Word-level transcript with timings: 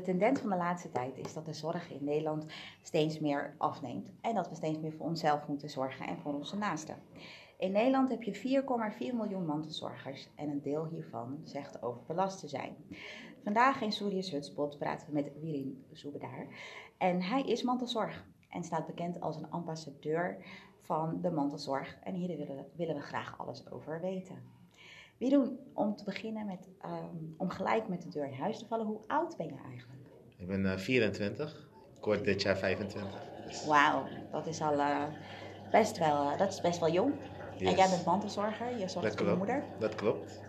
de 0.00 0.06
tendens 0.06 0.40
van 0.40 0.50
de 0.50 0.56
laatste 0.56 0.90
tijd 0.90 1.18
is 1.18 1.32
dat 1.32 1.46
de 1.46 1.52
zorg 1.52 1.90
in 1.90 2.04
Nederland 2.04 2.44
steeds 2.82 3.18
meer 3.18 3.54
afneemt. 3.58 4.10
En 4.20 4.34
dat 4.34 4.48
we 4.48 4.54
steeds 4.54 4.78
meer 4.78 4.92
voor 4.92 5.06
onszelf 5.06 5.46
moeten 5.46 5.70
zorgen 5.70 6.06
en 6.06 6.18
voor 6.18 6.34
onze 6.34 6.56
naasten. 6.56 6.96
In 7.58 7.72
Nederland 7.72 8.08
heb 8.08 8.22
je 8.22 8.62
4,4 9.12 9.14
miljoen 9.14 9.46
mantelzorgers 9.46 10.28
en 10.34 10.48
een 10.48 10.62
deel 10.62 10.86
hiervan 10.86 11.40
zegt 11.44 11.82
overbelast 11.82 12.40
te 12.40 12.48
zijn. 12.48 12.76
Vandaag 13.44 13.80
in 13.80 13.92
Surius 13.92 14.30
Hutspot 14.30 14.78
praten 14.78 15.06
we 15.06 15.12
met 15.12 15.32
Wirin 15.40 15.84
Soebedaar. 15.92 16.46
En 16.98 17.22
hij 17.22 17.42
is 17.42 17.62
mantelzorg 17.62 18.24
en 18.48 18.64
staat 18.64 18.86
bekend 18.86 19.20
als 19.20 19.36
een 19.36 19.50
ambassadeur 19.50 20.44
van 20.80 21.20
de 21.20 21.30
mantelzorg. 21.30 21.98
En 22.02 22.14
hier 22.14 22.36
willen, 22.36 22.66
willen 22.76 22.94
we 22.94 23.00
graag 23.00 23.38
alles 23.38 23.70
over 23.70 24.00
weten. 24.00 24.58
Wirin, 25.20 25.58
om 25.72 25.96
te 25.96 26.04
beginnen 26.04 26.46
met, 26.46 26.68
um, 26.84 27.34
om 27.36 27.48
gelijk 27.48 27.88
met 27.88 28.02
de 28.02 28.08
deur 28.08 28.26
in 28.26 28.38
huis 28.38 28.58
te 28.58 28.66
vallen, 28.66 28.86
hoe 28.86 29.00
oud 29.06 29.36
ben 29.36 29.46
je 29.46 29.60
eigenlijk? 29.64 29.99
Ik 30.40 30.46
ben 30.46 30.64
uh, 30.64 30.76
24, 30.76 31.68
kort 32.00 32.24
dit 32.24 32.42
jaar 32.42 32.56
25. 32.56 33.10
Dus... 33.46 33.66
Wauw, 33.66 34.06
dat 34.32 34.46
is 34.46 34.60
al 34.60 34.74
uh, 34.74 35.02
best 35.70 35.98
wel, 35.98 36.32
uh, 36.32 36.38
dat 36.38 36.48
is 36.52 36.60
best 36.60 36.80
wel 36.80 36.90
jong. 36.90 37.12
Yes. 37.56 37.70
En 37.70 37.76
jij 37.76 37.88
bent 37.88 38.04
mantelzorger, 38.04 38.78
je 38.78 38.88
zorgt 38.88 39.16
voor 39.16 39.28
je 39.28 39.36
moeder. 39.36 39.62
Dat 39.78 39.94
klopt. 39.94 40.40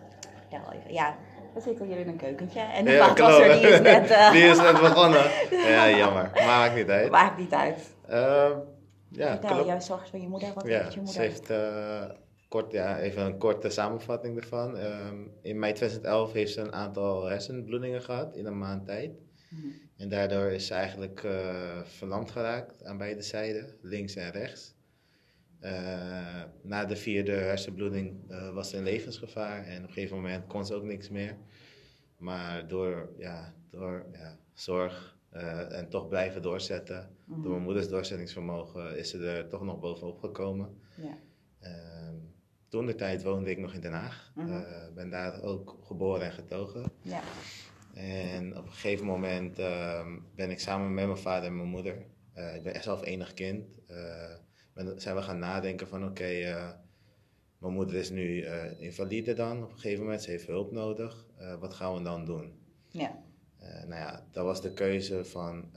Ja, 0.49 0.61
ja, 0.87 1.15
we 1.53 1.61
zitten 1.61 1.85
hier 1.85 1.97
in 1.97 2.07
een 2.07 2.17
keukentje 2.17 2.59
en 2.59 2.85
de 2.85 2.91
ja, 2.91 3.13
die 3.13 3.69
is 3.69 3.79
net... 3.79 4.11
Uh... 4.11 4.31
die 4.31 4.43
is 4.43 4.57
net 4.57 4.79
begonnen. 4.79 5.23
Ja, 5.71 5.89
jammer. 5.89 6.31
Maakt 6.33 6.75
niet 6.75 6.89
uit. 6.89 7.11
Maakt 7.11 7.37
niet 7.37 7.53
uit. 7.53 7.95
Uh, 8.09 8.15
ja, 9.09 9.31
Vertel, 9.31 9.49
klopt. 9.49 9.65
jij 9.65 9.81
zorgt 9.81 10.09
voor 10.09 10.19
je 10.19 10.27
moeder. 10.27 10.53
Wat 10.53 10.67
ja, 10.67 10.81
heeft 10.81 10.93
je 10.93 11.01
moeder? 11.01 11.13
Ze 11.15 11.21
heeft, 11.21 11.51
uh, 11.51 12.03
kort, 12.49 12.71
ja, 12.71 12.99
even 12.99 13.25
een 13.25 13.37
korte 13.37 13.69
samenvatting 13.69 14.37
ervan. 14.37 14.77
Um, 14.77 15.31
in 15.41 15.59
mei 15.59 15.73
2011 15.73 16.31
heeft 16.31 16.53
ze 16.53 16.61
een 16.61 16.73
aantal 16.73 17.25
hersenbloedingen 17.25 18.01
gehad 18.01 18.35
in 18.35 18.45
een 18.45 18.57
maand 18.57 18.85
tijd. 18.85 19.11
Mm 19.51 19.59
-hmm. 19.61 19.89
En 19.97 20.09
daardoor 20.09 20.51
is 20.51 20.67
ze 20.67 20.73
eigenlijk 20.73 21.23
uh, 21.23 21.81
verlamd 21.83 22.31
geraakt 22.31 22.83
aan 22.83 22.97
beide 22.97 23.21
zijden, 23.21 23.77
links 23.81 24.15
en 24.15 24.31
rechts. 24.31 24.75
Uh, 25.61 26.43
na 26.61 26.85
de 26.85 26.95
vierde 26.95 27.31
hersenbloeding 27.31 28.31
uh, 28.31 28.53
was 28.53 28.69
ze 28.69 28.77
in 28.77 28.83
levensgevaar 28.83 29.65
en 29.65 29.77
op 29.77 29.87
een 29.87 29.93
gegeven 29.93 30.15
moment 30.15 30.47
kon 30.47 30.65
ze 30.65 30.73
ook 30.73 30.83
niks 30.83 31.09
meer. 31.09 31.37
Maar 32.17 32.67
door, 32.67 33.09
ja, 33.17 33.53
door 33.69 34.05
ja, 34.11 34.37
zorg 34.53 35.19
en 35.69 35.89
toch 35.89 36.07
blijven 36.07 36.41
doorzetten, 36.41 37.09
mm 37.25 37.41
door 37.41 37.51
mijn 37.51 37.63
moeders 37.63 37.87
doorzettingsvermogen, 37.87 38.97
is 38.97 39.09
ze 39.09 39.25
er 39.25 39.47
toch 39.47 39.63
nog 39.63 39.79
bovenop 39.79 40.19
gekomen. 40.19 40.77
Ehm, 41.59 42.15
toen 42.67 42.85
de 42.85 42.95
tijd 42.95 43.23
woonde 43.23 43.49
ik 43.49 43.57
nog 43.57 43.73
in 43.73 43.81
Den 43.81 43.93
Haag. 43.93 44.31
Mm 44.35 44.45
-hmm. 44.45 44.65
ben 44.93 45.09
daar 45.09 45.41
ook 45.41 45.77
geboren 45.83 46.25
en 46.25 46.31
getogen. 46.31 46.91
Ja. 47.01 47.21
En 47.93 48.57
op 48.57 48.65
een 48.65 48.71
gegeven 48.71 49.05
moment 49.05 49.59
ehm, 49.59 50.19
ben 50.35 50.49
ik 50.49 50.59
samen 50.59 50.93
met 50.93 51.05
mijn 51.05 51.17
vader 51.17 51.49
en 51.49 51.55
mijn 51.55 51.69
moeder, 51.69 52.05
ik 52.55 52.63
ben 52.63 52.83
zelf 52.83 53.05
enig 53.05 53.33
kind 53.33 53.65
ben, 54.73 55.01
zijn 55.01 55.15
we 55.15 55.21
gaan 55.21 55.39
nadenken 55.39 55.87
van 55.87 56.01
oké, 56.01 56.11
okay, 56.11 56.49
uh, 56.49 56.69
mijn 57.57 57.73
moeder 57.73 57.95
is 57.95 58.09
nu 58.09 58.45
invalide 58.79 59.33
dan 59.33 59.63
op 59.63 59.71
een 59.71 59.79
gegeven 59.79 60.03
moment, 60.03 60.21
ze 60.21 60.29
heeft 60.29 60.47
hulp 60.47 60.71
nodig. 60.71 61.25
Wat 61.59 61.73
gaan 61.73 61.93
we 61.93 62.01
dan 62.01 62.25
doen? 62.25 62.53
Ja. 62.87 63.23
nou 63.59 64.01
ja, 64.01 64.27
dat 64.31 64.45
was 64.45 64.61
de 64.61 64.73
keuze 64.73 65.25
van 65.25 65.71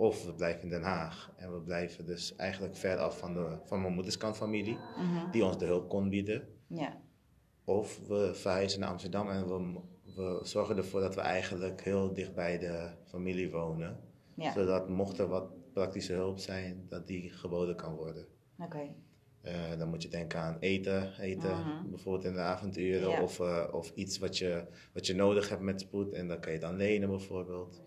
of 0.00 0.24
we 0.24 0.34
blijven 0.34 0.62
in 0.62 0.68
Den 0.68 0.82
Haag 0.82 1.32
en 1.36 1.52
we 1.52 1.60
blijven 1.60 2.06
dus 2.06 2.36
eigenlijk 2.36 2.76
ver 2.76 2.96
af 2.96 3.18
van, 3.18 3.34
de, 3.34 3.56
van 3.64 3.80
mijn 3.80 3.94
moeders 3.94 4.16
kant 4.16 4.36
familie, 4.36 4.78
-hmm. 4.96 5.30
die 5.30 5.44
ons 5.44 5.58
de 5.58 5.64
hulp 5.64 5.88
kon 5.88 6.08
bieden. 6.08 6.48
Ja. 6.66 7.00
Of 7.64 8.06
we 8.06 8.34
verhuizen 8.34 8.80
naar 8.80 8.88
Amsterdam 8.88 9.30
en 9.30 9.48
we, 9.48 9.80
we 10.20 10.40
zorgen 10.42 10.76
ervoor 10.76 11.00
dat 11.00 11.14
we 11.14 11.20
eigenlijk 11.20 11.84
heel 11.84 12.12
dicht 12.12 12.34
bij 12.34 12.58
de 12.58 12.90
familie 13.04 13.50
wonen. 13.50 14.00
Ja. 14.34 14.52
Zodat 14.52 14.88
mocht 14.88 15.18
er 15.18 15.28
wat 15.28 15.72
praktische 15.72 16.12
hulp 16.12 16.38
zijn, 16.38 16.86
dat 16.88 17.06
die 17.06 17.30
geboden 17.30 17.76
kan 17.76 17.94
worden. 17.94 18.26
Oké. 18.58 18.94
Uh, 19.44 19.78
dan 19.78 19.88
moet 19.88 20.02
je 20.02 20.08
denken 20.08 20.40
aan 20.40 20.56
eten, 20.58 21.20
eten 21.20 21.50
uh-huh. 21.50 21.82
bijvoorbeeld 21.84 22.24
in 22.24 22.32
de 22.32 22.40
avonduren 22.40 23.22
of, 23.22 23.38
uh, 23.38 23.66
of 23.72 23.92
iets 23.94 24.18
wat 24.18 24.38
je, 24.38 24.66
wat 24.92 25.06
je 25.06 25.14
nodig 25.14 25.48
hebt 25.48 25.60
met 25.60 25.80
spoed 25.80 26.12
en 26.12 26.28
dan 26.28 26.40
kan 26.40 26.52
je 26.52 26.58
dan 26.58 26.76
lenen 26.76 27.08
bijvoorbeeld. 27.08 27.82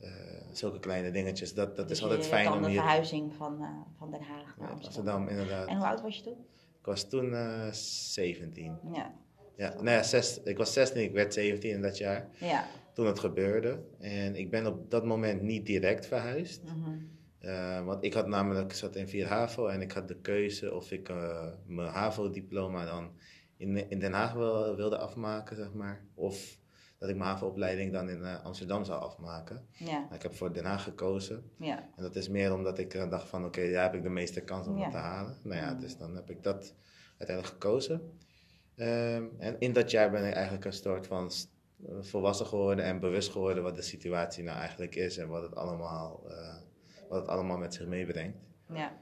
Uh, 0.00 0.10
zulke 0.52 0.78
kleine 0.78 1.10
dingetjes, 1.10 1.54
dat, 1.54 1.76
dat 1.76 1.88
dus 1.88 1.96
is 1.96 2.02
altijd 2.04 2.26
fijn 2.26 2.52
om 2.52 2.58
hier... 2.58 2.66
de 2.66 2.72
verhuizing 2.72 3.34
van, 3.34 3.66
van 3.98 4.10
Den 4.10 4.22
Haag 4.22 4.56
naar 4.56 4.68
ja, 4.68 4.74
Amsterdam. 4.74 5.28
inderdaad. 5.28 5.68
En 5.68 5.76
hoe 5.76 5.86
oud 5.86 6.00
was 6.00 6.16
je 6.16 6.22
toen? 6.22 6.46
Ik 6.78 6.86
was 6.86 7.08
toen 7.08 7.34
17. 7.72 8.78
Ja. 8.92 9.14
Ja, 9.56 9.74
nou 9.74 9.90
ja, 9.90 10.02
zes, 10.02 10.40
ik 10.44 10.56
was 10.56 10.72
16, 10.72 11.02
ik 11.02 11.12
werd 11.12 11.34
17 11.34 11.70
in 11.70 11.82
dat 11.82 11.98
jaar. 11.98 12.28
Ja 12.38 12.66
toen 12.94 13.06
het 13.06 13.18
gebeurde. 13.18 13.78
En 13.98 14.36
ik 14.36 14.50
ben 14.50 14.66
op 14.66 14.90
dat 14.90 15.04
moment 15.04 15.42
niet 15.42 15.66
direct 15.66 16.06
verhuisd. 16.06 16.62
Mm 16.64 17.12
uh, 17.40 17.84
want 17.84 18.04
ik 18.04 18.14
had 18.14 18.26
namelijk, 18.26 18.64
ik 18.64 18.76
zat 18.76 18.96
in 18.96 19.08
4 19.08 19.26
HAVO 19.26 19.66
en 19.66 19.80
ik 19.80 19.92
had 19.92 20.08
de 20.08 20.20
keuze 20.20 20.74
of 20.74 20.90
ik 20.90 21.08
uh, 21.08 21.46
mijn 21.66 21.88
HAVO-diploma 21.88 22.84
dan 22.84 23.10
in, 23.56 23.90
in 23.90 23.98
Den 23.98 24.12
Haag 24.12 24.32
wil, 24.32 24.76
wilde 24.76 24.98
afmaken, 24.98 25.56
zeg 25.56 25.72
maar. 25.72 26.04
Of 26.14 26.58
dat 26.98 27.08
ik 27.08 27.16
mijn 27.16 27.28
HAVO-opleiding 27.28 27.92
dan 27.92 28.08
in 28.08 28.20
uh, 28.20 28.44
Amsterdam 28.44 28.84
zou 28.84 29.02
afmaken. 29.02 29.66
Ja. 29.72 30.08
Ik 30.12 30.22
heb 30.22 30.34
voor 30.34 30.52
Den 30.52 30.64
Haag 30.64 30.82
gekozen. 30.82 31.50
Ja. 31.58 31.88
En 31.96 32.02
dat 32.02 32.16
is 32.16 32.28
meer 32.28 32.54
omdat 32.54 32.78
ik 32.78 33.10
dacht 33.10 33.28
van, 33.28 33.44
oké, 33.44 33.58
okay, 33.58 33.72
daar 33.72 33.82
heb 33.82 33.94
ik 33.94 34.02
de 34.02 34.08
meeste 34.08 34.40
kans 34.40 34.66
om 34.66 34.78
ja. 34.78 34.90
te 34.90 34.96
halen. 34.96 35.36
Nou 35.42 35.60
ja, 35.60 35.74
dus 35.74 35.96
dan 35.96 36.14
heb 36.14 36.30
ik 36.30 36.42
dat 36.42 36.74
uiteindelijk 37.18 37.56
gekozen. 37.56 38.00
Um, 38.76 39.32
en 39.38 39.56
in 39.58 39.72
dat 39.72 39.90
jaar 39.90 40.10
ben 40.10 40.26
ik 40.26 40.34
eigenlijk 40.34 40.64
een 40.64 40.72
soort 40.72 41.06
van 41.06 41.30
volwassen 42.00 42.46
geworden 42.46 42.84
en 42.84 43.00
bewust 43.00 43.30
geworden 43.30 43.62
wat 43.62 43.74
de 43.74 43.82
situatie 43.82 44.44
nou 44.44 44.58
eigenlijk 44.58 44.94
is 44.94 45.18
en 45.18 45.28
wat 45.28 45.42
het 45.42 45.54
allemaal, 45.54 46.22
uh, 46.28 46.54
wat 47.08 47.20
het 47.20 47.28
allemaal 47.28 47.58
met 47.58 47.74
zich 47.74 47.86
meebrengt. 47.86 48.38
Ja. 48.72 48.98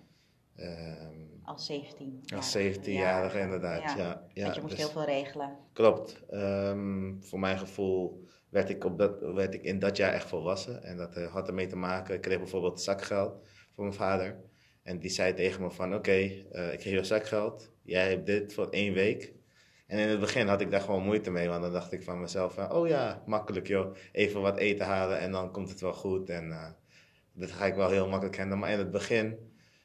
Um, 0.56 1.40
als 1.44 1.66
17. 1.66 2.22
Als 2.34 2.56
17-jarige, 2.56 3.38
ja. 3.38 3.44
inderdaad. 3.44 3.82
Ja. 3.82 3.96
Ja, 3.96 4.26
ja. 4.32 4.42
Want 4.42 4.54
je 4.54 4.60
moest 4.60 4.76
dus, 4.76 4.84
heel 4.84 4.92
veel 4.92 5.04
regelen. 5.04 5.56
Klopt. 5.72 6.22
Um, 6.30 7.18
voor 7.22 7.38
mijn 7.38 7.58
gevoel 7.58 8.24
werd 8.48 8.68
ik, 8.68 8.84
op 8.84 8.98
dat, 8.98 9.20
werd 9.20 9.54
ik 9.54 9.62
in 9.62 9.78
dat 9.78 9.96
jaar 9.96 10.12
echt 10.12 10.28
volwassen. 10.28 10.82
En 10.82 10.96
dat 10.96 11.16
uh, 11.16 11.32
had 11.32 11.48
ermee 11.48 11.66
te 11.66 11.76
maken. 11.76 12.14
Ik 12.14 12.20
kreeg 12.20 12.38
bijvoorbeeld 12.38 12.80
zakgeld 12.80 13.48
van 13.74 13.84
mijn 13.84 13.96
vader. 13.96 14.40
En 14.82 14.98
die 14.98 15.10
zei 15.10 15.34
tegen 15.34 15.62
me 15.62 15.70
van 15.70 15.86
oké, 15.86 15.96
okay, 15.96 16.46
uh, 16.52 16.72
ik 16.72 16.82
geef 16.82 16.92
je 16.92 17.04
zakgeld. 17.04 17.70
Jij 17.82 18.08
hebt 18.08 18.26
dit 18.26 18.52
voor 18.52 18.68
één 18.68 18.92
week. 18.92 19.34
En 19.92 19.98
in 19.98 20.08
het 20.08 20.20
begin 20.20 20.48
had 20.48 20.60
ik 20.60 20.70
daar 20.70 20.80
gewoon 20.80 21.02
moeite 21.02 21.30
mee, 21.30 21.48
want 21.48 21.62
dan 21.62 21.72
dacht 21.72 21.92
ik 21.92 22.02
van 22.02 22.20
mezelf 22.20 22.54
van, 22.54 22.72
oh 22.72 22.88
ja, 22.88 23.22
makkelijk 23.26 23.66
joh, 23.66 23.96
even 24.12 24.40
wat 24.40 24.56
eten 24.56 24.86
halen 24.86 25.18
en 25.18 25.32
dan 25.32 25.50
komt 25.50 25.68
het 25.68 25.80
wel 25.80 25.92
goed. 25.92 26.30
En 26.30 26.48
uh, 26.48 26.66
dat 27.32 27.50
ga 27.50 27.64
ik 27.64 27.74
wel 27.74 27.90
heel 27.90 28.08
makkelijk 28.08 28.36
handelen. 28.36 28.60
Maar 28.60 28.70
in 28.70 28.78
het 28.78 28.90
begin, 28.90 29.38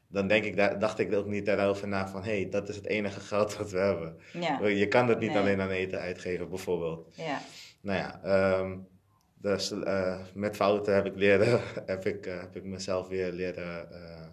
dan 0.08 0.28
denk 0.28 0.44
ik, 0.44 0.80
dacht 0.80 1.00
ik 1.00 1.14
ook 1.14 1.26
niet 1.26 1.46
daarover 1.46 1.88
na 1.88 2.08
van, 2.08 2.24
hé, 2.24 2.42
hey, 2.42 2.50
dat 2.50 2.70
is 2.70 2.76
het 2.76 2.86
enige 2.86 3.20
geld 3.30 3.58
wat 3.58 3.72
we 3.72 3.78
hebben. 3.78 4.18
Ja. 4.34 4.68
Je 4.68 4.88
kan 4.88 5.08
het 5.08 5.20
niet 5.20 5.36
alleen 5.36 5.62
aan 5.62 5.70
eten 5.70 6.00
uitgeven, 6.00 6.50
bijvoorbeeld. 6.50 7.16
Ja. 7.16 7.40
Nou 7.82 7.98
ja, 7.98 8.22
um, 8.60 8.88
dus 9.36 9.72
uh, 9.72 10.20
met 10.34 10.56
fouten 10.56 10.96
heb 10.96 11.06
ik 11.06 11.16
leren, 11.16 11.62
heb 11.86 12.06
ik, 12.06 12.28
uh, 12.28 12.40
heb 12.40 12.56
ik 12.56 12.64
mezelf 12.64 13.08
weer 13.08 13.32
leren, 13.32 13.88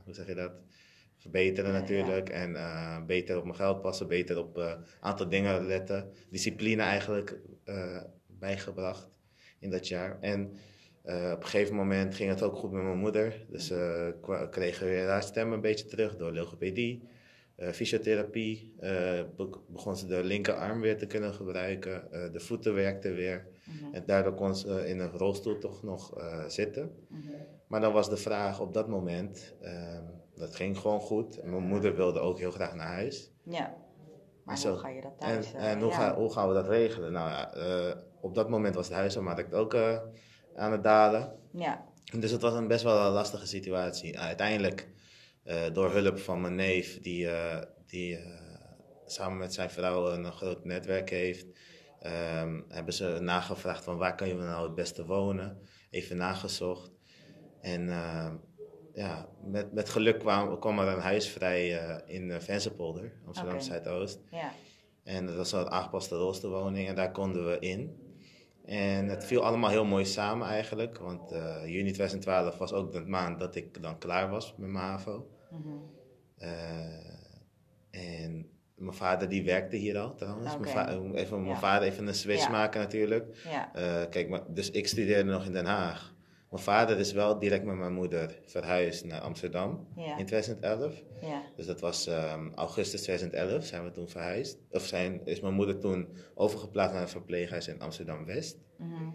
hoe 0.05 0.15
zeg 0.15 0.27
je 0.27 0.35
dat? 0.35 0.53
Verbeteren 1.25 1.73
natuurlijk. 1.73 2.29
En 2.29 2.51
uh, 2.51 3.05
beter 3.05 3.37
op 3.37 3.45
mijn 3.45 3.57
geld 3.57 3.81
passen, 3.81 4.09
beter 4.09 4.39
op 4.39 4.57
een 4.57 4.65
uh, 4.65 4.75
aantal 5.01 5.29
dingen 5.29 5.67
letten. 5.67 6.11
Discipline 6.31 6.83
eigenlijk 6.83 7.39
uh, 7.65 8.03
bijgebracht 8.27 9.19
in 9.59 9.71
dat 9.71 9.89
jaar. 9.89 10.19
En 10.21 10.51
op 11.07 11.41
een 11.41 11.47
gegeven 11.47 11.75
moment 11.75 12.15
ging 12.15 12.31
het 12.31 12.43
ook 12.43 12.57
goed 12.57 12.73
met 12.73 12.83
mijn 12.83 12.99
moeder. 12.99 13.47
Dus 13.49 13.69
we 13.69 14.49
kregen 14.51 14.87
weer 14.87 15.09
haar 15.09 15.23
stem 15.23 15.53
een 15.53 15.61
beetje 15.61 15.87
terug 15.87 16.17
door 16.17 16.33
logopedie. 16.33 17.03
fysiotherapie, 17.57 18.75
begon 19.69 19.97
ze 19.97 20.07
de 20.07 20.25
linkerarm 20.25 20.81
weer 20.81 20.99
te 20.99 21.07
kunnen 21.07 21.35
gebruiken, 21.35 22.09
de 22.33 22.41
voeten 22.41 22.75
werkten 22.75 23.15
weer. 23.15 23.47
Mhm. 23.65 23.95
En 23.95 24.03
daardoor 24.07 24.35
kon 24.35 24.57
ze 24.57 24.89
in 24.89 24.99
een 24.99 25.11
rolstoel 25.11 25.59
toch 25.59 25.83
nog 25.83 26.13
zitten. 26.49 26.91
Mhm. 27.09 27.33
Maar 27.67 27.81
dan 27.81 27.93
was 27.93 28.09
de 28.09 28.17
vraag 28.17 28.61
op 28.61 28.75
dat 28.75 28.89
moment, 28.89 29.55
ehm, 29.61 30.05
dat 30.35 30.57
ging 30.57 30.79
gewoon 30.79 31.01
goed. 31.01 31.39
En 31.39 31.51
mijn 31.51 31.63
moeder 31.63 31.97
wilde 31.97 32.21
ook 32.21 32.39
heel 32.39 32.51
graag 32.51 32.75
naar 32.75 32.93
huis. 32.93 33.33
Ja. 33.45 33.75
Maar 34.45 34.63
hoe 34.63 34.77
ga 34.77 34.89
je 34.89 35.01
dat 35.01 35.19
thuis? 35.19 35.53
En, 35.53 35.61
en 35.61 35.81
hoe, 35.81 35.93
ga, 35.93 36.15
hoe, 36.17 36.33
gaan 36.33 36.49
we 36.49 36.55
dat 36.55 36.69
regelen? 36.69 37.13
Nou 37.13 37.31
ja, 37.31 37.57
uh, 37.57 37.95
op 38.21 38.35
dat 38.35 38.49
moment 38.49 38.75
was 38.75 38.89
de 38.89 38.95
huisarmarkt 38.95 39.55
ook 39.55 39.75
uh, 39.75 39.99
aan 40.55 40.73
het 40.73 40.83
dalen. 40.83 41.39
Ja. 41.53 41.85
Dus 42.19 42.31
het 42.31 42.41
was 42.41 42.55
een 42.55 42.69
best 42.69 42.85
wel 42.85 43.07
een 43.07 43.13
lastige 43.13 43.47
situatie. 43.47 44.19
Uiteindelijk, 44.19 44.89
uh, 45.45 45.63
door 45.73 45.91
hulp 45.91 46.19
van 46.19 46.41
mijn 46.41 46.55
neef, 46.55 47.01
die, 47.01 47.29
die 47.87 48.19
samen 49.07 49.39
met 49.39 49.55
zijn 49.55 49.71
vrouw 49.71 50.11
een 50.11 50.33
groot 50.33 50.65
netwerk 50.65 51.11
heeft, 51.11 51.47
um, 52.03 52.65
hebben 52.69 52.95
ze 52.95 53.19
nagevraagd 53.21 53.85
van 53.85 53.97
waar 53.97 54.15
kan 54.15 54.29
je 54.29 54.35
nou 54.35 54.67
het 54.67 54.75
beste 54.75 55.07
wonen. 55.07 55.59
Even 55.91 56.17
nagezocht. 56.17 56.91
En 57.61 57.89
ja, 58.95 59.29
met, 59.45 59.73
met 59.73 59.89
geluk 59.89 60.19
kwam, 60.19 60.59
kwam 60.59 60.79
er 60.79 60.89
een 60.89 61.01
huis 61.01 61.29
vrij 61.29 61.89
uh, 61.89 61.99
in 62.07 62.29
uh, 62.29 62.39
Vensterpolder, 62.39 63.13
Amsterdam 63.27 63.55
okay. 63.55 63.67
Zuidoost. 63.67 64.21
Ja. 64.31 64.53
En 65.05 65.27
dat 65.27 65.37
was 65.37 65.53
een 65.53 65.71
aangepaste 65.71 66.17
roosterwoning 66.17 66.89
en 66.89 66.95
daar 66.95 67.13
konden 67.13 67.47
we 67.51 67.59
in. 67.59 68.03
En 68.65 69.09
het 69.09 69.25
viel 69.25 69.45
allemaal 69.45 69.71
heel 69.71 69.85
mooi 69.85 70.05
samen 70.05 70.47
eigenlijk. 70.47 70.99
Want 70.99 71.33
eh, 71.33 71.67
juni 71.67 71.93
2012 71.93 72.59
was 72.59 72.73
ook 72.73 72.93
de 72.93 73.01
maand 73.01 73.39
dat 73.39 73.55
ik 73.55 73.83
dan 73.83 73.99
klaar 73.99 74.31
was 74.31 74.55
met 74.57 74.71
mijn 74.71 74.85
HAVO. 74.85 75.29
Mhm. 75.51 75.69
Eh, 76.37 77.11
en 77.91 78.49
mijn 78.75 78.97
vader 78.97 79.29
die 79.29 79.45
werkte 79.45 79.77
hier 79.77 79.99
al 79.99 80.15
trouwens. 80.15 80.55
Oké. 80.55 80.75
Mijn 80.75 81.15
even, 81.15 81.41
mijn 81.41 81.55
Ja. 81.55 81.59
vader 81.59 81.89
even 81.89 82.07
een 82.07 82.15
switch 82.15 82.45
Ja. 82.45 82.51
maken 82.51 82.81
natuurlijk. 82.81 83.37
Ja. 83.45 83.75
Eh, 83.75 84.11
kijk, 84.11 84.29
maar, 84.29 84.43
dus 84.49 84.71
ik 84.71 84.89
studeerde 84.89 85.31
nog 85.31 85.45
in 85.45 85.53
Den 85.53 85.67
Haag. 85.67 86.14
Mijn 86.55 86.67
vader 86.67 86.99
is 86.99 87.13
wel 87.13 87.39
direct 87.39 87.65
met 87.65 87.77
mijn 87.77 87.93
moeder 87.93 88.39
verhuisd 88.47 89.05
naar 89.05 89.21
Amsterdam 89.21 89.87
Ja. 89.97 90.19
in 90.19 90.27
2011. 90.27 91.03
Ja. 91.21 91.43
Dus 91.57 91.67
dat 91.67 91.81
was 91.81 92.07
ehm, 92.07 92.51
augustus 92.55 93.03
2011 93.03 93.65
zijn 93.65 93.85
we 93.85 93.91
toen 93.91 94.09
verhuisd. 94.09 94.59
Of 94.71 94.87
zijn, 94.87 95.21
is 95.25 95.41
mijn 95.41 95.55
moeder 95.55 95.79
toen 95.79 96.09
overgeplaatst 96.35 96.93
naar 96.93 97.03
een 97.03 97.09
verpleeghuis 97.09 97.69
in 97.69 97.81
Amsterdam-West. 97.81 98.59
Mhm. 98.79 99.11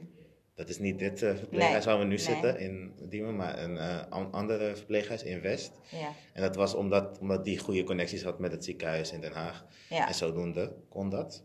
Dat 0.56 0.69
is 0.69 0.80
niet 0.80 1.00
dit 1.00 1.21
eh, 1.24 1.36
verpleeghuis 1.36 1.86
Nee, 1.86 1.94
waar 1.94 1.97
we 2.03 2.09
nu 2.09 2.15
nee. 2.15 2.25
zitten 2.25 2.59
in 2.59 2.94
Diemen, 3.09 3.36
maar 3.36 3.63
een 3.63 3.77
eh, 3.77 4.01
an- 4.09 4.31
andere 4.31 4.75
verpleeghuis 4.75 5.24
in 5.24 5.42
West. 5.42 5.71
Ja. 5.92 6.09
En 6.33 6.42
dat 6.42 6.56
was 6.56 6.74
omdat, 6.74 7.19
omdat 7.19 7.44
die 7.45 7.57
goede 7.59 7.83
connecties 7.83 8.24
had 8.24 8.39
met 8.39 8.51
het 8.51 8.63
ziekenhuis 8.63 9.12
in 9.12 9.21
Den 9.21 9.31
Haag. 9.33 9.65
En 9.89 10.13
zodoende 10.13 10.74
kon 10.89 11.09
dat. 11.09 11.44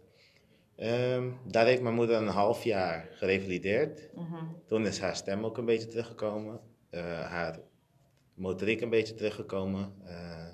Ehm, 0.76 1.30
daar 1.46 1.66
heeft 1.66 1.82
mijn 1.82 1.94
moeder 1.94 2.16
een 2.16 2.26
half 2.28 2.64
jaar 2.64 3.08
gerevalideerd. 3.10 4.08
Toen 4.66 4.86
is 4.86 4.98
haar 5.00 5.16
stem 5.16 5.44
ook 5.44 5.58
een 5.58 5.64
beetje 5.64 5.86
teruggekomen. 5.88 6.60
eh, 6.90 7.02
haar 7.20 7.58
motoriek 8.34 8.80
een 8.80 8.90
beetje 8.90 9.14
teruggekomen. 9.14 9.92
eh, 10.04 10.46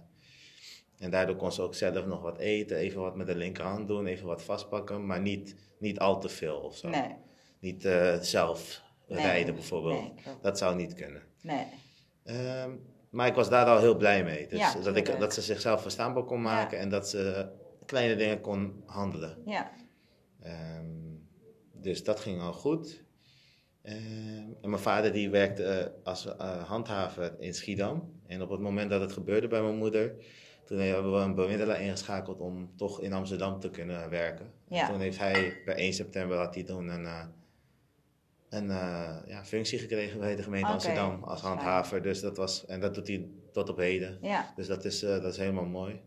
en 0.98 1.10
daardoor 1.10 1.36
kon 1.36 1.52
ze 1.52 1.62
ook 1.62 1.74
zelf 1.74 2.06
nog 2.06 2.22
wat 2.22 2.38
eten, 2.38 2.76
even 2.76 3.00
wat 3.00 3.16
met 3.16 3.26
de 3.26 3.34
linkerhand 3.36 3.88
doen, 3.88 4.06
even 4.06 4.26
wat 4.26 4.42
vastpakken, 4.42 5.06
maar 5.06 5.20
niet, 5.20 5.54
niet 5.78 5.98
al 5.98 6.20
te 6.20 6.28
veel 6.28 6.56
of 6.56 6.76
zo. 6.76 6.88
Nee. 6.88 7.14
Niet 7.60 7.84
eh, 7.84 8.18
zelf 8.20 8.82
Nee. 9.08 9.22
rijden 9.22 9.54
bijvoorbeeld. 9.54 10.00
Nee. 10.24 10.34
Dat 10.42 10.58
zou 10.58 10.76
niet 10.76 10.94
kunnen. 10.94 11.22
Nee. 11.42 11.66
Ehm, 12.24 12.70
maar 13.10 13.26
ik 13.26 13.34
was 13.34 13.48
daar 13.48 13.66
al 13.66 13.78
heel 13.78 13.96
blij 13.96 14.24
mee. 14.24 14.46
Dus 14.48 14.58
Ja, 14.58 14.74
dat, 14.82 14.96
ik, 14.96 15.18
dat 15.18 15.34
ze 15.34 15.42
zichzelf 15.42 15.82
verstaanbaar 15.82 16.24
kon 16.24 16.42
maken 16.42 16.78
en 16.78 16.88
dat 16.88 17.08
ze 17.08 17.48
kleine 17.86 18.16
dingen 18.16 18.40
kon 18.40 18.82
handelen. 18.86 19.38
Ja. 19.46 19.70
Ehm, 20.42 20.86
dus 21.72 22.04
dat 22.04 22.20
ging 22.20 22.40
al 22.40 22.52
goed. 22.52 23.04
Ehm, 23.82 24.52
en 24.60 24.70
mijn 24.70 24.82
vader 24.82 25.12
die 25.12 25.30
werkte 25.30 25.64
eh, 25.64 25.86
als 26.04 26.26
eh, 26.26 26.64
handhaver 26.64 27.34
in 27.38 27.54
Schiedam. 27.54 28.20
En 28.26 28.42
op 28.42 28.50
het 28.50 28.60
moment 28.60 28.90
dat 28.90 29.00
het 29.00 29.12
gebeurde 29.12 29.48
bij 29.48 29.62
mijn 29.62 29.76
moeder, 29.76 30.14
toen 30.64 30.78
hebben 30.78 31.12
we 31.12 31.18
een 31.18 31.34
bemiddelaar 31.34 31.80
ingeschakeld 31.80 32.40
om 32.40 32.70
toch 32.76 33.00
in 33.00 33.12
Amsterdam 33.12 33.60
te 33.60 33.70
kunnen 33.70 34.10
werken. 34.10 34.52
Ja. 34.68 34.80
En 34.80 34.92
toen 34.92 35.00
heeft 35.00 35.18
hij 35.18 35.54
per 35.64 35.76
1 35.76 35.92
september 35.92 36.36
had 36.36 36.54
hij 36.54 36.64
toen 36.64 36.88
een, 36.88 37.06
eh, 37.06 37.24
een 38.48 38.66
ja, 39.26 39.44
functie 39.44 39.78
gekregen 39.78 40.20
bij 40.20 40.36
de 40.36 40.42
gemeente 40.42 40.68
Amsterdam 40.68 41.24
als 41.24 41.40
handhaver. 41.40 42.02
Dus 42.02 42.20
dat 42.20 42.36
was, 42.36 42.66
en 42.66 42.80
dat 42.80 42.94
doet 42.94 43.08
hij 43.08 43.28
tot 43.52 43.68
op 43.68 43.76
heden. 43.76 44.18
Ja. 44.22 44.52
Dus 44.56 44.66
dat 44.66 44.84
is, 44.84 45.00
dat 45.00 45.24
is 45.24 45.36
helemaal 45.36 45.66
mooi. 45.66 46.00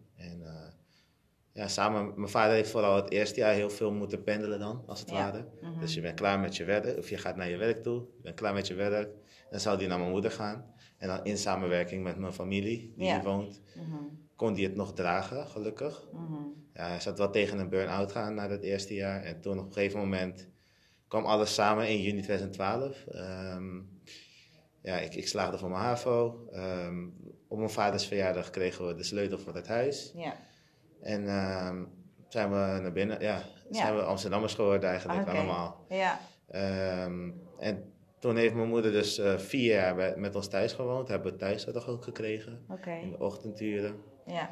Ja, 1.53 1.67
samen, 1.67 2.13
mijn 2.15 2.29
vader 2.29 2.53
heeft 2.55 2.69
vooral 2.71 2.95
het 2.95 3.11
eerste 3.11 3.39
jaar 3.39 3.53
heel 3.53 3.69
veel 3.69 3.91
moeten 3.91 4.23
pendelen 4.23 4.59
dan, 4.59 4.83
als 4.87 4.99
het 4.99 5.09
Ja. 5.09 5.15
ware. 5.15 5.45
Mhm. 5.61 5.79
Dus 5.79 5.93
je 5.93 6.01
bent 6.01 6.15
klaar 6.15 6.39
met 6.39 6.55
je 6.55 6.63
werk, 6.63 6.97
of 6.97 7.09
je 7.09 7.17
gaat 7.17 7.35
naar 7.35 7.49
je 7.49 7.57
werk 7.57 7.83
toe, 7.83 7.99
je 7.99 8.21
bent 8.21 8.35
klaar 8.35 8.53
met 8.53 8.67
je 8.67 8.73
werk. 8.73 9.09
Dan 9.49 9.59
zou 9.59 9.77
hij 9.77 9.87
naar 9.87 9.97
mijn 9.99 10.11
moeder 10.11 10.31
gaan. 10.31 10.73
En 10.97 11.07
dan 11.07 11.23
in 11.25 11.37
samenwerking 11.37 12.03
met 12.03 12.17
mijn 12.17 12.33
familie, 12.33 12.93
die 12.97 13.05
Ja. 13.05 13.13
hier 13.15 13.23
woont, 13.23 13.61
Mhm. 13.75 13.95
kon 14.35 14.53
hij 14.53 14.63
het 14.63 14.75
nog 14.75 14.93
dragen, 14.93 15.47
gelukkig. 15.47 16.07
Mhm. 16.13 16.33
Ja, 16.73 16.87
hij 16.87 16.99
zat 16.99 17.17
wel 17.17 17.29
tegen 17.29 17.59
een 17.59 17.69
burn-out 17.69 18.11
gaan 18.11 18.33
na 18.35 18.49
het 18.49 18.63
eerste 18.63 18.93
jaar. 18.93 19.21
En 19.23 19.41
toen 19.41 19.59
op 19.59 19.65
een 19.65 19.73
gegeven 19.73 19.99
moment 19.99 20.47
kwam 21.07 21.25
alles 21.25 21.53
samen 21.53 21.87
in 21.89 22.01
juni 22.01 22.21
2012. 22.21 23.05
Ehm, 23.07 23.79
ja, 24.81 24.97
ik, 24.99 25.15
ik 25.15 25.27
slaagde 25.27 25.57
voor 25.57 25.69
mijn 25.69 25.81
HAVO. 25.81 26.47
Ehm, 26.51 27.07
op 27.47 27.57
mijn 27.57 27.69
vaders 27.69 28.05
verjaardag 28.07 28.49
kregen 28.49 28.87
we 28.87 28.95
de 28.95 29.03
sleutel 29.03 29.37
voor 29.39 29.55
het 29.55 29.67
huis. 29.67 30.11
Ja. 30.15 30.35
En 31.03 31.27
ehm, 31.27 31.83
zijn 32.27 32.49
we 32.49 32.55
naar 32.81 32.91
binnen, 32.91 33.19
ja, 33.21 33.43
Ja. 33.69 33.77
zijn 33.81 33.95
we 33.95 34.01
Amsterdammers 34.01 34.53
geworden 34.53 34.89
eigenlijk 34.89 35.21
Oké. 35.21 35.31
allemaal. 35.31 35.85
Ja. 35.89 36.19
Ehm, 36.49 37.29
en 37.59 37.93
toen 38.19 38.35
heeft 38.35 38.53
mijn 38.53 38.67
moeder 38.67 38.91
dus 38.91 39.17
eh, 39.17 39.37
vier 39.37 39.73
jaar 39.73 39.95
bij- 39.95 40.13
met 40.17 40.35
ons 40.35 40.47
thuis 40.47 40.73
gewoond. 40.73 41.07
Hebben 41.07 41.31
we 41.31 41.37
thuiszorg 41.37 41.87
ook 41.87 42.03
gekregen. 42.03 42.65
In 43.01 43.09
de 43.11 43.19
ochtenduren, 43.19 43.95
Ja. 44.25 44.49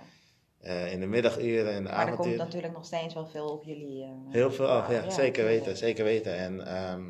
eh, 0.60 0.92
in 0.92 1.00
de 1.00 1.06
middaguren, 1.06 1.74
in 1.74 1.84
de 1.84 1.90
Maar 1.90 1.92
er 2.00 2.06
komt 2.06 2.12
avonduren. 2.14 2.46
natuurlijk 2.46 2.74
nog 2.74 2.86
steeds 2.86 3.14
wel 3.14 3.28
veel 3.28 3.48
op 3.50 3.64
jullie. 3.64 4.04
eh, 4.04 4.10
Heel 4.30 4.52
veel 4.52 4.68
af, 4.68 4.90
ja, 4.90 5.04
ja, 5.04 5.10
zeker 5.10 5.44
weten, 5.44 5.78
zeker 5.78 6.04
weten. 6.04 6.36
En 6.36 6.66
ehm, 6.68 7.02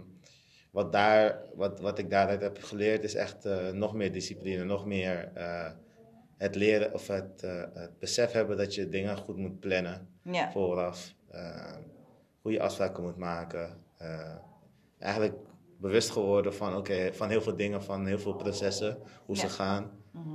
wat, 0.71 0.91
daar, 0.91 1.41
wat, 1.55 1.79
wat 1.79 1.97
ik 1.99 2.09
daaruit 2.09 2.41
heb 2.41 2.57
geleerd 2.63 3.03
is 3.03 3.15
echt 3.15 3.47
nog 3.73 3.93
meer 3.93 4.11
discipline, 4.11 4.63
nog 4.63 4.85
meer 4.85 5.31
het 6.41 6.55
leren 6.55 6.93
of 6.93 7.07
het, 7.07 7.43
eh, 7.43 7.63
het 7.73 7.99
besef 7.99 8.31
hebben 8.31 8.57
dat 8.57 8.75
je 8.75 8.89
dingen 8.89 9.17
goed 9.17 9.37
moet 9.37 9.59
plannen 9.59 10.07
Ja. 10.21 10.51
vooraf. 10.51 11.13
eh, 11.29 11.75
goede 12.41 12.61
afspraken 12.61 13.03
moet 13.03 13.17
maken. 13.17 13.79
eh, 13.97 14.35
eigenlijk 14.99 15.35
bewust 15.77 16.09
geworden 16.09 16.53
van, 16.53 16.75
oké, 16.75 17.13
van 17.13 17.29
heel 17.29 17.41
veel 17.41 17.55
dingen, 17.55 17.83
van 17.83 18.05
heel 18.05 18.19
veel 18.19 18.35
processen, 18.35 18.97
hoe 19.25 19.37
ze 19.37 19.49
gaan. 19.49 19.91
Mhm. 20.11 20.29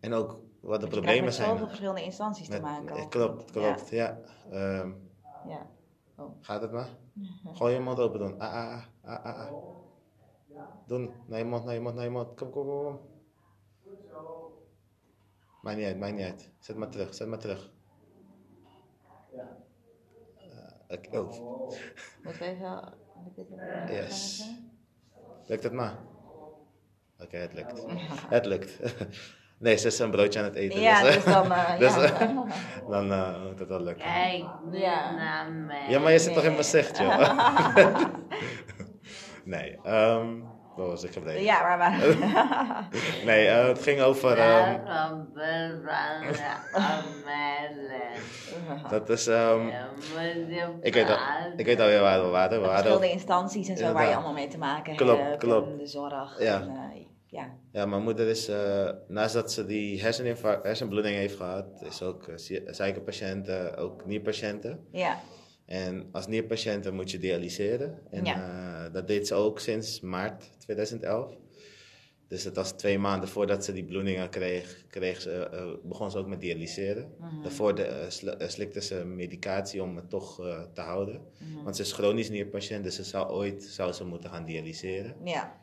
en 0.00 0.12
ook 0.12 0.40
wat 0.60 0.80
de 0.80 0.86
problemen 0.86 1.24
met 1.24 1.34
zijn. 1.34 1.48
zoveel 1.48 1.66
verschillende 1.66 2.02
instanties 2.02 2.46
te 2.46 2.52
Met- 2.52 2.62
maken. 2.62 3.08
klopt, 3.08 3.50
klopt, 3.50 3.88
ja. 3.90 4.18
Ehm, 4.50 4.88
Ja. 5.48 5.66
ja. 6.16 6.26
Gaat 6.40 6.62
het 6.62 6.72
maar? 6.72 6.88
Gooi 7.52 7.74
je 7.74 7.80
mond 7.80 7.98
open 7.98 8.18
doen. 8.18 8.38
Ah, 8.40 8.52
ah, 8.54 8.82
ah, 9.04 9.24
ah, 9.24 9.24
ah, 9.24 9.38
ah. 9.46 9.52
Doen. 10.86 11.10
Naar 11.26 11.38
je 11.38 11.44
mond, 11.44 11.64
naar 11.64 11.74
je 11.74 11.80
mond, 11.80 11.94
naar 11.94 12.04
je 12.04 12.10
mond. 12.10 12.34
Kom, 12.36 12.50
kom, 12.50 12.66
kom, 12.66 12.82
kom. 12.84 12.98
Maakt 15.62 15.76
niet 15.76 15.86
uit, 15.86 15.98
maakt 15.98 16.14
niet 16.14 16.24
uit. 16.24 16.50
Zet 16.58 16.76
maar 16.76 16.88
terug, 16.88 17.14
zet 17.14 17.28
maar 17.28 17.38
terug. 17.38 17.70
Eh, 20.36 20.98
oké, 20.98 21.18
oh, 21.18 21.30
Moeten 22.22 22.40
we 22.40 22.46
even. 22.46 22.94
moet 23.24 23.88
Yes. 23.90 24.44
lukt 25.46 25.62
het 25.62 25.72
maar? 25.72 25.98
Oké, 27.18 27.36
het 27.36 27.52
lukt. 27.52 27.84
Het 28.36 28.46
lukt. 28.46 28.78
Nee, 29.58 29.76
ze 29.76 29.86
is 29.86 29.98
een 29.98 30.10
broodje 30.10 30.38
aan 30.38 30.44
het 30.44 30.54
eten. 30.54 30.80
Ja, 30.80 31.02
dus, 31.02 31.14
dus 31.14 31.24
dan. 31.24 31.52
eh, 31.52 31.78
dus, 31.78 31.94
ja. 31.94 32.26
dan 32.88 33.12
eh, 33.12 33.42
moet 33.44 33.58
het 33.58 33.68
wel 33.68 33.80
lukken. 33.80 34.04
Kijk 34.04 34.44
Ja. 34.70 35.14
naar 35.14 35.52
mij. 35.52 35.90
Ja, 35.90 35.98
maar 36.00 36.12
je 36.12 36.18
zit 36.18 36.34
toch 36.34 36.42
in 36.44 36.52
mijn 36.52 36.64
zicht, 36.64 36.98
joh. 36.98 38.04
nee, 39.44 39.78
ehm 39.82 40.40
waar 40.76 40.86
was 40.86 41.02
ik 41.04 41.12
gebleven? 41.12 41.42
ja, 41.42 41.62
maar. 41.62 41.78
maar 41.78 42.00
Nee, 43.24 43.46
eh, 43.46 43.66
het 43.66 43.82
ging 43.82 44.00
over. 44.00 44.38
ehm, 44.38 44.80
mijn 47.24 47.70
dat 48.90 49.08
is. 49.08 49.26
ehm, 49.26 49.66
je 49.66 50.72
ik, 50.80 50.94
weet 50.94 51.08
al, 51.08 51.16
ik 51.56 51.66
weet 51.66 51.80
alweer 51.80 52.00
waar 52.00 52.22
we 52.24 52.28
waren. 52.28 52.60
We 52.60 52.64
verschillende 52.66 52.98
waren 52.98 53.10
instanties 53.10 53.68
en 53.68 53.76
zo 53.76 53.92
waar 53.92 54.08
je 54.08 54.14
allemaal 54.14 54.32
mee 54.32 54.48
te 54.48 54.58
maken 54.58 54.96
Klopt, 54.96 55.22
hebt. 55.22 55.36
klopt. 55.38 55.70
En 55.70 55.76
de 55.78 55.86
zorg. 55.86 56.40
Ja. 56.42 56.60
En, 56.60 56.68
eh, 56.68 57.00
ja. 57.26 57.50
ja, 57.72 57.86
mijn 57.86 58.02
moeder 58.02 58.28
is. 58.28 58.48
eh, 58.48 58.88
naast 59.08 59.34
dat 59.34 59.52
ze 59.52 59.66
die 59.66 60.02
herseninfarct, 60.02 60.64
hersenbloeding 60.64 61.16
heeft 61.16 61.36
gehad, 61.36 61.66
is 61.84 62.02
ook 62.02 62.26
uh, 62.26 62.34
suikerpatiënten, 62.66 63.76
ook 63.76 64.06
nierpatiënten. 64.06 64.86
Ja. 64.90 65.16
En 65.72 66.08
als 66.12 66.26
nierpatiënten 66.26 66.94
moet 66.94 67.10
je 67.10 67.18
dialyseren. 67.18 67.98
En 68.10 68.24
Ja. 68.24 68.84
eh, 68.86 68.92
dat 68.92 69.06
deed 69.06 69.26
ze 69.26 69.34
ook 69.34 69.58
sinds 69.60 70.00
maart 70.00 70.50
2011. 70.58 71.36
Dus 72.28 72.42
dat 72.42 72.56
was 72.56 72.72
twee 72.72 72.98
maanden 72.98 73.28
voordat 73.28 73.64
ze 73.64 73.72
die 73.72 73.84
bloedingen 73.84 74.28
kreeg, 74.30 74.84
kreeg 74.88 75.20
ze, 75.20 75.30
eh, 75.32 75.70
begon 75.82 76.10
ze 76.10 76.18
ook 76.18 76.26
met 76.26 76.40
dialyseren. 76.40 77.12
Mhm. 77.18 77.42
Daarvoor 77.42 77.74
de, 77.74 77.82
eh, 77.84 78.06
eh, 78.40 78.48
slikte 78.48 78.80
ze 78.82 79.04
medicatie 79.04 79.82
om 79.82 79.96
het 79.96 80.10
toch 80.10 80.40
eh, 80.46 80.62
te 80.74 80.80
houden. 80.80 81.20
Mhm. 81.38 81.62
Want 81.62 81.76
ze 81.76 81.82
is 81.82 81.92
chronisch 81.92 82.30
nierpatiënt, 82.30 82.84
dus 82.84 82.94
ze 82.94 83.04
zou 83.04 83.30
ooit 83.30 83.62
zou 83.62 83.92
ze 83.92 84.04
moeten 84.04 84.30
gaan 84.30 84.44
dialyseren. 84.44 85.14
Ja. 85.24 85.60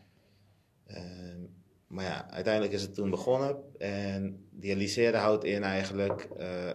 Ehm, 0.85 1.39
maar 1.87 2.05
ja, 2.05 2.29
uiteindelijk 2.31 2.73
is 2.73 2.81
het 2.81 2.93
toen 2.93 3.09
begonnen. 3.09 3.57
En 3.77 4.47
dialyseren 4.51 5.19
houdt 5.19 5.43
in 5.43 5.63
eigenlijk, 5.63 6.27
eh, 6.37 6.69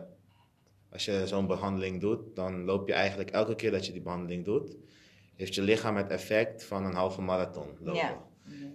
als 0.95 1.05
je 1.05 1.27
zo'n 1.27 1.47
behandeling 1.47 2.01
doet, 2.01 2.37
dan 2.37 2.65
loop 2.65 2.87
je 2.89 2.93
eigenlijk 2.95 3.31
elke 3.31 3.55
keer 3.55 3.71
dat 3.71 3.87
je 3.87 3.93
die 3.93 4.03
behandeling 4.03 4.45
doet, 4.45 4.77
heeft 5.37 5.55
je 5.55 5.63
lichaam 5.63 5.97
het 5.97 6.11
effect 6.11 6.65
van 6.65 6.85
een 6.85 6.95
halve 6.95 7.21
marathon 7.21 7.67
lopen. 7.81 8.01
Ja. 8.01 8.25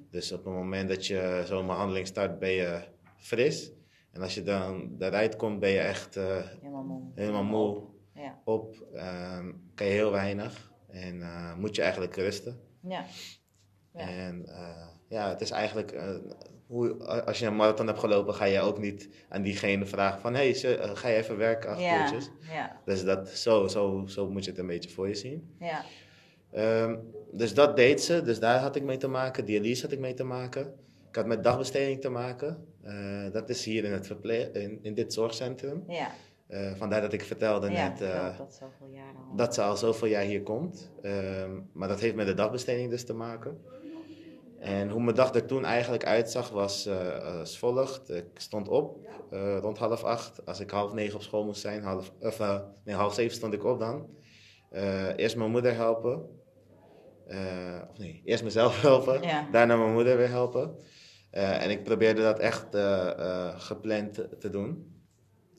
Dus 0.10 0.32
op 0.32 0.46
het 0.46 0.54
moment 0.54 0.90
dat 0.90 1.08
je 1.08 1.44
zo'n 1.46 1.66
behandeling 1.68 2.08
start, 2.08 2.40
ben 2.40 2.50
je 2.52 2.82
fris. 3.18 3.72
En 4.12 4.22
als 4.22 4.34
je 4.34 4.44
dan 4.44 4.96
eruit 5.00 5.36
komt, 5.36 5.60
ben 5.60 5.70
je 5.70 5.80
echt 5.80 6.16
eh, 6.18 6.38
Helemaal 6.62 6.84
moe. 6.84 7.02
helemaal 7.16 7.44
moe 7.44 7.84
Ja. 8.14 8.42
op. 8.46 8.76
ehm, 8.94 9.52
kan 9.76 9.88
je 9.88 9.94
heel 9.94 10.12
weinig. 10.12 10.72
En 10.88 11.22
eh, 11.22 11.56
moet 11.56 11.76
je 11.76 11.82
eigenlijk 11.82 12.16
rusten. 12.16 12.60
Ja. 12.82 13.06
Ja. 13.94 14.08
En 14.10 14.46
eh, 14.48 14.88
ja, 15.10 15.30
het 15.30 15.42
is 15.42 15.52
eigenlijk, 15.52 15.92
hoe, 16.70 17.04
als 17.26 17.40
je 17.40 17.46
een 17.46 17.56
marathon 17.56 17.88
hebt 17.88 18.00
gelopen, 18.00 18.34
ga 18.34 18.46
je 18.46 18.60
ook 18.60 18.80
niet 18.80 19.10
aan 19.30 19.42
diegene 19.42 19.86
vragen 19.86 20.22
van, 20.22 20.34
hé, 20.36 20.52
hey, 20.52 20.78
ga 20.96 21.08
je 21.08 21.16
even 21.16 21.38
werken, 21.38 21.70
acht 21.70 21.82
Ja. 21.82 22.02
uurtjes. 22.02 22.30
Ja. 22.54 22.80
Dus 22.86 23.04
dat, 23.04 23.30
zo, 23.30 23.68
zo, 23.68 24.04
zo 24.08 24.30
moet 24.30 24.44
je 24.44 24.50
het 24.50 24.60
een 24.60 24.68
beetje 24.68 24.90
voor 24.90 25.08
je 25.08 25.16
zien. 25.16 25.56
Ja. 25.60 25.84
Ehm, 26.52 26.98
dus 27.32 27.54
dat 27.54 27.76
deed 27.76 28.02
ze, 28.02 28.22
dus 28.22 28.40
daar 28.40 28.60
had 28.60 28.76
ik 28.76 28.84
mee 28.84 28.98
te 28.98 29.08
maken. 29.08 29.46
Dialyse 29.46 29.82
had 29.82 29.92
ik 29.92 30.00
mee 30.00 30.14
te 30.14 30.24
maken. 30.24 30.74
Ik 31.10 31.16
had 31.16 31.26
met 31.26 31.44
dagbesteding 31.44 32.02
te 32.02 32.10
maken. 32.10 32.66
Eh, 32.84 33.32
dat 33.32 33.50
is 33.50 33.66
hier 33.66 33.84
in, 33.84 33.92
het 33.92 34.08
verpleeg, 34.08 34.52
in, 34.52 34.80
in 34.82 34.94
dit 34.94 35.14
zorgcentrum. 35.14 35.84
Ja, 35.88 36.12
Eh, 36.48 36.72
vandaar 36.76 37.02
dat 37.02 37.14
ik 37.14 37.22
vertelde 37.24 37.72
ja 37.72 37.88
net 37.90 38.02
eh, 38.02 38.38
dat 38.38 38.62
dat 39.36 39.54
ze 39.54 39.62
al 39.62 39.78
zoveel 39.78 40.08
jaar 40.08 40.24
hier 40.24 40.44
komt. 40.44 40.92
Ehm, 41.02 41.52
maar 41.74 41.88
dat 41.88 42.00
heeft 42.00 42.16
met 42.16 42.28
de 42.28 42.34
dagbesteding 42.34 42.90
dus 42.90 43.06
te 43.06 43.14
maken. 43.14 43.58
En 44.60 44.90
hoe 44.90 45.02
mijn 45.04 45.16
dag 45.16 45.34
er 45.34 45.46
toen 45.46 45.66
eigenlijk 45.66 46.06
uitzag 46.06 46.50
was 46.50 46.86
eh, 46.86 47.38
als 47.40 47.58
volgt. 47.58 48.10
Ik 48.10 48.26
stond 48.34 48.68
op 48.68 49.08
eh, 49.32 49.58
rond 49.62 49.78
half 49.78 50.04
acht. 50.04 50.46
Als 50.46 50.60
ik 50.60 50.70
half 50.70 50.94
negen 50.94 51.16
op 51.16 51.22
school 51.22 51.46
moest 51.46 51.62
zijn, 51.62 51.84
half, 51.84 52.12
of, 52.20 52.40
eh, 52.40 52.60
nee, 52.86 52.96
half 52.96 53.14
zeven 53.14 53.36
stond 53.36 53.54
ik 53.54 53.64
op 53.64 53.80
dan. 53.80 54.08
Eerst 55.16 55.36
mijn 55.36 55.52
moeder 55.52 55.76
helpen. 55.76 56.26
Of 57.92 57.98
nee, 57.98 58.22
eerst 58.26 58.44
mezelf 58.44 58.82
helpen. 58.90 59.22
Ja. 59.22 59.48
Daarna 59.52 59.76
mijn 59.76 59.94
moeder 59.94 60.18
weer 60.18 60.30
helpen. 60.30 60.76
En 61.32 61.70
ik 61.70 61.84
probeerde 61.84 62.22
dat 62.22 62.40
echt 62.40 62.66
gepland 63.58 64.14
te- 64.40 64.50
doen. 64.50 64.98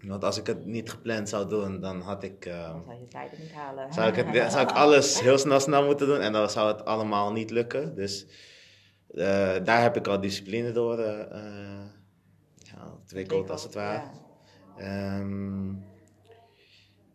Want 0.00 0.24
als 0.24 0.38
ik 0.38 0.46
het 0.46 0.66
niet 0.66 0.90
gepland 0.90 1.28
zou 1.28 1.48
doen, 1.48 1.80
dan 1.80 2.00
had 2.00 2.22
ik... 2.22 2.44
Dan 2.44 2.82
zou 2.82 2.98
je 3.00 3.08
tijden 3.08 3.38
niet 3.40 3.52
halen. 3.52 3.92
zou 3.92 4.08
ik, 4.08 4.14
het, 4.16 4.52
zou 4.52 4.68
ik 4.68 4.72
alles 4.72 5.20
heel 5.20 5.38
snel 5.38 5.60
snel 5.60 5.84
moeten 5.84 6.06
doen 6.06 6.20
en 6.20 6.32
dan 6.32 6.50
zou 6.50 6.68
het 6.68 6.84
allemaal 6.84 7.32
niet 7.32 7.50
lukken. 7.50 7.94
Dus 7.94 8.26
daar 9.64 9.82
heb 9.82 9.96
ik 9.96 10.06
al 10.06 10.20
discipline 10.20 10.72
door 10.72 10.98
eh, 10.98 11.20
eh, 11.20 11.86
ja, 12.56 12.92
ontwikkeld, 13.00 13.50
als 13.50 13.62
het 13.62 13.74
ware. 13.74 14.02
Ja. 14.76 15.18
Ehm, 15.18 15.74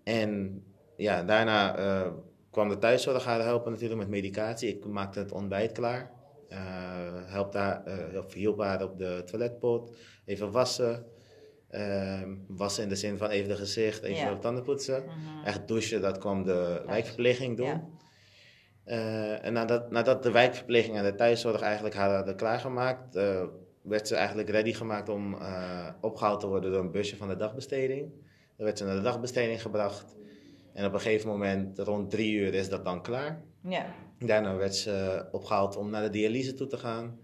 en 0.03 0.63
ja, 0.97 1.23
daarna 1.23 1.77
eh, 1.77 2.11
kwam 2.51 2.69
de 2.69 2.77
thuiszorg 2.77 3.25
haar 3.25 3.41
helpen 3.41 3.71
natuurlijk 3.71 3.99
met 3.99 4.09
medicatie. 4.09 4.69
Ik 4.69 4.85
maakte 4.85 5.19
het 5.19 5.31
ontbijt 5.31 5.71
klaar. 5.71 6.11
Eh 6.49 6.59
helpte 7.25 7.57
haar, 7.57 7.83
eh, 7.85 8.17
of 8.17 8.33
hielp 8.33 8.59
haar 8.59 8.83
op 8.83 8.97
de 8.97 9.21
toiletpot. 9.25 9.97
Even 10.25 10.51
wassen. 10.51 11.05
Ehm, 11.69 12.35
wassen 12.47 12.83
in 12.83 12.89
de 12.89 12.95
zin 12.95 13.17
van 13.17 13.29
even 13.29 13.49
de 13.49 13.55
gezicht, 13.55 14.03
even 14.03 14.25
Ja. 14.25 14.31
op 14.33 14.41
tanden 14.41 14.63
poetsen. 14.63 15.03
Mhm. 15.03 15.45
Echt 15.45 15.67
douchen, 15.67 16.01
dat 16.01 16.17
kwam 16.17 16.43
de 16.43 16.83
wijkverpleging 16.85 17.57
doen. 17.57 17.81
Eh, 18.85 19.45
en 19.45 19.53
nadat, 19.53 19.91
nadat 19.91 20.23
de 20.23 20.31
wijkverpleging 20.31 20.97
en 20.97 21.03
de 21.03 21.15
thuiszorg 21.15 21.61
eigenlijk 21.61 21.95
haar 21.95 22.15
hadden 22.15 22.35
klaargemaakt, 22.35 23.15
eh, 23.15 23.43
werd 23.81 24.07
ze 24.07 24.15
eigenlijk 24.15 24.49
ready 24.49 24.73
gemaakt 24.73 25.09
om 25.09 25.33
eh, 25.33 25.89
opgehaald 26.01 26.39
te 26.39 26.47
worden 26.47 26.71
door 26.71 26.79
een 26.79 26.91
busje 26.91 27.17
van 27.17 27.27
de 27.27 27.35
dagbesteding. 27.35 28.11
Dan 28.57 28.65
werd 28.65 28.77
ze 28.77 28.85
naar 28.85 28.95
de 28.95 29.01
dagbesteding 29.01 29.61
gebracht. 29.61 30.15
En 30.73 30.85
op 30.85 30.93
een 30.93 30.99
gegeven 30.99 31.29
moment, 31.29 31.79
rond 31.79 32.09
drie 32.11 32.33
uur, 32.33 32.53
is 32.53 32.69
dat 32.69 32.85
dan 32.85 33.01
klaar. 33.01 33.43
Ja. 33.63 33.85
Daarna 34.19 34.55
werd 34.55 34.75
ze 34.75 35.25
opgehaald 35.31 35.75
om 35.75 35.89
naar 35.89 36.01
de 36.01 36.09
dialyse 36.09 36.53
toe 36.53 36.67
te 36.67 36.77
gaan. 36.77 37.19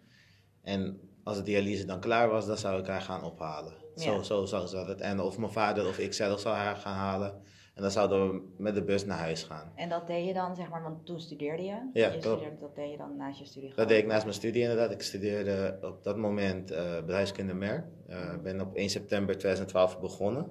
En 0.63 0.99
als 1.23 1.37
de 1.37 1.43
dialyse 1.43 1.85
dan 1.85 1.99
klaar 1.99 2.29
was, 2.29 2.45
dan 2.45 2.57
zou 2.57 2.79
ik 2.79 2.87
haar 2.87 3.01
gaan 3.01 3.23
ophalen. 3.23 3.73
Zo, 3.95 4.11
Ja. 4.11 4.23
zo 4.23 4.45
zag 4.45 4.69
ze 4.69 4.75
dat. 4.75 4.99
En 5.01 5.19
of 5.19 5.37
mijn 5.37 5.51
vader 5.51 5.87
of 5.87 5.99
ik 5.99 6.13
zelf 6.13 6.39
zou 6.39 6.55
haar 6.55 6.75
gaan 6.75 6.95
halen. 6.95 7.41
En 7.73 7.81
dan 7.81 7.91
zouden 7.91 8.31
we 8.31 8.41
met 8.57 8.75
de 8.75 8.83
bus 8.83 9.05
naar 9.05 9.17
huis 9.17 9.43
gaan. 9.43 9.71
En 9.75 9.89
dat 9.89 10.07
deed 10.07 10.25
je 10.27 10.33
dan, 10.33 10.55
zeg 10.55 10.69
maar, 10.69 10.83
want 10.83 11.05
toen 11.05 11.19
studeerde 11.19 11.63
je. 11.63 11.89
Ja, 11.93 12.05
je 12.05 12.09
klopt. 12.09 12.23
studeerde, 12.25 12.57
dat 12.59 12.75
deed 12.75 12.91
je 12.91 12.97
dan 12.97 13.15
naast 13.17 13.39
je 13.39 13.45
studie. 13.45 13.73
Dat 13.75 13.87
deed 13.87 13.97
ik 14.01 14.05
naast 14.07 14.23
mijn 14.23 14.35
studie 14.35 14.61
inderdaad. 14.61 14.91
Ik 14.91 15.01
studeerde 15.01 15.77
op 15.81 16.03
dat 16.03 16.17
moment 16.17 16.71
eh 16.71 16.95
bedrijfskunde 16.95 17.53
MER. 17.53 17.89
Ik 18.35 18.41
ben 18.43 18.61
op 18.61 18.75
1 18.75 18.89
september 18.89 19.37
2012 19.37 19.99
begonnen. 19.99 20.47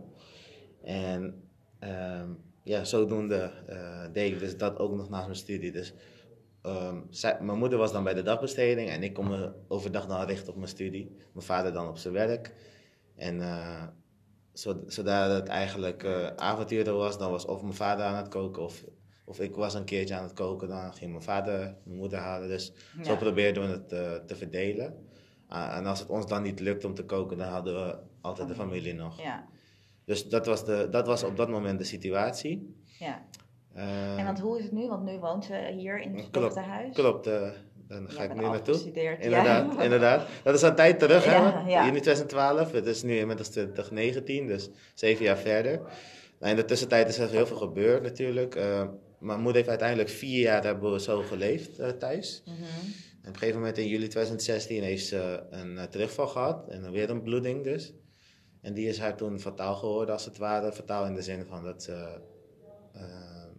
En 0.83 1.49
ehm, 1.79 2.29
ja, 2.63 2.85
zodoende 2.85 3.51
eh, 3.67 4.05
deed 4.13 4.33
ik 4.33 4.39
dus 4.39 4.57
dat 4.57 4.79
ook 4.79 4.95
nog 4.97 5.09
naast 5.09 5.25
mijn 5.27 5.39
studie. 5.39 5.73
Dus 5.73 5.95
ehm, 6.63 7.01
zij- 7.11 7.39
mijn 7.41 7.59
moeder 7.59 7.79
was 7.79 7.93
dan 7.93 8.05
bij 8.05 8.15
de 8.15 8.23
dagbesteding 8.23 8.89
en 8.89 9.03
ik 9.03 9.13
kon 9.15 9.29
me 9.29 9.53
overdag 9.69 10.07
dan 10.07 10.25
richten 10.27 10.49
op 10.49 10.57
mijn 10.57 10.69
studie. 10.69 11.17
Mijn 11.33 11.47
vader 11.47 11.73
dan 11.73 11.89
op 11.89 11.97
zijn 11.99 12.15
werk. 12.15 12.55
En 13.17 13.41
eh, 13.41 13.87
zodra 14.53 15.29
het 15.29 15.47
eigenlijk 15.49 16.05
avonturen 16.37 16.97
was, 16.97 17.19
dan 17.19 17.31
was 17.31 17.45
of 17.47 17.63
mijn 17.63 17.75
vader 17.75 18.05
aan 18.05 18.17
het 18.17 18.29
koken 18.29 18.63
of, 18.63 18.85
of 19.25 19.41
ik 19.41 19.55
was 19.55 19.75
een 19.75 19.85
keertje 19.85 20.15
aan 20.15 20.23
het 20.23 20.33
koken. 20.33 20.69
Dan 20.69 20.95
ging 20.95 21.11
mijn 21.11 21.23
vader 21.23 21.59
mijn 21.85 21.99
moeder 21.99 22.19
halen. 22.19 22.49
Dus 22.49 22.73
zo 23.03 23.17
probeerden 23.17 23.63
we 23.63 23.69
het 23.69 23.93
eh, 23.93 24.27
te 24.27 24.37
verdelen. 24.37 25.09
En 25.49 25.87
als 25.87 25.99
het 26.01 26.09
ons 26.09 26.27
dan 26.27 26.43
niet 26.43 26.61
lukt 26.61 26.85
om 26.85 26.95
te 26.95 27.05
koken, 27.05 27.39
dan 27.39 27.49
hadden 27.49 27.75
we 27.87 27.97
altijd 28.21 28.49
de 28.49 28.55
familie 28.55 28.95
nog. 28.95 29.21
Ja, 29.23 29.47
Dus 30.05 30.29
dat 30.29 30.47
was, 30.47 30.65
de, 30.65 30.89
dat 30.91 31.07
was 31.07 31.23
op 31.23 31.37
dat 31.37 31.49
moment 31.49 31.79
de 31.79 31.85
situatie. 31.85 32.75
ja. 32.99 33.23
Eh, 33.73 34.19
En 34.19 34.25
want 34.25 34.39
hoe 34.41 34.59
is 34.59 34.65
het 34.65 34.73
nu? 34.73 34.89
Want 34.89 35.05
nu 35.05 35.19
woont 35.19 35.45
ze 35.45 35.73
hier 35.77 36.01
in 36.01 36.15
het 36.17 36.57
huis. 36.57 36.95
Klopt, 36.95 37.31
dan 37.91 38.11
ga 38.11 38.23
ik 38.23 38.35
nu 38.35 38.41
naartoe. 38.41 38.93
Inderdaad, 39.19 39.75
ja. 39.75 39.83
inderdaad. 39.87 40.27
Dat 40.43 40.55
is 40.55 40.63
een 40.63 40.75
tijd 40.75 40.99
terug, 40.99 41.25
hè? 41.25 41.37
Ja, 41.37 41.65
ja. 41.67 41.85
Juni 41.85 42.01
2012. 42.01 42.73
Het 42.73 42.87
is 42.87 43.03
nu 43.03 43.17
inmiddels 43.19 43.49
2019, 43.49 44.47
dus 44.47 44.69
zeven 44.95 45.25
jaar 45.25 45.39
verder. 45.39 45.81
Nou, 46.39 46.51
in 46.51 46.57
de 46.57 46.65
tussentijd 46.65 47.09
is 47.09 47.19
er 47.19 47.31
heel 47.31 47.47
veel 47.47 47.57
gebeurd 47.57 48.03
natuurlijk. 48.03 48.55
Eh, 48.55 48.89
mijn 49.19 49.39
moeder 49.39 49.57
heeft 49.57 49.69
uiteindelijk 49.69 50.09
vier 50.09 50.41
jaar 50.41 50.65
hebben 50.65 50.93
we 50.93 51.01
zo 51.01 51.23
geleefd 51.23 51.79
eh, 51.79 51.89
thuis. 51.89 52.43
Mhm. 52.45 52.55
En 53.23 53.29
op 53.29 53.35
een 53.35 53.39
gegeven 53.39 53.61
moment 53.61 53.79
in 53.79 53.89
juli 53.89 54.09
2016 54.09 54.83
heeft 54.83 55.07
ze 55.07 55.43
een 55.51 55.79
eh, 55.79 55.85
terugval 55.85 56.27
gehad 56.27 56.69
en 56.69 56.83
dan 56.83 56.93
weer 56.93 57.11
een 57.11 57.23
bloeding 57.23 57.65
dus. 57.65 57.95
En 58.61 58.75
die 58.75 58.89
is 58.89 58.99
haar 58.99 59.17
toen 59.17 59.41
fataal 59.41 59.75
geworden 59.75 60.15
als 60.15 60.25
het 60.25 60.39
ware. 60.39 60.73
Fataal 60.73 61.07
in 61.07 61.15
de 61.15 61.23
zin 61.23 61.45
van 61.45 61.65
dat 61.65 61.83
ze 61.83 62.21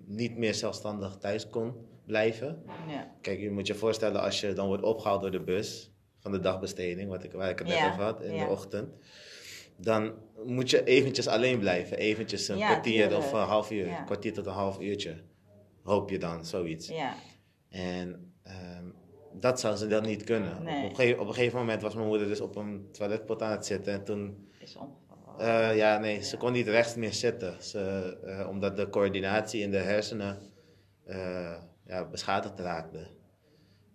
niet 0.05 0.37
meer 0.37 0.53
zelfstandig 0.53 1.17
thuis 1.17 1.49
kon 1.49 1.89
blijven. 2.05 2.63
Ja. 2.87 3.15
Kijk, 3.21 3.39
je 3.39 3.51
moet 3.51 3.67
je 3.67 3.75
voorstellen 3.75 4.21
als 4.21 4.39
je 4.41 4.53
dan 4.53 4.67
wordt 4.67 4.83
opgehaald 4.83 5.21
door 5.21 5.31
de 5.31 5.43
bus 5.43 5.91
van 6.19 6.31
de 6.31 6.39
dagbesteding, 6.39 7.09
wat 7.09 7.23
ik, 7.23 7.31
waar 7.31 7.49
ik 7.49 7.59
het 7.59 7.67
net 7.67 7.91
over 7.91 8.03
had, 8.03 8.21
in 8.21 8.37
de 8.37 8.45
ochtend. 8.45 8.89
Dan 9.77 10.13
moet 10.45 10.69
je 10.69 10.83
eventjes 10.83 11.27
alleen 11.27 11.59
blijven. 11.59 11.97
Eventjes 11.97 12.47
een 12.47 12.57
kwartier 12.57 13.07
tuurlijk. 13.07 13.17
of 13.17 13.33
een 13.33 13.39
half 13.39 13.71
uur. 13.71 13.87
Een 13.87 14.05
kwartier 14.05 14.33
tot 14.33 14.45
een 14.45 14.51
half 14.51 14.79
uurtje. 14.79 15.15
Hoop 15.83 16.09
je 16.09 16.19
dan, 16.19 16.45
zoiets. 16.45 16.87
Ja. 16.87 17.15
En 17.69 18.33
ehm, 18.43 18.85
dat 19.33 19.59
zou 19.59 19.75
ze 19.75 19.87
dan 19.87 20.03
niet 20.03 20.23
kunnen. 20.23 20.63
Nee. 20.63 20.83
Op, 20.83 20.89
een 20.89 20.95
gegeven, 20.95 21.19
op 21.21 21.27
een 21.27 21.33
gegeven 21.33 21.59
moment 21.59 21.81
was 21.81 21.93
mijn 21.93 22.07
moeder 22.07 22.27
dus 22.27 22.41
op 22.41 22.55
een 22.55 22.87
toiletpot 22.91 23.41
aan 23.41 23.51
het 23.51 23.65
zitten. 23.65 23.93
En 23.93 24.03
toen, 24.03 24.49
Is 24.59 24.77
eh, 25.37 25.75
ja 25.75 25.97
nee, 25.97 26.23
ze 26.23 26.37
kon 26.37 26.51
niet 26.51 26.67
rechts 26.67 26.95
meer 26.95 27.13
zitten. 27.13 27.63
Ze, 27.63 28.17
eh, 28.25 28.49
omdat 28.49 28.77
de 28.77 28.89
coördinatie 28.89 29.61
in 29.61 29.71
de 29.71 29.77
hersenen 29.77 30.37
eh, 31.05 31.57
ja, 31.91 32.05
beschadigd 32.05 32.59
raakte. 32.59 33.07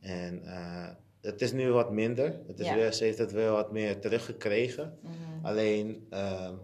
En 0.00 0.44
eh, 0.44 0.88
het 1.20 1.40
is 1.42 1.52
nu 1.52 1.70
wat 1.72 1.92
minder. 1.92 2.40
Het 2.46 2.58
is 2.60 2.66
Ja. 2.66 2.74
weer, 2.74 2.92
ze 2.92 3.04
heeft 3.04 3.18
het 3.18 3.32
weer 3.32 3.50
wat 3.50 3.72
meer 3.72 4.00
teruggekregen. 4.00 4.98
Mhm. 5.02 5.46
Alleen 5.46 6.06
ehm, 6.10 6.54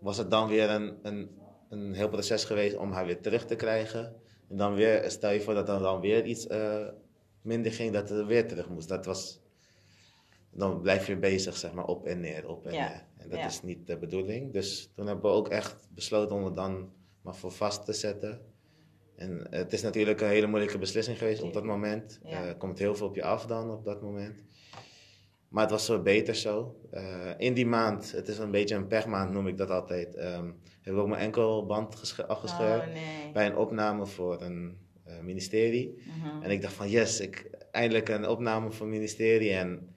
was 0.00 0.16
het 0.16 0.30
dan 0.30 0.48
weer 0.48 0.70
een, 0.70 0.98
een, 1.02 1.30
een 1.68 1.94
heel 1.94 2.08
proces 2.08 2.44
geweest 2.44 2.76
om 2.76 2.92
haar 2.92 3.06
weer 3.06 3.20
terug 3.20 3.44
te 3.46 3.54
krijgen. 3.54 4.14
En 4.48 4.56
dan 4.56 4.74
weer, 4.74 5.10
stel 5.10 5.30
je 5.30 5.40
voor 5.40 5.54
dat 5.54 5.68
er 5.68 5.78
dan 5.78 6.00
weer 6.00 6.24
iets 6.24 6.46
eh, 6.46 6.86
minder 7.42 7.72
ging, 7.72 7.92
dat 7.92 8.08
het 8.08 8.26
weer 8.26 8.48
terug 8.48 8.68
moest. 8.68 8.88
Dat 8.88 9.04
was, 9.06 9.40
dan 10.50 10.80
blijf 10.80 11.06
je 11.06 11.16
bezig, 11.16 11.56
zeg 11.56 11.72
maar, 11.72 11.86
op 11.86 12.06
en 12.06 12.20
neer, 12.20 12.48
op 12.48 12.66
en 12.66 12.72
Ja, 12.72 12.88
neer. 12.88 13.04
En 13.16 13.28
dat 13.28 13.38
ja. 13.38 13.46
is 13.46 13.62
niet 13.62 13.86
de 13.86 13.98
bedoeling. 13.98 14.52
Dus 14.52 14.90
toen 14.94 15.06
hebben 15.06 15.30
we 15.30 15.36
ook 15.36 15.48
echt 15.48 15.88
besloten 15.94 16.36
om 16.36 16.44
het 16.44 16.54
dan 16.54 16.92
maar 17.22 17.34
voor 17.36 17.52
vast 17.52 17.84
te 17.84 17.92
zetten. 17.92 18.40
En 19.18 19.46
het 19.50 19.72
is 19.72 19.82
natuurlijk 19.82 20.20
een 20.20 20.28
hele 20.28 20.46
moeilijke 20.46 20.78
beslissing 20.78 21.18
geweest 21.18 21.42
op 21.42 21.52
dat 21.52 21.64
moment. 21.64 22.18
Ja. 22.24 22.42
Eh, 22.42 22.48
Er 22.48 22.56
komt 22.56 22.78
heel 22.78 22.94
veel 22.94 23.06
op 23.06 23.14
je 23.14 23.22
af 23.22 23.46
dan 23.46 23.70
op 23.70 23.84
dat 23.84 24.02
moment. 24.02 24.42
Maar 25.48 25.62
het 25.62 25.70
was 25.72 25.84
zo 25.84 26.02
beter 26.02 26.34
zo. 26.34 26.80
Eh, 26.90 27.30
in 27.38 27.54
die 27.54 27.66
maand, 27.66 28.12
het 28.12 28.28
is 28.28 28.38
een 28.38 28.50
beetje 28.50 28.74
een 28.74 28.86
pechmaand 28.86 29.32
noem 29.32 29.46
ik 29.46 29.56
dat 29.56 29.70
altijd, 29.70 30.14
ehm, 30.14 30.46
heb 30.80 30.94
ik 30.94 31.00
ook 31.00 31.08
mijn 31.08 31.20
enkelband 31.20 31.94
gesche- 31.96 32.26
afgescheurd. 32.26 32.86
Oh 32.86 32.92
nee. 32.92 33.32
Bij 33.32 33.46
een 33.46 33.56
opname 33.56 34.06
voor 34.06 34.42
een 34.42 34.78
eh, 35.04 35.20
ministerie. 35.20 36.02
Mhm. 36.06 36.42
En 36.42 36.50
ik 36.50 36.62
dacht 36.62 36.74
van 36.74 36.88
yes, 36.90 37.20
ik, 37.20 37.50
eindelijk 37.70 38.08
een 38.08 38.28
opname 38.28 38.70
voor 38.72 38.86
een 38.86 38.92
ministerie. 38.92 39.50
En 39.52 39.96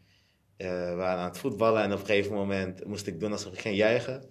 we 0.58 0.94
waren 0.98 1.20
aan 1.20 1.28
het 1.30 1.38
voetballen 1.38 1.84
en 1.84 1.94
op 1.94 2.00
een 2.00 2.06
gegeven 2.06 2.34
moment 2.34 2.86
moest 2.86 3.08
ik 3.08 3.20
doen 3.20 3.32
alsof 3.32 3.54
ik 3.54 3.60
ging 3.60 3.76
juichen. 3.76 4.24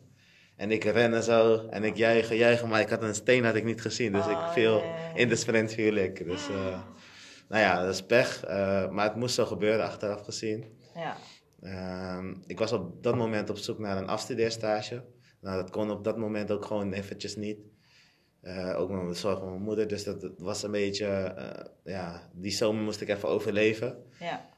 En 0.61 0.71
ik 0.71 0.85
rennen 0.85 1.23
zo 1.23 1.67
en 1.71 1.85
ik 1.85 1.97
juichen, 1.97 2.37
juichen, 2.37 2.69
maar 2.69 2.81
ik 2.81 2.89
had 2.89 3.03
een 3.03 3.15
steen 3.15 3.45
had 3.45 3.55
ik 3.55 3.65
niet 3.65 3.81
gezien. 3.81 4.13
Dus 4.13 4.27
ik 4.27 4.37
Oh, 4.37 4.53
viel, 4.53 4.83
in 5.15 5.29
de 5.29 5.37
sprint 5.37 5.73
viel 5.73 5.95
ik. 5.95 6.25
Dus 6.25 6.49
eh, 6.49 6.81
nou 7.49 7.63
ja, 7.63 7.83
dat 7.85 7.95
is 7.95 8.03
pech. 8.03 8.45
eh, 8.45 8.89
maar 8.91 9.05
het 9.05 9.17
moest 9.17 9.35
zo 9.35 9.45
gebeuren 9.47 9.85
achteraf 9.85 10.21
gezien. 10.25 10.65
Ja. 10.95 11.17
Ehm, 11.63 12.35
ik 12.47 12.59
was 12.59 12.73
op 12.73 13.03
dat 13.03 13.17
moment 13.17 13.51
op 13.51 13.57
zoek 13.57 13.79
naar 13.79 13.97
een 13.97 14.09
afstudeerstage. 14.09 15.03
Nou, 15.41 15.57
dat 15.57 15.71
kon 15.71 15.91
op 15.91 16.05
dat 16.05 16.19
moment 16.19 16.51
ook 16.51 16.65
gewoon 16.65 16.93
eventjes 16.93 17.37
niet. 17.37 17.59
Eh, 18.41 18.75
ook 18.79 18.91
met 18.91 19.09
de 19.09 19.15
zorg 19.15 19.39
van 19.39 19.49
mijn 19.51 19.63
moeder. 19.63 19.89
Dus 19.89 20.05
dat, 20.05 20.21
dat 20.21 20.33
was 20.39 20.63
een 20.63 20.71
beetje, 20.71 21.35
ja, 21.85 22.31
die 22.33 22.53
zomer 22.53 22.83
moest 22.83 23.01
ik 23.01 23.09
even 23.09 23.29
overleven. 23.29 23.97
Ja. 24.19 24.49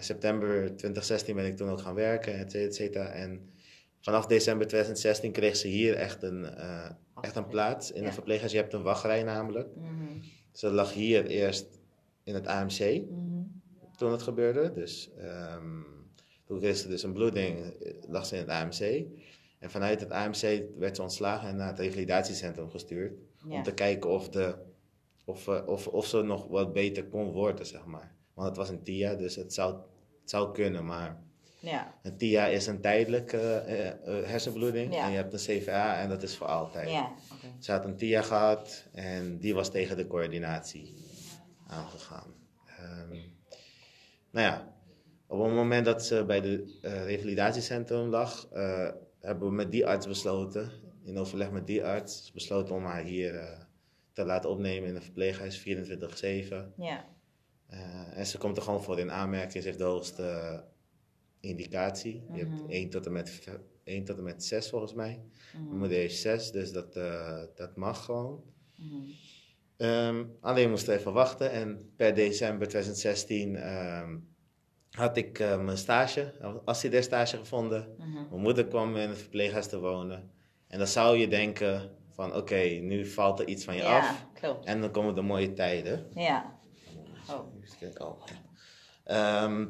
September 0.00 0.76
2016 0.76 1.34
ben 1.34 1.44
ik 1.46 1.56
toen 1.56 1.70
ook 1.70 1.80
gaan 1.80 1.94
werken, 1.94 2.34
et 2.38 2.50
cetera, 2.50 2.66
et 2.68 2.74
cetera. 2.74 3.04
En 3.08 3.50
vanaf 4.06 4.26
december 4.26 4.66
2016 4.66 5.32
kreeg 5.32 5.56
ze 5.56 5.68
hier 5.68 5.94
echt 5.94 6.22
een, 6.22 6.44
eh, 6.44 6.90
echt 7.20 7.36
een 7.36 7.46
plaats 7.46 7.92
in 7.92 8.00
Ja. 8.00 8.06
een 8.06 8.12
verpleeghuis. 8.14 8.52
Je 8.52 8.58
hebt 8.58 8.72
een 8.72 8.82
wachtrij 8.82 9.22
namelijk. 9.22 9.68
Mhm. 9.76 10.04
ze 10.52 10.70
lag 10.70 10.92
hier 10.92 11.26
eerst 11.26 11.66
in 12.24 12.34
het 12.34 12.46
AMC 12.46 13.02
Mhm. 13.10 13.42
toen 13.96 14.10
het 14.12 14.22
gebeurde. 14.22 14.72
Dus 14.72 15.10
ehm, 15.18 15.80
toen 16.44 16.58
kreeg 16.58 16.76
ze 16.76 16.88
dus 16.88 17.02
een 17.02 17.12
bloeding, 17.12 17.58
eh, 17.58 17.92
lag 18.08 18.26
ze 18.26 18.34
in 18.34 18.40
het 18.40 18.50
AMC. 18.50 19.06
En 19.58 19.70
vanuit 19.70 20.00
het 20.00 20.10
AMC 20.10 20.62
werd 20.78 20.96
ze 20.96 21.02
ontslagen 21.02 21.48
en 21.48 21.56
naar 21.56 21.68
het 21.68 21.78
revalidatiecentrum 21.78 22.70
gestuurd. 22.70 23.12
Ja. 23.48 23.56
Om 23.56 23.62
te 23.62 23.74
kijken 23.74 24.10
of, 24.10 24.28
de, 24.28 24.54
of, 25.24 25.48
eh, 25.48 25.62
of, 25.66 25.86
of 25.88 26.06
ze 26.06 26.22
nog 26.22 26.46
wat 26.48 26.72
beter 26.72 27.04
kon 27.04 27.32
worden, 27.32 27.66
zeg 27.66 27.84
maar. 27.84 28.14
Want 28.34 28.48
het 28.48 28.56
was 28.56 28.68
een 28.68 28.82
TIA, 28.82 29.14
dus 29.14 29.36
het 29.36 29.54
zou, 29.54 29.74
het 30.20 30.30
zou 30.30 30.52
kunnen. 30.52 30.84
Maar 30.84 31.22
Ja. 31.70 31.94
een 32.02 32.16
TIA 32.16 32.46
is 32.46 32.66
een 32.66 32.80
tijdelijke 32.80 33.38
eh, 33.38 33.88
eh, 33.88 33.96
hersenbloeding. 34.26 34.94
Ja. 34.94 35.04
En 35.04 35.10
je 35.10 35.16
hebt 35.16 35.32
een 35.32 35.38
CVA 35.38 36.00
en 36.00 36.08
dat 36.08 36.22
is 36.22 36.36
voor 36.36 36.46
altijd. 36.46 36.90
Ja. 36.90 37.12
Ze 37.58 37.72
had 37.72 37.84
een 37.84 37.96
TIA 37.96 38.22
gehad 38.22 38.84
en 38.92 39.38
die 39.38 39.54
was 39.54 39.70
tegen 39.70 39.96
de 39.96 40.06
coördinatie 40.06 40.94
aangegaan. 41.66 42.34
Ehm, 42.66 43.10
nou 44.30 44.46
ja, 44.46 44.74
op 45.26 45.44
het 45.44 45.52
moment 45.52 45.84
dat 45.84 46.04
ze 46.04 46.24
bij 46.24 46.38
het 46.38 46.78
revalidatiecentrum 46.82 48.08
lag, 48.08 48.48
eh, 48.52 48.88
hebben 49.20 49.48
we 49.48 49.54
met 49.54 49.70
die 49.70 49.86
arts 49.86 50.06
besloten, 50.06 50.70
in 51.06 51.18
overleg 51.18 51.50
met 51.50 51.66
die 51.66 51.84
arts, 51.84 52.32
besloten 52.32 52.74
om 52.74 52.84
haar 52.84 53.02
hier 53.02 53.34
eh, 53.34 53.60
te 54.12 54.24
laten 54.24 54.50
opnemen 54.50 54.88
in 54.88 54.94
een 54.94 55.02
verpleeghuis 55.02 55.58
24-7. 55.58 56.72
Ja. 56.76 57.04
Eh, 57.66 58.18
en 58.18 58.26
ze 58.26 58.38
komt 58.38 58.56
er 58.56 58.62
gewoon 58.62 58.82
voor 58.82 58.98
in 58.98 59.10
aanmerking. 59.10 59.62
Ze 59.62 59.68
heeft 59.68 59.78
de 59.78 59.84
hoogste 59.84 60.22
eh, 60.22 60.58
indicatie. 61.46 62.24
Je 62.32 62.44
Mhm. 62.44 62.50
hebt 62.56 62.62
1 62.70 62.90
tot, 62.90 63.06
en 63.06 63.12
met, 63.12 63.30
v- 63.30 63.48
1 63.84 64.04
tot 64.04 64.16
en 64.18 64.24
met 64.24 64.44
6 64.44 64.68
volgens 64.68 64.94
mij. 64.94 65.20
Mhm. 65.54 65.64
Mijn 65.66 65.78
moeder 65.78 65.96
heeft 65.96 66.16
6, 66.16 66.50
dus 66.50 66.72
dat, 66.72 66.96
eh, 66.96 67.42
dat 67.54 67.76
mag 67.76 68.04
gewoon. 68.04 68.42
Mhm. 68.76 68.94
Ehm, 69.76 70.24
alleen 70.40 70.70
moesten 70.70 70.92
we 70.94 70.98
even 71.00 71.12
wachten. 71.12 71.50
En 71.50 71.92
per 71.96 72.14
december 72.14 72.68
2016 72.68 73.56
ehm, 73.56 74.16
had 74.90 75.16
ik 75.16 75.38
eh, 75.38 75.60
mijn 75.64 75.76
stage, 75.78 76.32
stage 77.00 77.36
gevonden. 77.36 77.94
Mhm. 77.98 78.12
Mijn 78.30 78.42
moeder 78.42 78.66
kwam 78.66 78.96
in 78.96 79.08
het 79.08 79.18
verpleeghuis 79.18 79.66
te 79.66 79.78
wonen. 79.78 80.30
En 80.68 80.78
dan 80.78 80.86
zou 80.86 81.16
je 81.16 81.28
denken 81.28 81.90
van 82.10 82.34
oké, 82.34 82.60
nu 82.62 83.06
valt 83.06 83.40
er 83.40 83.48
iets 83.48 83.64
van 83.64 83.74
je 83.74 83.82
Ja, 83.82 83.98
af. 83.98 84.26
klopt. 84.34 84.66
En 84.66 84.80
dan 84.80 84.90
komen 84.90 85.14
de 85.14 85.20
mooie 85.22 85.52
tijden. 85.52 86.06
Ja. 86.14 86.58
Oh. 87.98 88.22
Ehm, 89.04 89.66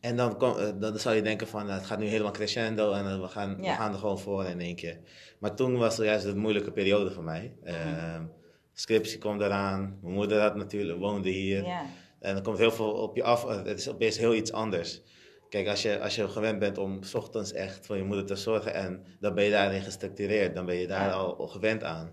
en 0.00 0.16
dan, 0.16 0.36
kom, 0.36 0.56
eh, 0.58 0.68
dan 0.78 0.98
zou 0.98 1.14
je 1.14 1.22
denken 1.22 1.48
van, 1.48 1.66
nou, 1.66 1.78
het 1.78 1.86
gaat 1.86 1.98
nu 1.98 2.06
helemaal 2.06 2.32
crescendo 2.32 2.92
en 2.92 3.06
eh, 3.06 3.20
we, 3.20 3.28
gaan, 3.28 3.56
we 3.56 3.66
gaan 3.66 3.92
er 3.92 3.98
gewoon 3.98 4.18
voor 4.18 4.44
in 4.44 4.60
één 4.60 4.74
keer. 4.76 4.98
Maar 5.38 5.54
toen 5.54 5.76
was 5.78 5.98
er 5.98 6.04
juist 6.04 6.24
een 6.24 6.38
moeilijke 6.38 6.72
periode 6.72 7.10
voor 7.10 7.24
mij. 7.24 7.56
Ehm, 7.64 8.24
scriptie 8.72 9.18
kwam 9.18 9.40
eraan, 9.40 9.98
mijn 10.02 10.14
moeder 10.14 10.40
had 10.40 10.54
natuurlijk, 10.56 10.98
woonde 10.98 11.30
hier. 11.30 11.64
Ja. 11.64 11.82
En 12.20 12.36
er 12.36 12.42
komt 12.42 12.58
heel 12.58 12.72
veel 12.72 12.92
op 12.92 13.16
je 13.16 13.22
af, 13.22 13.44
het 13.48 13.78
is 13.78 13.88
opeens 13.88 14.18
heel 14.18 14.34
iets 14.34 14.52
anders. 14.52 15.02
Kijk, 15.48 15.68
als 15.68 15.82
je, 15.82 16.00
als 16.00 16.14
je 16.16 16.28
gewend 16.28 16.58
bent 16.58 16.78
om 16.78 17.02
's 17.02 17.14
ochtends 17.14 17.52
echt 17.52 17.86
voor 17.86 17.96
je 17.96 18.02
moeder 18.04 18.26
te 18.26 18.36
zorgen 18.36 18.74
en 18.74 19.04
dan 19.20 19.34
ben 19.34 19.44
je 19.44 19.50
daarin 19.50 19.82
gestructureerd, 19.82 20.54
dan 20.54 20.66
ben 20.66 20.74
je 20.76 20.86
daar 20.86 21.06
Ja. 21.08 21.12
al, 21.12 21.36
al 21.36 21.48
gewend 21.48 21.84
aan. 21.84 22.06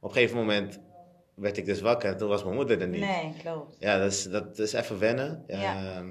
Op 0.00 0.08
een 0.08 0.14
gegeven 0.16 0.36
moment 0.36 0.80
werd 1.34 1.56
ik 1.56 1.64
dus 1.64 1.80
wakker 1.80 2.10
en 2.10 2.16
toen 2.16 2.28
was 2.28 2.42
mijn 2.44 2.54
moeder 2.56 2.80
er 2.80 2.88
niet. 2.88 3.00
Nee, 3.00 3.34
klopt. 3.42 3.76
Ja, 3.78 3.98
dat 3.98 4.12
is, 4.12 4.22
dat 4.24 4.58
is 4.58 4.72
even 4.72 4.98
wennen. 4.98 5.44
Ja. 5.46 6.04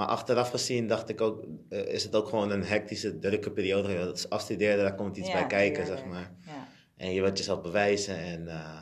Maar 0.00 0.08
achteraf 0.08 0.50
gezien 0.50 0.86
dacht 0.86 1.08
ik 1.08 1.20
ook, 1.20 1.44
eh, 1.68 1.86
is 1.86 2.02
het 2.04 2.14
ook 2.14 2.28
gewoon 2.28 2.50
een 2.50 2.64
hectische, 2.64 3.18
drukke 3.18 3.50
periode. 3.50 3.94
Dat 3.98 4.16
is 4.16 4.28
afstuderen, 4.30 4.84
daar 4.84 4.94
komt 4.94 5.16
iets 5.16 5.28
Ja, 5.28 5.34
bij 5.34 5.46
kijken, 5.46 5.86
zeg 5.86 6.04
maar. 6.04 6.34
Ja. 6.46 6.68
En 6.96 7.12
je 7.12 7.20
wilt 7.20 7.38
jezelf 7.38 7.60
bewijzen. 7.62 8.16
En 8.18 8.48
eh, 8.48 8.80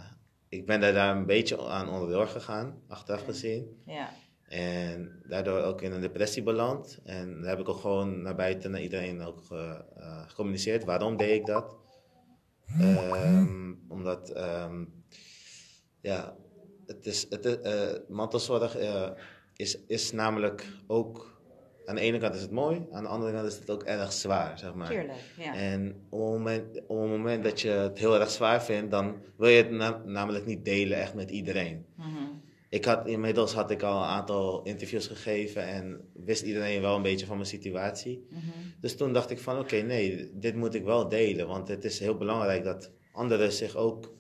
ik 0.49 0.67
ben 0.67 0.81
daar, 0.81 0.93
daar 0.93 1.17
een 1.17 1.27
beetje 1.27 1.67
aan 1.69 1.89
onderdoor 1.89 2.26
gegaan, 2.26 2.83
achteraf 2.89 3.25
gezien. 3.25 3.83
Ja. 3.87 4.11
En 4.49 5.23
daardoor 5.28 5.63
ook 5.63 5.83
in 5.83 5.93
een 5.93 6.00
depressie 6.00 6.43
beland. 6.43 6.99
En 7.04 7.41
daar 7.41 7.50
heb 7.50 7.59
ik 7.61 7.69
ook 7.69 7.81
gewoon 7.81 8.23
naar 8.23 8.35
buiten, 8.37 8.71
naar 8.71 8.83
iedereen 8.83 9.23
ook 9.23 9.43
eh, 9.50 9.81
gecommuniceerd. 10.26 10.85
Waarom 10.85 11.17
deed 11.17 11.41
ik 11.41 11.47
dat? 11.47 11.76
Ehm, 12.81 13.73
omdat, 13.89 14.31
ehm, 14.31 14.85
ja, 16.00 16.37
het 16.87 17.07
is, 17.07 17.26
het, 17.31 17.45
is- 17.45 17.59
mantelzorg 18.09 18.76
is, 19.58 19.78
is 19.86 20.12
namelijk 20.12 20.66
ook, 20.86 21.40
aan 21.86 21.94
de 21.94 22.00
ene 22.00 22.18
kant 22.18 22.34
is 22.34 22.40
het 22.40 22.50
mooi, 22.50 22.86
aan 22.92 23.02
de 23.02 23.08
andere 23.08 23.32
kant 23.32 23.47
is 23.47 23.58
het 23.58 23.71
ook 23.71 23.82
erg 23.82 24.12
zwaar, 24.12 24.58
zeg 24.58 24.75
maar. 24.75 24.88
Tuurlijk. 24.90 25.18
Ja. 25.38 25.54
En 25.54 26.06
op 26.10 26.21
het, 26.21 26.30
moment, 26.30 26.80
op 26.86 27.00
het 27.00 27.08
moment 27.10 27.44
dat 27.44 27.60
je 27.60 27.68
het 27.68 27.99
heel 27.99 28.21
erg 28.21 28.30
zwaar 28.30 28.62
vindt, 28.62 28.90
dan 28.90 29.16
wil 29.36 29.49
je 29.49 29.56
het 29.56 29.71
na- 29.71 30.02
namelijk 30.04 30.47
niet 30.47 30.64
delen 30.64 30.99
echt 30.99 31.14
met 31.14 31.30
iedereen. 31.30 31.86
Mhm. 31.97 32.06
Ik 32.71 32.84
had, 32.84 33.06
inmiddels 33.06 33.54
had 33.54 33.71
ik 33.71 33.82
al 33.82 33.97
een 34.02 34.08
aantal 34.08 34.62
interviews 34.62 35.06
gegeven 35.06 35.62
en 35.66 36.00
wist 36.14 36.42
iedereen 36.42 36.80
wel 36.80 36.97
een 36.97 37.02
beetje 37.02 37.26
van 37.26 37.36
mijn 37.36 37.49
situatie. 37.49 38.26
Mhm. 38.30 38.40
Dus 38.80 38.97
toen 38.97 39.12
dacht 39.12 39.30
ik 39.30 39.38
van 39.38 39.58
oké, 39.58 39.76
nee, 39.76 40.30
dit 40.34 40.54
moet 40.54 40.75
ik 40.75 40.84
wel 40.84 41.08
delen. 41.08 41.47
Want 41.47 41.68
het 41.68 41.84
is 41.84 41.99
heel 41.99 42.16
belangrijk 42.16 42.64
dat 42.64 42.92
anderen 43.12 43.52
zich 43.52 43.76
ook 43.76 44.14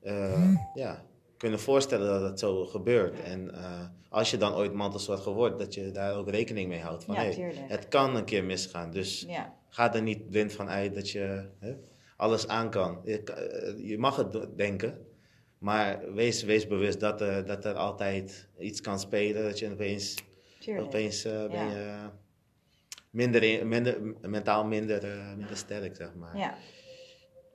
eh, 0.00 0.54
ja, 0.74 1.06
kunnen 1.38 1.60
voorstellen 1.60 2.08
dat 2.20 2.30
het 2.30 2.38
zo 2.38 2.64
gebeurt. 2.66 3.20
En 3.22 3.54
eh, 3.54 3.86
als 4.08 4.30
je 4.30 4.36
dan 4.36 4.54
ooit 4.54 4.72
mantelzorger 4.72 5.32
wordt, 5.32 5.58
dat 5.58 5.74
je 5.74 5.90
daar 5.90 6.14
ook 6.16 6.30
rekening 6.30 6.68
mee 6.68 6.80
houdt. 6.80 7.04
Van, 7.04 7.14
Ja, 7.14 7.20
hey, 7.20 7.30
tuurlijk. 7.34 7.68
het 7.68 7.88
kan 7.88 8.16
een 8.16 8.24
keer 8.24 8.44
misgaan. 8.44 8.90
Dus 8.90 9.24
Ja. 9.28 9.54
ga 9.68 9.94
er 9.94 10.02
niet 10.02 10.30
blind 10.30 10.52
van 10.52 10.68
uit 10.68 10.94
dat 10.94 11.10
je 11.10 11.48
hè, 11.58 11.74
alles 12.16 12.48
aan 12.48 12.70
kan. 12.70 13.00
Je, 13.04 13.22
eh, 13.22 13.88
je 13.88 13.98
mag 13.98 14.16
het 14.16 14.46
denken, 14.56 15.06
maar 15.58 16.12
wees, 16.14 16.42
wees 16.42 16.66
bewust 16.66 17.00
dat 17.00 17.20
er, 17.20 17.46
dat 17.46 17.64
er 17.64 17.74
altijd 17.74 18.48
iets 18.58 18.80
kan 18.80 18.98
spelen. 19.00 19.42
Dat 19.42 19.58
je 19.58 19.70
opeens, 19.72 20.14
Tuurlijk. 20.58 20.86
opeens 20.86 21.24
eh, 21.24 21.32
ben 21.32 21.50
Ja. 21.50 21.70
je 21.70 22.08
minder, 23.10 23.42
in- 23.42 23.68
minder, 23.68 23.96
mentaal 24.20 24.64
minder, 24.64 25.04
eh, 25.04 25.34
minder 25.36 25.56
sterk, 25.56 25.96
zeg 25.96 26.14
maar. 26.14 26.36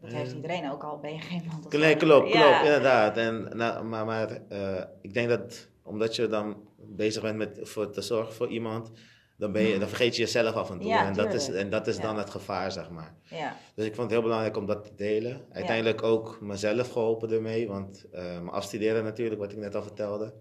Dat 0.03 0.11
heeft 0.11 0.29
Eh, 0.29 0.35
iedereen 0.35 0.71
ook 0.71 0.83
al, 0.83 0.99
ben 0.99 1.13
je 1.13 1.19
geen 1.19 1.43
man. 1.47 1.65
Nee, 1.81 1.95
klopt, 1.95 2.21
klopt, 2.29 2.33
Ja. 2.33 2.63
inderdaad. 2.63 3.17
En, 3.17 3.49
nou, 3.57 3.83
maar 3.85 4.05
maar 4.05 4.41
eh, 4.49 4.83
ik 5.01 5.13
denk 5.13 5.29
dat 5.29 5.67
omdat 5.83 6.15
je 6.15 6.27
dan 6.27 6.55
bezig 6.77 7.21
bent 7.21 7.37
met 7.37 7.59
voor 7.61 7.89
te 7.89 8.01
zorgen 8.01 8.33
voor 8.33 8.47
iemand, 8.47 8.91
dan, 9.37 9.51
ben 9.51 9.61
je, 9.61 9.79
dan 9.79 9.87
vergeet 9.87 10.15
je 10.15 10.21
jezelf 10.21 10.55
af 10.55 10.69
en 10.71 10.79
toe. 10.79 10.89
Ja, 10.89 11.05
en, 11.07 11.13
dat 11.13 11.33
is, 11.33 11.49
en 11.49 11.69
dat 11.69 11.87
is 11.87 11.99
dan 11.99 12.13
Ja. 12.13 12.19
het 12.21 12.29
gevaar, 12.29 12.71
zeg 12.71 12.89
maar. 12.89 13.13
Ja. 13.23 13.55
Dus 13.75 13.85
ik 13.85 13.91
vond 13.95 14.01
het 14.03 14.11
heel 14.11 14.21
belangrijk 14.21 14.57
om 14.57 14.65
dat 14.65 14.83
te 14.83 14.95
delen. 14.95 15.41
Uiteindelijk 15.51 16.03
ook 16.03 16.37
mezelf 16.41 16.91
geholpen 16.91 17.31
ermee, 17.31 17.67
want 17.67 18.05
eh 18.11 18.21
mijn 18.23 18.49
afstuderen 18.49 19.03
natuurlijk, 19.03 19.41
wat 19.41 19.51
ik 19.51 19.57
net 19.57 19.75
al 19.75 19.83
vertelde. 19.83 20.33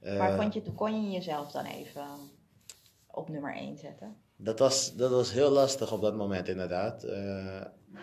Eh, 0.00 0.18
Maar 0.18 0.36
vond 0.40 0.54
je, 0.54 0.62
toen 0.62 0.74
kon 0.74 1.04
je 1.04 1.10
jezelf 1.10 1.50
dan 1.50 1.64
even 1.64 2.04
op 3.06 3.28
nummer 3.28 3.54
1 3.56 3.78
zetten? 3.78 4.16
dat, 4.36 4.58
was, 4.58 4.94
dat 4.94 5.10
was 5.10 5.32
heel 5.32 5.50
lastig 5.50 5.92
op 5.92 6.00
dat 6.00 6.16
moment 6.16 6.48
inderdaad. 6.48 7.04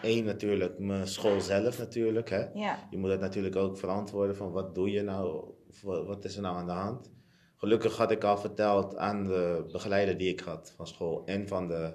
Eén 0.01 0.23
natuurlijk, 0.25 0.79
mijn 0.79 1.07
school 1.07 1.41
zelf 1.41 1.77
natuurlijk. 1.79 2.29
Hè. 2.29 2.45
Ja. 2.53 2.87
Je 2.89 2.97
moet 2.97 3.09
het 3.09 3.19
natuurlijk 3.19 3.55
ook 3.55 3.77
verantwoorden 3.77 4.35
van 4.35 4.51
wat 4.51 4.75
doe 4.75 4.91
je 4.91 5.01
nou, 5.01 5.43
Wa- 5.83 6.03
wat 6.03 6.23
is 6.25 6.35
er 6.35 6.41
nou 6.41 6.55
aan 6.55 6.65
de 6.65 6.71
hand. 6.71 7.11
Gelukkig 7.57 7.97
had 7.97 8.11
ik 8.11 8.23
al 8.23 8.37
verteld 8.37 8.95
aan 8.97 9.27
de 9.27 9.65
begeleider 9.71 10.17
die 10.17 10.29
ik 10.29 10.39
had 10.39 10.73
van 10.75 10.87
school 10.87 11.25
en 11.25 11.47
van 11.47 11.67
de 11.67 11.93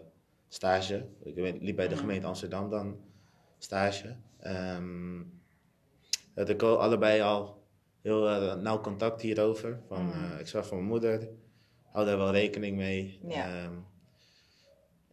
stage. 0.49 1.09
Ik 1.23 1.37
liep 1.61 1.77
bij 1.77 1.89
de 1.89 1.97
gemeente 1.97 2.27
Amsterdam 2.27 2.71
dan 2.71 2.97
stage. 3.59 4.17
Ehm 4.39 5.23
dat 6.35 6.49
ik 6.49 6.63
al- 6.63 6.81
allebei 6.81 7.21
al 7.21 7.63
heel 8.03 8.29
eh, 8.29 8.55
nauw 8.55 8.81
contact 8.81 9.21
hierover. 9.23 9.81
Van, 9.89 10.05
Mhm. 10.07 10.33
eh, 10.35 10.41
ik 10.41 10.47
zorg 10.47 10.67
voor 10.67 10.77
mijn 10.77 10.89
moeder, 10.89 11.29
hou 11.93 12.07
daar 12.07 12.17
wel 12.17 12.31
rekening 12.33 12.77
mee. 12.77 13.21
Ja. 13.29 13.47
Ehm, 13.63 13.73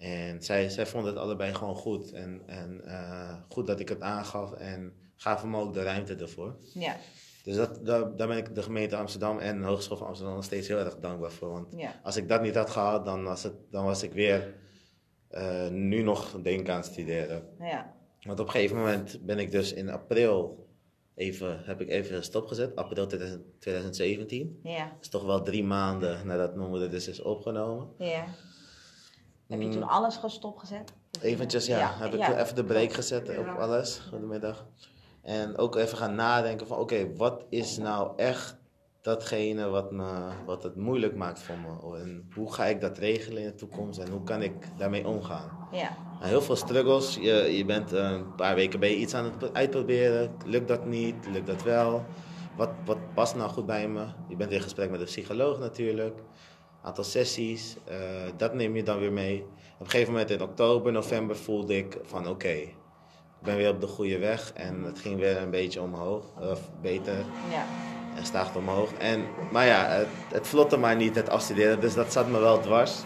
en 0.01 0.43
zij, 0.43 0.69
zij 0.69 0.85
vonden 0.85 1.13
het 1.13 1.21
allebei 1.21 1.53
gewoon 1.53 1.75
goed. 1.75 2.11
En, 2.11 2.41
en 2.45 2.81
eh, 2.85 3.35
goed 3.49 3.67
dat 3.67 3.79
ik 3.79 3.89
het 3.89 4.01
aangaf 4.01 4.51
en 4.53 4.93
gaven 5.15 5.49
me 5.49 5.59
ook 5.59 5.73
de 5.73 5.83
ruimte 5.83 6.15
ervoor. 6.15 6.55
Ja. 6.73 6.95
Dus 7.43 7.55
dat, 7.55 7.85
daar, 7.85 8.15
daar 8.15 8.27
ben 8.27 8.37
ik 8.37 8.55
de 8.55 8.63
gemeente 8.63 8.95
Amsterdam 8.95 9.39
en 9.39 9.59
de 9.59 9.65
Hogeschool 9.67 9.97
van 9.97 10.07
Amsterdam 10.07 10.35
nog 10.35 10.43
steeds 10.43 10.67
heel 10.67 10.77
erg 10.77 10.97
dankbaar 10.99 11.31
voor. 11.31 11.51
Want 11.51 11.73
Ja. 11.77 11.99
als 12.03 12.15
ik 12.17 12.27
dat 12.27 12.41
niet 12.41 12.55
had 12.55 12.69
gehad, 12.69 13.05
dan 13.05 13.23
was, 13.23 13.43
het, 13.43 13.53
dan 13.71 13.85
was 13.85 14.03
ik 14.03 14.13
weer 14.13 14.53
eh, 15.27 15.67
nu 15.69 16.01
nog 16.01 16.41
denken 16.41 16.73
aan 16.73 16.79
het 16.79 16.89
studeren. 16.89 17.43
Ja. 17.59 17.93
Want 18.21 18.39
op 18.39 18.45
een 18.45 18.51
gegeven 18.51 18.77
moment 18.77 19.25
ben 19.25 19.39
ik 19.39 19.51
dus 19.51 19.73
in 19.73 19.89
april 19.89 20.67
even, 21.15 21.61
heb 21.63 21.81
ik 21.81 21.89
even 21.89 22.23
stopgezet, 22.23 22.75
april 22.75 23.07
2000 23.07 23.43
2017. 23.59 24.59
Ja. 24.63 24.85
Dat 24.85 24.97
is 25.01 25.09
toch 25.09 25.25
wel 25.25 25.41
drie 25.43 25.63
maanden 25.63 26.27
nadat 26.27 26.55
mijn 26.55 26.69
moeder 26.69 26.89
dus 26.89 27.07
is 27.07 27.21
opgenomen. 27.21 27.87
Ja. 27.97 28.25
Heb 29.51 29.59
je 29.59 29.65
Mm. 29.65 29.71
toen 29.71 29.87
alles 29.87 30.17
gestopt 30.17 30.59
gezet? 30.59 30.93
Eventjes, 31.21 31.65
ja, 31.65 31.91
heb 31.93 32.13
ik 32.13 32.19
ja. 32.19 32.39
even 32.39 32.55
de 32.55 32.63
break 32.63 32.93
gezet 32.93 33.37
op 33.37 33.47
alles, 33.59 34.01
goedemiddag. 34.09 34.65
En 35.21 35.57
ook 35.57 35.75
even 35.75 35.97
gaan 35.97 36.15
nadenken 36.15 36.67
van, 36.67 36.77
oké, 36.77 37.15
wat 37.15 37.45
is 37.49 37.77
nou 37.77 38.11
echt 38.15 38.59
datgene 39.01 39.69
wat, 39.69 39.91
me, 39.91 40.29
wat 40.45 40.63
het 40.63 40.75
moeilijk 40.75 41.15
maakt 41.15 41.39
voor 41.39 41.55
me? 41.57 41.97
En 41.97 42.29
hoe 42.35 42.53
ga 42.53 42.65
ik 42.65 42.81
dat 42.81 42.97
regelen 42.97 43.41
in 43.41 43.47
de 43.47 43.55
toekomst 43.55 43.99
en 43.99 44.09
hoe 44.11 44.23
kan 44.23 44.41
ik 44.41 44.53
daarmee 44.77 45.07
omgaan? 45.07 45.67
Ja. 45.71 45.89
Heel 46.19 46.41
veel 46.41 46.55
struggles. 46.55 47.15
Je, 47.15 47.33
je 47.57 47.65
bent 47.65 47.91
een 47.91 48.35
paar 48.35 48.55
weken 48.55 48.79
ben 48.79 48.89
je 48.89 48.95
iets 48.95 49.13
aan 49.13 49.25
het 49.25 49.53
uitproberen. 49.53 50.31
Lukt 50.45 50.67
dat 50.67 50.85
niet? 50.85 51.15
Lukt 51.31 51.47
dat 51.47 51.63
wel? 51.63 52.05
wat, 52.55 52.69
wat 52.85 53.13
past 53.13 53.35
nou 53.35 53.49
goed 53.49 53.65
bij 53.65 53.87
me? 53.87 54.05
Je 54.27 54.35
bent 54.35 54.51
in 54.51 54.61
gesprek 54.61 54.89
met 54.89 54.99
een 54.99 55.05
psycholoog 55.05 55.59
natuurlijk. 55.59 56.19
Aantal 56.83 57.03
sessies, 57.03 57.77
eh, 57.85 57.97
dat 58.37 58.53
neem 58.53 58.75
je 58.75 58.83
dan 58.83 58.99
weer 58.99 59.11
mee. 59.11 59.43
Op 59.73 59.85
een 59.85 59.89
gegeven 59.89 60.11
moment 60.11 60.31
in 60.31 60.41
oktober, 60.41 60.91
november 60.91 61.35
voelde 61.35 61.77
ik 61.77 61.97
van 62.03 62.27
oké, 62.27 62.47
ik 63.41 63.47
ben 63.47 63.55
weer 63.55 63.69
op 63.69 63.81
de 63.81 63.87
goede 63.87 64.17
weg. 64.17 64.53
En 64.53 64.83
het 64.83 64.99
ging 64.99 65.19
weer 65.19 65.37
een 65.37 65.49
beetje 65.49 65.81
omhoog, 65.81 66.25
of 66.39 66.69
beter. 66.81 67.17
Ja. 67.51 67.65
En 68.15 68.25
staagt 68.25 68.55
omhoog. 68.55 68.93
En, 68.93 69.25
maar 69.51 69.65
ja, 69.65 69.85
het, 69.85 70.07
het 70.33 70.47
vlotte 70.47 70.77
maar 70.77 70.95
niet, 70.95 71.15
het 71.15 71.29
afstuderen. 71.29 71.79
Dus 71.79 71.93
dat 71.93 72.11
zat 72.11 72.27
me 72.27 72.39
wel 72.39 72.59
dwars. 72.59 73.03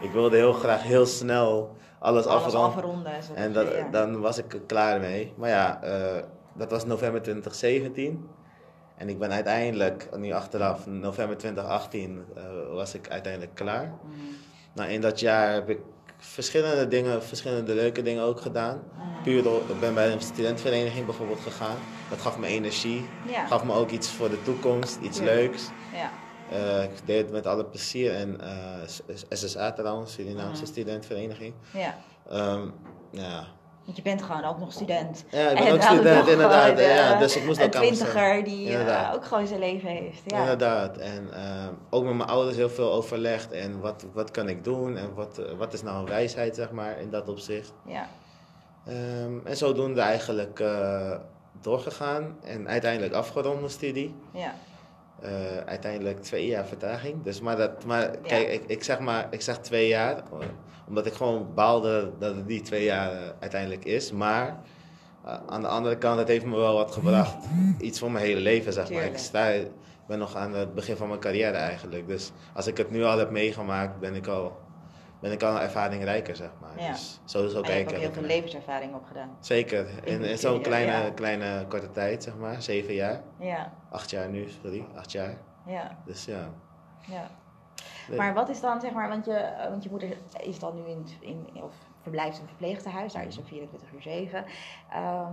Ik 0.00 0.10
wilde 0.10 0.36
heel 0.36 0.52
graag 0.52 0.82
heel 0.82 1.06
snel 1.06 1.76
alles, 1.98 2.26
Alles 2.26 2.54
afronden. 2.54 3.12
En 3.34 3.52
dat, 3.52 3.66
ja. 3.72 3.88
dan 3.90 4.20
was 4.20 4.38
ik 4.38 4.52
er 4.54 4.60
klaar 4.60 5.00
mee. 5.00 5.32
Maar 5.36 5.48
ja, 5.48 5.82
eh, 5.82 6.22
dat 6.54 6.70
was 6.70 6.86
november 6.86 7.22
2017. 7.22 8.28
En 9.02 9.08
ik 9.08 9.18
ben 9.18 9.30
uiteindelijk, 9.32 10.08
nu 10.16 10.32
achteraf, 10.32 10.86
november 10.86 11.36
2018, 11.36 12.24
eh, 12.36 12.42
was 12.72 12.94
ik 12.94 13.08
uiteindelijk 13.08 13.54
klaar. 13.54 13.84
Mhm. 14.02 14.16
Nou, 14.74 14.90
in 14.90 15.00
dat 15.00 15.20
jaar 15.20 15.52
heb 15.52 15.68
ik 15.68 15.78
verschillende 16.18 16.88
dingen, 16.88 17.22
verschillende 17.22 17.74
leuke 17.74 18.02
dingen 18.02 18.22
ook 18.22 18.40
gedaan. 18.40 18.82
Mhm. 18.96 19.22
Puur 19.22 19.42
door, 19.42 19.60
ik 19.68 19.80
ben 19.80 19.94
bij 19.94 20.12
een 20.12 20.20
studentenvereniging 20.20 21.06
bijvoorbeeld 21.06 21.40
gegaan. 21.40 21.76
Dat 22.10 22.20
gaf 22.20 22.38
me 22.38 22.46
energie. 22.46 23.04
Ja. 23.28 23.46
Gaf 23.46 23.64
me 23.64 23.72
ook 23.74 23.90
iets 23.90 24.08
voor 24.10 24.30
de 24.30 24.42
toekomst, 24.42 24.98
iets 25.00 25.20
leuks. 25.20 25.68
Eh, 26.50 26.82
ik 26.82 26.90
deed 27.04 27.22
het 27.22 27.30
met 27.32 27.46
alle 27.46 27.64
plezier. 27.64 28.14
En 28.14 28.40
eh, 28.40 29.16
SSA 29.28 29.72
trouwens, 29.72 30.12
Surinaamse 30.12 30.62
Mhm. 30.62 30.70
studentenvereniging. 30.70 31.54
ja. 31.72 31.94
Ehm, 32.30 32.68
ja. 33.10 33.46
Want 33.84 33.96
je 33.96 34.02
bent 34.02 34.22
gewoon 34.22 34.44
ook 34.44 34.58
nog 34.58 34.72
student. 34.72 35.24
ja, 35.30 35.50
ik 35.50 35.58
En 35.58 35.64
ben 35.64 35.72
ook 35.72 35.80
dan 35.80 35.94
student, 35.94 36.28
inderdaad. 36.28 36.62
gewoon, 36.64 36.76
eh, 36.78 36.96
ja, 36.96 37.18
dus 37.18 37.36
ik 37.36 37.44
moest 37.44 37.58
een 37.58 37.64
ook 37.64 37.72
twintiger 37.72 38.44
die 38.44 38.76
eh, 38.76 39.10
ook 39.14 39.24
gewoon 39.24 39.46
zijn 39.46 39.60
leven 39.60 39.88
heeft. 39.88 40.22
Ja. 40.26 40.38
Inderdaad. 40.38 40.96
En 40.96 41.28
ehm, 41.32 41.72
ook 41.90 42.04
met 42.04 42.14
mijn 42.14 42.28
ouders 42.28 42.56
heel 42.56 42.70
veel 42.70 42.92
overlegd. 42.92 43.52
En 43.52 43.80
wat, 43.80 44.04
wat 44.12 44.30
kan 44.30 44.48
ik 44.48 44.64
doen? 44.64 44.96
En 44.96 45.14
wat, 45.14 45.38
eh, 45.38 45.52
wat 45.58 45.72
is 45.72 45.82
nou 45.82 45.98
een 45.98 46.08
wijsheid, 46.08 46.54
zeg 46.54 46.70
maar, 46.70 47.00
in 47.00 47.10
dat 47.10 47.28
opzicht. 47.28 47.72
Ja. 47.86 48.08
Ehm, 48.86 49.46
en 49.46 49.56
zodoende 49.56 50.00
eigenlijk 50.00 50.60
eh, 50.60 51.12
doorgegaan. 51.60 52.36
En 52.44 52.68
uiteindelijk 52.68 53.14
afgerond 53.14 53.58
mijn 53.58 53.70
studie. 53.70 54.14
Ja. 54.32 54.54
Eh, 55.20 55.30
uiteindelijk 55.66 56.22
twee 56.22 56.46
jaar 56.46 56.66
vertraging. 56.66 57.22
Dus 57.22 57.40
maar 57.40 57.56
dat, 57.56 57.84
maar 57.84 58.10
kijk, 58.22 58.48
ik, 58.48 58.62
ik 58.66 58.82
zeg 58.84 58.98
maar, 58.98 59.26
ik 59.30 59.40
zeg 59.40 59.58
twee 59.58 59.88
jaar, 59.88 60.16
eh, 60.16 60.46
omdat 60.88 61.06
ik 61.06 61.12
gewoon 61.12 61.54
baalde 61.54 62.12
dat 62.18 62.34
het 62.36 62.46
die 62.46 62.60
twee 62.60 62.84
jaar 62.84 63.12
eh, 63.12 63.18
uiteindelijk 63.40 63.84
is. 63.84 64.12
Maar 64.12 64.60
eh, 65.24 65.36
aan 65.46 65.60
de 65.60 65.68
andere 65.68 65.98
kant, 65.98 66.18
het 66.18 66.28
heeft 66.28 66.44
me 66.44 66.56
wel 66.56 66.74
wat 66.74 66.92
gebracht. 66.92 67.36
Iets 67.80 67.98
voor 67.98 68.10
mijn 68.10 68.24
hele 68.24 68.40
leven, 68.40 68.72
zeg 68.72 68.90
maar. 68.90 69.04
Ik 69.04 69.18
sta, 69.18 69.46
ik 69.48 69.70
ben 70.06 70.18
nog 70.18 70.36
aan 70.36 70.54
het 70.54 70.74
begin 70.74 70.96
van 70.96 71.08
mijn 71.08 71.20
carrière 71.20 71.56
eigenlijk. 71.56 72.06
Dus 72.06 72.32
als 72.54 72.66
ik 72.66 72.76
het 72.76 72.90
nu 72.90 73.04
al 73.04 73.18
heb 73.18 73.30
meegemaakt, 73.30 74.00
ben 74.00 74.14
ik 74.14 74.26
al, 74.26 74.56
ben 75.20 75.32
ik 75.32 75.42
al 75.42 75.54
een 75.54 75.60
ervaring 75.60 76.04
rijker, 76.04 76.36
zeg 76.36 76.50
maar. 76.60 76.80
Ja. 76.82 76.90
Dus 76.90 77.20
zo, 77.24 77.42
je 77.42 77.52
kijk 77.52 77.66
hebt 77.66 77.80
ik 77.80 77.88
ook 77.88 77.96
heel 77.96 78.06
ook 78.08 78.12
veel 78.12 78.22
naar. 78.22 78.30
levenservaring 78.30 78.94
opgedaan. 78.94 79.36
Zeker. 79.40 79.86
In, 80.04 80.22
in 80.22 80.38
zo'n 80.38 80.62
kleine, 80.62 80.92
ja. 80.92 81.10
kleine 81.10 81.66
korte 81.68 81.90
tijd, 81.90 82.22
zeg 82.22 82.36
maar. 82.36 82.62
Zeven 82.62 82.94
jaar. 82.94 83.22
Ja. 83.38 83.72
Acht 83.90 84.10
jaar 84.10 84.28
nu, 84.28 84.48
sorry. 84.62 84.84
Acht 84.96 85.12
jaar. 85.12 85.36
Ja. 85.66 85.98
Dus 86.06 86.24
ja. 86.24 86.48
Ja. 87.06 87.30
Nee. 88.08 88.18
Maar 88.18 88.34
wat 88.34 88.48
is 88.48 88.60
dan, 88.60 88.80
zeg 88.80 88.92
maar, 88.92 89.08
want 89.08 89.24
je, 89.24 89.32
eh, 89.32 89.68
want 89.68 89.82
je 89.82 89.90
moeder 89.90 90.16
is 90.40 90.58
dan 90.58 90.74
nu 90.74 90.82
in, 90.90 91.06
in 91.20 91.62
of 91.62 91.74
verblijft 92.02 92.36
in 92.36 92.42
een 92.42 92.48
verpleegtehuis, 92.48 93.12
daar 93.12 93.26
is 93.26 93.34
ze 93.34 93.44
24 93.44 93.92
uur 93.92 94.02
7. 94.02 94.44
Ehm, 94.90 95.32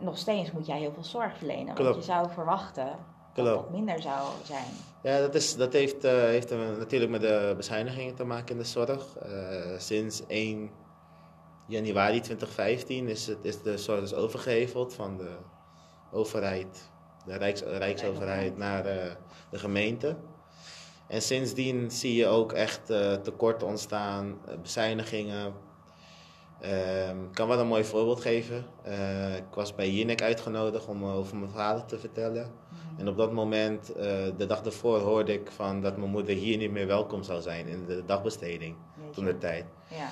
nog 0.00 0.18
steeds 0.18 0.52
moet 0.52 0.66
jij 0.66 0.78
heel 0.78 0.92
veel 0.92 1.04
zorg 1.04 1.36
verlenen, 1.36 1.66
want 1.66 1.78
Klopt. 1.78 1.96
je 1.96 2.02
zou 2.02 2.30
verwachten 2.30 2.86
dat 3.34 3.44
Klopt. 3.44 3.62
dat 3.62 3.70
minder 3.70 4.02
zou 4.02 4.28
zijn. 4.42 4.66
Ja, 5.02 5.18
dat, 5.18 5.34
is, 5.34 5.56
dat 5.56 5.72
heeft, 5.72 6.04
eh, 6.04 6.12
heeft 6.12 6.50
natuurlijk 6.50 7.10
met 7.10 7.20
de 7.20 7.54
bezuinigingen 7.56 8.14
te 8.14 8.24
maken 8.24 8.48
in 8.48 8.58
de 8.58 8.64
zorg. 8.68 9.16
Eh, 9.16 9.78
sinds 9.78 10.22
1 10.26 10.70
januari 11.66 12.20
2015 12.20 13.08
is, 13.08 13.26
het, 13.26 13.44
is 13.44 13.62
de 13.62 13.78
zorg 13.78 14.00
dus 14.00 14.14
overgeheveld 14.14 14.94
van 14.94 15.16
de 15.16 15.36
overheid, 16.12 16.90
de 17.24 17.36
Rijks, 17.36 17.60
Rijksoverheid, 17.60 18.56
naar 18.56 18.82
de 19.50 19.58
gemeente. 19.58 20.16
En 21.08 21.22
sindsdien 21.22 21.90
zie 21.90 22.14
je 22.14 22.26
ook 22.26 22.52
echt 22.52 22.90
eh, 22.90 23.12
tekorten 23.12 23.66
ontstaan, 23.66 24.38
eh, 24.46 24.54
bezuinigingen. 24.62 25.52
Ehm, 26.60 27.22
ik 27.24 27.32
kan 27.34 27.48
wel 27.48 27.58
een 27.58 27.66
mooi 27.66 27.84
voorbeeld 27.84 28.20
geven. 28.20 28.64
Eh, 28.82 29.36
ik 29.36 29.54
was 29.54 29.74
bij 29.74 29.90
Jinek 29.90 30.22
uitgenodigd 30.22 30.86
om 30.86 31.04
over 31.04 31.36
mijn 31.36 31.50
verhalen 31.50 31.86
te 31.86 31.98
vertellen. 31.98 32.50
En 32.96 33.08
op 33.08 33.16
dat 33.16 33.32
moment, 33.32 33.86
de 34.36 34.46
dag 34.46 34.64
ervoor, 34.64 34.98
hoorde 34.98 35.32
ik 35.32 35.50
van 35.50 35.80
dat 35.80 35.96
mijn 35.96 36.10
moeder 36.10 36.34
hier 36.34 36.56
niet 36.56 36.70
meer 36.70 36.86
welkom 36.86 37.22
zou 37.22 37.40
zijn 37.40 37.66
in 37.66 37.84
de 37.86 38.02
dagbesteding 38.06 38.76
toen 39.12 39.24
de 39.24 39.38
tijd. 39.38 39.64
Ja. 39.88 40.08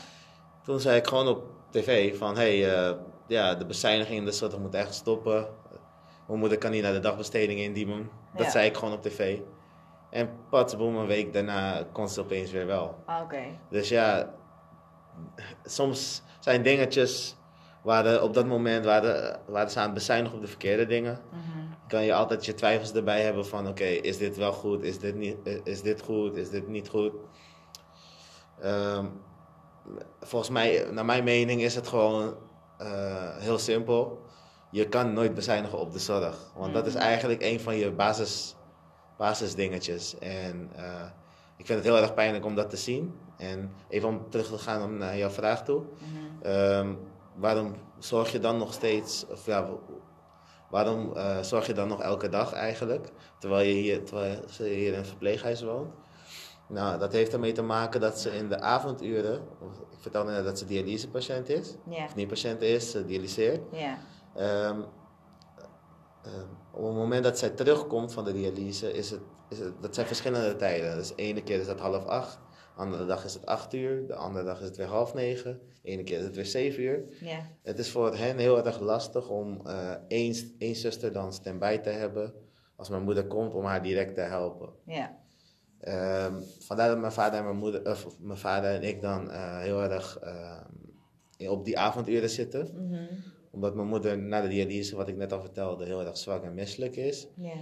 Toen 0.64 0.80
zei 0.80 0.96
ik 0.98 1.06
gewoon 1.06 1.28
op 1.28 1.44
tv 1.70 2.18
van, 2.18 2.37
hé, 2.37 2.59
hey, 2.61 2.74
eh, 2.88 2.96
ja, 3.26 3.54
de 3.54 3.66
bezuiniging 3.66 4.18
in 4.18 4.24
de 4.24 4.32
zorg 4.32 4.59
moet 4.59 4.74
echt 4.74 4.94
stoppen. 4.94 5.46
Mijn 6.26 6.38
moeder 6.38 6.59
kan 6.59 6.70
niet 6.70 6.82
naar 6.82 6.92
de 6.92 7.00
dagbesteding 7.00 7.61
in 7.61 7.72
Diemen. 7.72 8.11
Dat 8.35 8.44
Ja. 8.44 8.50
zei 8.50 8.66
ik 8.68 8.76
gewoon 8.76 8.94
op 8.94 9.02
tv. 9.02 9.38
En 10.10 10.28
pas 10.50 10.76
boem, 10.76 10.96
een 10.96 11.06
week 11.06 11.32
daarna 11.32 11.82
kon 11.92 12.08
ze 12.08 12.20
opeens 12.20 12.50
weer 12.50 12.66
wel. 12.66 13.02
Ah, 13.06 13.22
Oké. 13.22 13.42
Dus 13.70 13.88
ja, 13.88 14.34
soms 15.64 16.22
zijn 16.40 16.62
dingetjes 16.62 17.36
waar 17.82 18.02
de- 18.02 18.22
op 18.22 18.34
dat 18.34 18.46
moment 18.46 18.84
waren, 18.84 19.40
waren 19.46 19.70
ze 19.70 19.78
aan 19.78 19.84
het 19.84 19.94
bezuinigen 19.94 20.36
op 20.36 20.42
de 20.42 20.48
verkeerde 20.48 20.86
dingen. 20.86 21.18
Mhm. 21.30 21.64
Kan 21.88 22.04
je 22.04 22.14
altijd 22.14 22.44
je 22.46 22.54
twijfels 22.54 22.92
erbij 22.92 23.22
hebben 23.22 23.46
van 23.46 23.68
oké, 23.68 23.84
is 23.84 24.18
dit 24.18 24.36
wel 24.36 24.52
goed, 24.52 24.82
is 24.82 24.98
dit, 24.98 25.14
niet, 25.14 25.36
is 25.64 25.82
dit 25.82 26.02
goed, 26.02 26.36
is 26.36 26.50
dit 26.50 26.68
niet 26.68 26.88
goed. 26.88 27.12
Ehm, 28.60 29.06
volgens 30.20 30.50
mij, 30.50 30.86
naar 30.90 31.04
mijn 31.04 31.24
mening 31.24 31.60
is 31.62 31.74
het 31.74 31.88
gewoon 31.88 32.34
eh, 32.78 33.36
heel 33.36 33.58
simpel. 33.58 34.22
Je 34.70 34.88
kan 34.88 35.12
nooit 35.12 35.34
bezuinigen 35.34 35.78
op 35.78 35.92
de 35.92 35.98
zorg. 35.98 36.52
Want 36.56 36.74
dat 36.74 36.86
is 36.86 36.94
Mhm. 36.94 37.02
eigenlijk 37.02 37.42
een 37.42 37.60
van 37.60 37.76
je 37.76 37.90
basis, 37.92 38.56
basisdingetjes. 39.16 40.18
En 40.18 40.70
eh, 40.76 41.07
ik 41.57 41.66
vind 41.66 41.79
het 41.79 41.88
heel 41.88 42.02
erg 42.02 42.14
pijnlijk 42.14 42.44
om 42.44 42.55
dat 42.55 42.70
te 42.70 42.76
zien. 42.76 43.18
En 43.37 43.72
even 43.88 44.09
om 44.09 44.31
terug 44.31 44.46
te 44.46 44.59
gaan 44.59 44.83
om 44.83 44.98
naar 44.98 45.16
jouw 45.16 45.31
vraag 45.31 45.64
toe. 45.64 45.83
Mhm. 45.83 46.46
Ehm, 46.52 46.94
waarom 47.35 47.74
zorg 47.98 48.33
je 48.33 48.38
dan 48.38 48.57
nog 48.57 48.72
steeds, 48.72 49.26
of 49.26 49.46
ja, 49.46 49.68
waarom 50.70 51.16
eh, 51.16 51.42
zorg 51.42 51.66
je 51.66 51.72
dan 51.72 51.88
nog 51.88 52.02
elke 52.02 52.29
dag 52.29 52.52
eigenlijk, 52.52 53.12
terwijl 53.38 53.66
je 53.68 53.74
hier, 53.74 54.05
terwijl 54.05 54.42
ze 54.48 54.64
hier 54.64 54.92
in 54.92 54.98
een 54.98 55.07
verpleeghuis 55.07 55.62
woont? 55.62 55.94
Nou, 56.68 56.98
dat 56.98 57.12
heeft 57.12 57.33
ermee 57.33 57.52
te 57.52 57.62
maken 57.62 58.00
dat 58.00 58.20
ze 58.20 58.37
in 58.37 58.48
de 58.48 58.61
avonduren, 58.61 59.35
ik 59.90 59.98
vertelde 60.00 60.31
net 60.31 60.44
dat 60.44 60.59
ze 60.59 60.64
dialysepatiënt 60.64 61.48
is, 61.48 61.74
of 61.87 62.14
niet 62.14 62.29
patiënt 62.29 62.62
is, 62.62 62.90
ze 62.90 63.05
dialyseert. 63.05 63.61
Ja. 63.72 63.98
Ehm, 64.35 64.81
ehm, 66.22 66.46
op 66.76 66.84
het 66.84 66.94
moment 66.94 67.24
dat 67.24 67.38
zij 67.38 67.50
terugkomt 67.50 68.12
van 68.12 68.24
de 68.24 68.32
dialyse, 68.32 68.92
is 68.92 69.10
het, 69.10 69.20
is 69.48 69.58
het, 69.58 69.82
dat 69.82 69.94
zijn 69.94 70.06
verschillende 70.06 70.56
tijden. 70.56 70.96
Dus 70.96 71.08
de 71.08 71.14
ene 71.14 71.42
keer 71.42 71.60
is 71.60 71.66
dat 71.66 71.80
half 71.80 72.04
acht, 72.04 72.38
de 72.74 72.82
andere 72.82 73.06
dag 73.06 73.24
is 73.24 73.34
het 73.34 73.46
acht 73.46 73.74
uur, 73.74 74.06
de 74.06 74.14
andere 74.14 74.44
dag 74.44 74.60
is 74.60 74.66
het 74.66 74.76
weer 74.76 74.86
half 74.86 75.14
negen, 75.14 75.60
de 75.82 75.88
ene 75.88 76.02
keer 76.02 76.18
is 76.18 76.24
het 76.24 76.34
weer 76.34 76.46
zeven 76.46 76.82
uur. 76.82 77.04
Ja. 77.20 77.46
Het 77.62 77.78
is 77.78 77.90
voor 77.90 78.16
hen 78.16 78.38
heel 78.38 78.66
erg 78.66 78.80
lastig 78.80 79.28
om 79.28 79.60
eh 79.66 79.94
één, 80.08 80.54
één 80.58 80.76
zuster 80.76 81.12
dan 81.12 81.32
stand-by 81.32 81.78
te 81.78 81.90
hebben 81.90 82.32
als 82.76 82.88
mijn 82.88 83.02
moeder 83.02 83.26
komt 83.26 83.54
om 83.54 83.64
haar 83.64 83.82
direct 83.82 84.14
te 84.14 84.20
helpen. 84.20 84.68
Ja. 84.86 85.16
Ehm, 85.80 86.34
vandaar 86.58 86.88
dat 86.88 86.98
mijn 86.98 87.12
vader 87.12 87.38
en 87.38 87.44
mijn 87.44 87.56
moeder, 87.56 87.90
of 87.90 88.18
mijn 88.20 88.38
vader 88.38 88.74
en 88.74 88.82
ik 88.82 89.00
dan 89.00 89.30
eh, 89.30 89.58
heel 89.58 89.82
erg 89.82 90.18
ehm, 90.18 91.50
op 91.50 91.64
die 91.64 91.78
avonduren 91.78 92.30
zitten. 92.30 92.86
Mhm. 92.88 93.04
Omdat 93.56 93.74
mijn 93.74 93.88
moeder 93.88 94.18
na 94.18 94.40
de 94.40 94.48
dialyse, 94.48 94.96
wat 94.96 95.08
ik 95.08 95.16
net 95.16 95.32
al 95.32 95.40
vertelde, 95.40 95.84
heel 95.84 96.00
erg 96.00 96.16
zwak 96.16 96.42
en 96.44 96.54
misselijk 96.54 96.96
is. 96.96 97.26
Ja. 97.36 97.52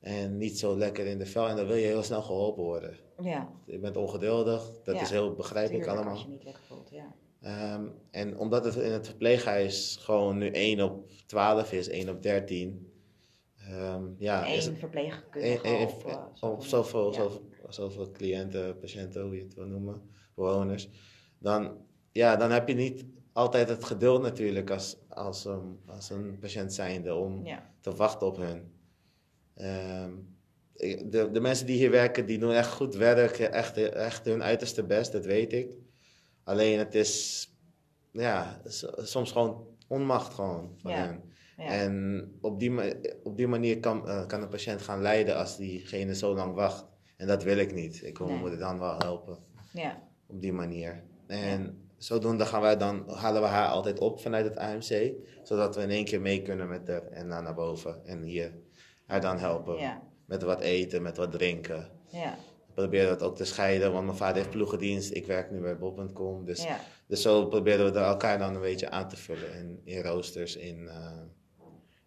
En 0.00 0.36
niet 0.36 0.58
zo 0.58 0.76
lekker 0.76 1.06
in 1.06 1.18
de 1.18 1.26
vel. 1.26 1.48
En 1.48 1.56
dan 1.56 1.66
wil 1.66 1.76
je 1.76 1.86
heel 1.86 2.02
snel 2.02 2.22
geholpen 2.22 2.62
worden. 2.62 2.96
Ja. 3.22 3.48
Je 3.66 3.78
bent 3.78 3.96
ongeduldig, 3.96 4.70
dat 4.84 4.94
Ja, 4.94 5.00
is 5.00 5.10
heel 5.10 5.34
begrijpelijk 5.34 5.82
Tuurlijk, 5.84 5.88
allemaal. 5.96 6.12
als 6.12 6.22
je 6.22 6.28
niet 6.28 6.44
lekker 6.44 6.62
voelt, 6.62 6.90
ja. 6.90 7.14
Ehm, 7.40 7.84
en 8.10 8.38
omdat 8.38 8.64
het 8.64 8.74
in 8.76 8.92
het 8.92 9.06
verpleeghuis 9.06 9.96
gewoon 10.00 10.38
nu 10.38 10.50
1 10.52 10.80
op 10.80 11.10
12 11.26 11.72
is, 11.72 11.88
1 11.88 12.08
op 12.08 12.22
13. 12.22 12.88
ehm, 13.68 14.04
ja, 14.18 14.46
is 14.46 14.64
Eén 14.64 14.70
het 14.70 14.80
verpleegkundige 14.80 15.68
een- 15.68 15.74
een- 15.80 15.86
op, 15.88 16.04
eh, 16.06 16.50
op 16.50 16.64
zoveel, 16.64 17.06
ja. 17.06 17.12
zoveel, 17.12 17.42
zoveel 17.68 18.10
cliënten, 18.10 18.78
patiënten, 18.78 19.22
hoe 19.22 19.34
je 19.36 19.42
het 19.42 19.54
wil 19.54 19.66
noemen, 19.66 20.02
bewoners. 20.34 20.88
Dan, 21.38 21.76
ja, 22.12 22.36
dan 22.36 22.50
heb 22.50 22.68
je 22.68 22.74
niet 22.74 23.04
altijd 23.32 23.68
het 23.68 23.84
geduld 23.84 24.22
natuurlijk 24.22 24.70
als, 24.70 24.96
als, 25.08 25.44
een, 25.44 25.78
als 25.86 26.10
een 26.10 26.38
patiënt 26.38 26.72
zijnde 26.72 27.14
om 27.14 27.44
Ja. 27.46 27.70
te 27.80 27.94
wachten 27.94 28.26
op 28.26 28.36
hun. 28.36 28.72
Ehm, 29.54 30.10
de, 31.10 31.28
de 31.32 31.40
mensen 31.40 31.66
die 31.66 31.76
hier 31.76 31.90
werken, 31.90 32.26
die 32.26 32.38
doen 32.38 32.52
echt 32.52 32.72
goed 32.72 32.94
werk, 32.94 33.38
echt, 33.38 33.76
echt 33.76 34.24
hun 34.24 34.42
uiterste 34.42 34.84
best, 34.84 35.12
dat 35.12 35.24
weet 35.24 35.52
ik. 35.52 35.76
Alleen 36.44 36.78
het 36.78 36.94
is, 36.94 37.46
ja, 38.12 38.60
soms 38.96 39.32
gewoon 39.32 39.66
onmacht 39.88 40.34
gewoon 40.34 40.74
van 40.76 40.90
Ja. 40.90 40.96
hen. 40.96 41.22
Ja. 41.56 41.66
En 41.66 42.24
op 42.40 42.58
die, 42.60 42.72
op 43.22 43.36
die 43.36 43.46
manier 43.46 43.80
kan, 43.80 44.08
eh, 44.08 44.26
kan 44.26 44.42
een 44.42 44.48
patiënt 44.48 44.82
gaan 44.82 45.00
lijden 45.02 45.36
als 45.36 45.56
diegene 45.56 46.14
zo 46.14 46.34
lang 46.34 46.54
wacht. 46.54 46.86
En 47.16 47.26
dat 47.26 47.42
wil 47.42 47.56
ik 47.58 47.74
niet. 47.74 48.02
Ik 48.04 48.18
wil 48.18 48.26
Nee. 48.26 48.36
mijn 48.36 48.48
moeder 48.48 48.66
dan 48.68 48.78
wel 48.78 48.98
helpen 48.98 49.38
ja. 49.72 50.02
op 50.26 50.40
die 50.40 50.52
manier. 50.52 51.02
En 51.26 51.89
zodoende 52.00 52.46
gaan 52.46 52.60
wij 52.60 52.76
dan, 52.76 53.04
halen 53.10 53.42
we 53.42 53.48
haar 53.48 53.68
altijd 53.68 53.98
op 53.98 54.20
vanuit 54.20 54.44
het 54.44 54.56
AMC, 54.56 55.12
zodat 55.42 55.76
we 55.76 55.82
in 55.82 55.90
één 55.90 56.04
keer 56.04 56.20
mee 56.20 56.42
kunnen 56.42 56.68
met 56.68 56.88
haar 56.88 57.06
en 57.06 57.28
dan 57.28 57.42
naar 57.42 57.54
boven. 57.54 58.04
En 58.06 58.22
hier 58.22 58.52
haar 59.06 59.20
dan 59.20 59.38
helpen 59.38 59.78
Ja. 59.78 60.02
met 60.24 60.42
wat 60.42 60.60
eten, 60.60 61.02
met 61.02 61.16
wat 61.16 61.32
drinken. 61.32 61.90
Ja. 62.08 62.36
We 62.66 62.72
proberen 62.86 63.08
dat 63.08 63.22
ook 63.22 63.36
te 63.36 63.44
scheiden, 63.44 63.92
want 63.92 64.04
mijn 64.04 64.16
vader 64.16 64.36
heeft 64.36 64.50
ploegendienst, 64.50 65.14
ik 65.14 65.26
werk 65.26 65.50
nu 65.50 65.60
bij 65.60 65.78
Bob.com. 65.78 66.44
Dus, 66.44 66.62
Ja. 66.62 66.80
dus 67.06 67.22
zo 67.22 67.46
proberen 67.46 67.92
we 67.92 67.98
elkaar 67.98 68.38
dan 68.38 68.54
een 68.54 68.60
beetje 68.60 68.90
aan 68.90 69.08
te 69.08 69.16
vullen 69.16 69.54
in, 69.54 69.80
in 69.84 70.02
roosters, 70.02 70.56
in, 70.56 70.88
eh, 70.88 71.20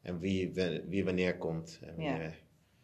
en 0.01 0.19
wie, 0.19 0.51
wie 0.87 1.05
wanneer 1.05 1.37
komt. 1.37 1.79
En 1.81 1.95
wanneer. 1.95 2.42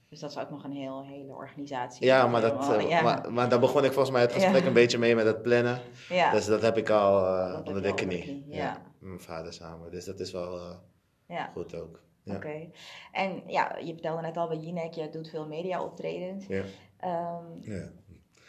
Dus 0.09 0.19
dat 0.19 0.29
is 0.29 0.37
ook 0.37 0.49
nog 0.49 0.63
een 0.63 0.71
heel, 0.71 1.05
hele 1.05 1.33
organisatie. 1.33 2.05
Ja, 2.05 2.27
maar, 2.27 2.41
dat, 2.41 2.51
Helemaal, 2.51 2.77
eh, 2.79 2.89
ja. 2.89 3.01
maar, 3.01 3.33
maar 3.33 3.49
daar 3.49 3.59
begon 3.59 3.83
ik 3.83 3.91
volgens 3.91 4.11
mij 4.11 4.21
het 4.21 4.31
gesprek 4.33 4.61
Ja. 4.61 4.67
een 4.67 4.73
beetje 4.73 4.97
mee 4.97 5.15
met 5.15 5.25
het 5.25 5.41
plannen. 5.41 5.79
ja. 6.09 6.31
Dus 6.31 6.45
dat 6.45 6.61
heb 6.61 6.77
ik 6.77 6.89
al 6.89 7.25
eh, 7.25 7.55
heb 7.55 7.67
onder 7.67 7.81
de 7.81 7.93
knie. 7.93 8.45
Ja. 8.47 8.81
mijn 8.99 9.19
vader 9.19 9.53
samen. 9.53 9.91
Dus 9.91 10.05
dat 10.05 10.19
is 10.19 10.31
wel 10.31 10.59
eh, 11.27 11.43
goed 11.53 11.75
ook. 11.75 11.99
Ja. 12.23 12.35
Oké. 12.35 12.69
En 13.11 13.41
ja, 13.47 13.75
je 13.83 13.93
vertelde 13.93 14.21
net 14.21 14.37
al 14.37 14.47
bij 14.47 14.57
Jinek, 14.57 14.93
je 14.93 15.09
doet 15.09 15.29
veel 15.29 15.47
media 15.47 15.83
optredens. 15.83 16.45
Ja. 16.47 16.63
Ehm, 16.99 17.43
Ja. 17.61 17.89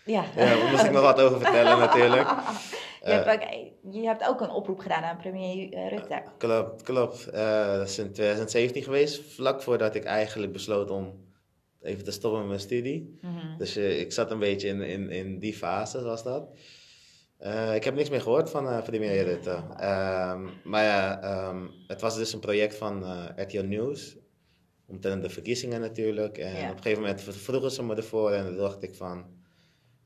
ja. 0.04 0.24
ja, 0.36 0.56
daar 0.56 0.70
moest 0.70 0.84
ik 0.84 0.90
nog 0.92 1.02
wat 1.02 1.20
over 1.20 1.40
vertellen 1.40 1.78
natuurlijk. 1.78 2.28
je, 3.04 3.10
hebt 3.10 3.28
ook, 3.28 3.48
je 3.94 4.06
hebt 4.06 4.28
ook 4.28 4.40
een 4.40 4.50
oproep 4.50 4.78
gedaan 4.78 5.02
aan 5.02 5.16
premier 5.16 5.88
Rutte. 5.88 6.22
Klopt, 6.38 6.82
klopt. 6.82 7.32
Dat 7.32 7.88
is 7.88 7.98
in 7.98 8.12
2017 8.12 8.82
geweest, 8.82 9.34
vlak 9.34 9.62
voordat 9.62 9.94
ik 9.94 10.04
eigenlijk 10.04 10.52
besloot 10.52 10.90
om 10.90 11.28
even 11.82 12.04
te 12.04 12.10
stoppen 12.10 12.40
met 12.40 12.48
mijn 12.48 12.60
studie. 12.60 13.18
Mhm. 13.20 13.58
Dus 13.58 13.76
eh, 13.76 14.00
ik 14.00 14.12
zat 14.12 14.30
een 14.30 14.38
beetje 14.38 14.68
in, 14.68 14.80
in, 14.80 15.10
in 15.10 15.38
die 15.38 15.54
fase, 15.54 16.00
zoals 16.00 16.22
dat. 16.22 16.58
Eh, 17.36 17.74
ik 17.74 17.84
heb 17.84 17.94
niks 17.94 18.10
meer 18.10 18.20
gehoord 18.20 18.50
van 18.50 18.68
eh 18.68 18.82
premier 18.82 19.24
Rutte. 19.24 19.62
Ehm, 19.76 20.48
maar 20.64 20.84
ja, 20.84 21.22
ehm, 21.22 21.66
het 21.86 22.00
was 22.00 22.16
dus 22.16 22.32
een 22.32 22.40
project 22.40 22.74
van 22.74 23.04
RTL 23.36 23.62
Nieuws. 23.64 24.16
Omtrent 24.86 25.22
de 25.22 25.30
verkiezingen 25.30 25.80
natuurlijk. 25.80 26.38
En 26.38 26.70
op 26.70 26.76
een 26.76 26.82
gegeven 26.82 27.02
moment 27.02 27.22
vroegen 27.22 27.70
ze 27.70 27.82
me 27.82 27.94
ervoor 27.94 28.32
en 28.32 28.46
toen 28.46 28.56
dacht 28.56 28.82
ik 28.82 28.94
van... 28.94 29.38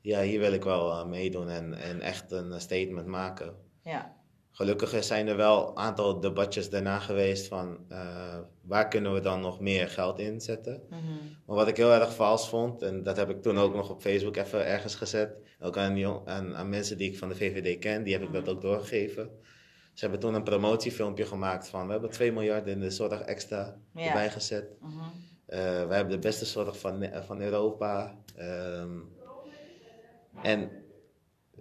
Ja, 0.01 0.21
hier 0.21 0.39
wil 0.39 0.53
ik 0.53 0.63
wel 0.63 1.07
meedoen 1.07 1.49
en, 1.49 1.73
en 1.73 2.01
echt 2.01 2.31
een 2.31 2.61
statement 2.61 3.07
maken. 3.07 3.53
Ja. 3.83 4.15
Gelukkig 4.55 5.03
zijn 5.03 5.27
er 5.27 5.35
wel 5.35 5.69
een 5.69 5.77
aantal 5.77 6.19
debatjes 6.19 6.69
daarna 6.69 6.99
geweest 6.99 7.47
van... 7.47 7.77
eh, 7.89 8.39
waar 8.61 8.87
kunnen 8.87 9.13
we 9.13 9.19
dan 9.19 9.41
nog 9.41 9.59
meer 9.59 9.87
geld 9.89 10.19
inzetten? 10.19 10.81
Mhm. 10.89 11.01
Maar 11.45 11.55
wat 11.55 11.67
ik 11.67 11.77
heel 11.77 11.91
erg 11.93 12.15
vals 12.15 12.49
vond, 12.49 12.81
en 12.81 13.03
dat 13.03 13.17
heb 13.17 13.29
ik 13.29 13.41
toen 13.41 13.57
ook 13.57 13.75
nog 13.75 13.89
op 13.89 14.01
Facebook 14.01 14.35
even 14.35 14.65
ergens 14.65 14.95
gezet, 14.95 15.35
ook 15.59 15.77
aan, 15.77 16.27
aan, 16.27 16.55
aan 16.55 16.69
mensen 16.69 16.97
die 16.97 17.09
ik 17.11 17.17
van 17.17 17.29
de 17.29 17.35
VVD 17.35 17.79
ken, 17.79 18.03
die 18.03 18.13
heb 18.13 18.23
ik 18.23 18.33
dat 18.33 18.49
ook 18.49 18.61
doorgegeven. 18.61 19.29
Ze 19.93 20.01
hebben 20.01 20.19
toen 20.19 20.33
een 20.33 20.43
promotiefilmpje 20.43 21.25
gemaakt 21.25 21.67
van, 21.67 21.85
we 21.85 21.91
hebben 21.91 22.09
2 22.09 22.31
miljard 22.31 22.67
in 22.67 22.79
de 22.79 22.89
zorg 22.89 23.21
extra 23.21 23.77
Ja. 23.93 24.07
erbij 24.07 24.29
gezet. 24.29 24.65
Mhm. 24.81 24.91
Eh, 25.45 25.59
we 25.59 25.93
hebben 25.93 26.09
de 26.09 26.19
beste 26.19 26.45
zorg 26.45 26.79
van, 26.79 26.97
Ne- 26.99 27.23
van 27.25 27.41
Europa. 27.41 28.17
Ehm, 28.35 28.97
en 30.41 30.69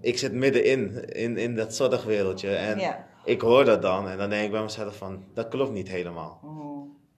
ik 0.00 0.18
zit 0.18 0.32
middenin, 0.32 1.04
in, 1.14 1.36
in 1.36 1.54
dat 1.54 1.74
zorgwereldje. 1.74 2.54
En 2.54 2.78
Ja. 2.78 3.06
ik 3.24 3.40
hoor 3.40 3.64
dat 3.64 3.82
dan 3.82 4.08
en 4.08 4.18
dan 4.18 4.30
denk 4.30 4.44
ik 4.44 4.50
bij 4.50 4.62
mezelf 4.62 4.96
van, 4.96 5.24
dat 5.34 5.48
klopt 5.48 5.72
niet 5.72 5.88
helemaal. 5.88 6.40
Mhm. 6.42 6.62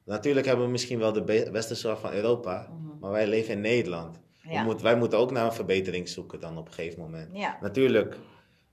Natuurlijk 0.05 0.47
hebben 0.47 0.65
we 0.65 0.71
misschien 0.71 0.99
wel 0.99 1.13
de 1.13 1.23
be- 1.23 1.49
beste 1.53 1.75
zorg 1.75 2.01
van 2.01 2.13
Europa, 2.13 2.69
Mhm. 2.71 2.99
maar 3.01 3.11
wij 3.11 3.27
leven 3.27 3.55
in 3.55 3.61
Nederland. 3.61 4.21
We 4.43 4.53
Ja. 4.53 4.63
moet- 4.63 4.83
wij 4.83 4.97
moeten 4.97 5.19
ook 5.19 5.31
naar 5.31 5.47
een 5.47 5.53
verbetering 5.53 6.09
zoeken 6.09 6.41
dan 6.41 6.59
op 6.59 6.67
een 6.67 6.73
gegeven 6.73 7.01
moment. 7.01 7.29
Ja. 7.37 7.59
Natuurlijk, 7.61 8.17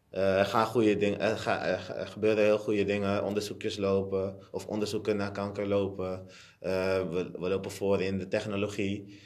eh, 0.10 0.40
er, 0.40 0.46
gaan 0.46 0.66
goede 0.66 0.98
dingen, 0.98 1.20
er, 1.20 1.38
ga- 1.38 1.66
er 1.66 1.94
er 1.98 2.08
gebeuren 2.08 2.44
heel 2.44 2.58
goede 2.58 2.84
dingen, 2.84 3.24
onderzoekjes 3.24 3.78
lopen 3.78 4.36
of 4.52 4.68
onderzoeken 4.68 5.18
naar 5.18 5.32
kanker 5.32 5.68
lopen. 5.68 6.26
Eh, 6.60 6.72
we, 7.10 7.30
we 7.40 7.50
lopen 7.50 7.72
voor 7.72 8.02
in 8.02 8.18
de 8.20 8.28
technologie. 8.28 9.20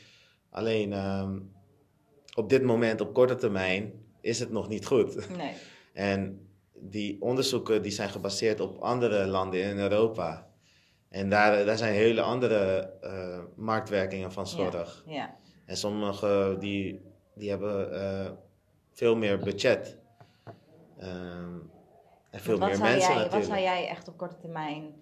Alleen 0.49 0.93
ehm, 0.93 1.39
op 2.35 2.49
dit 2.49 2.63
moment, 2.63 3.01
op 3.01 3.13
korte 3.13 3.35
termijn, 3.35 3.91
is 4.27 4.39
het 4.39 4.51
nog 4.51 4.67
niet 4.67 4.85
goed. 4.85 5.37
Nee. 5.37 5.53
En 5.93 6.47
die 6.73 7.21
onderzoeken 7.21 7.81
die 7.81 7.91
zijn 7.91 8.09
gebaseerd 8.09 8.59
op 8.59 8.77
andere 8.77 9.25
landen 9.25 9.61
in 9.61 9.77
Europa. 9.77 10.47
En 11.09 11.29
daar, 11.29 11.65
daar 11.65 11.77
zijn 11.77 11.93
hele 11.93 12.21
andere 12.21 12.93
eh, 13.01 13.39
marktwerkingen 13.55 14.31
van 14.31 14.47
zorg. 14.47 15.03
Ja. 15.05 15.35
En 15.65 15.77
sommige 15.77 16.55
die, 16.59 17.01
die 17.35 17.49
hebben 17.49 18.01
eh, 18.01 18.31
veel 18.93 19.15
meer 19.15 19.39
budget. 19.39 19.97
Ehm, 20.97 21.55
en 22.29 22.39
veel 22.39 22.57
wat 22.57 22.69
meer 22.69 22.79
mensen 22.79 22.99
jij, 22.99 23.07
natuurlijk. 23.07 23.31
Wat 23.31 23.45
zou 23.45 23.59
jij 23.59 23.87
echt 23.87 24.07
op 24.07 24.17
korte 24.17 24.37
termijn... 24.37 24.95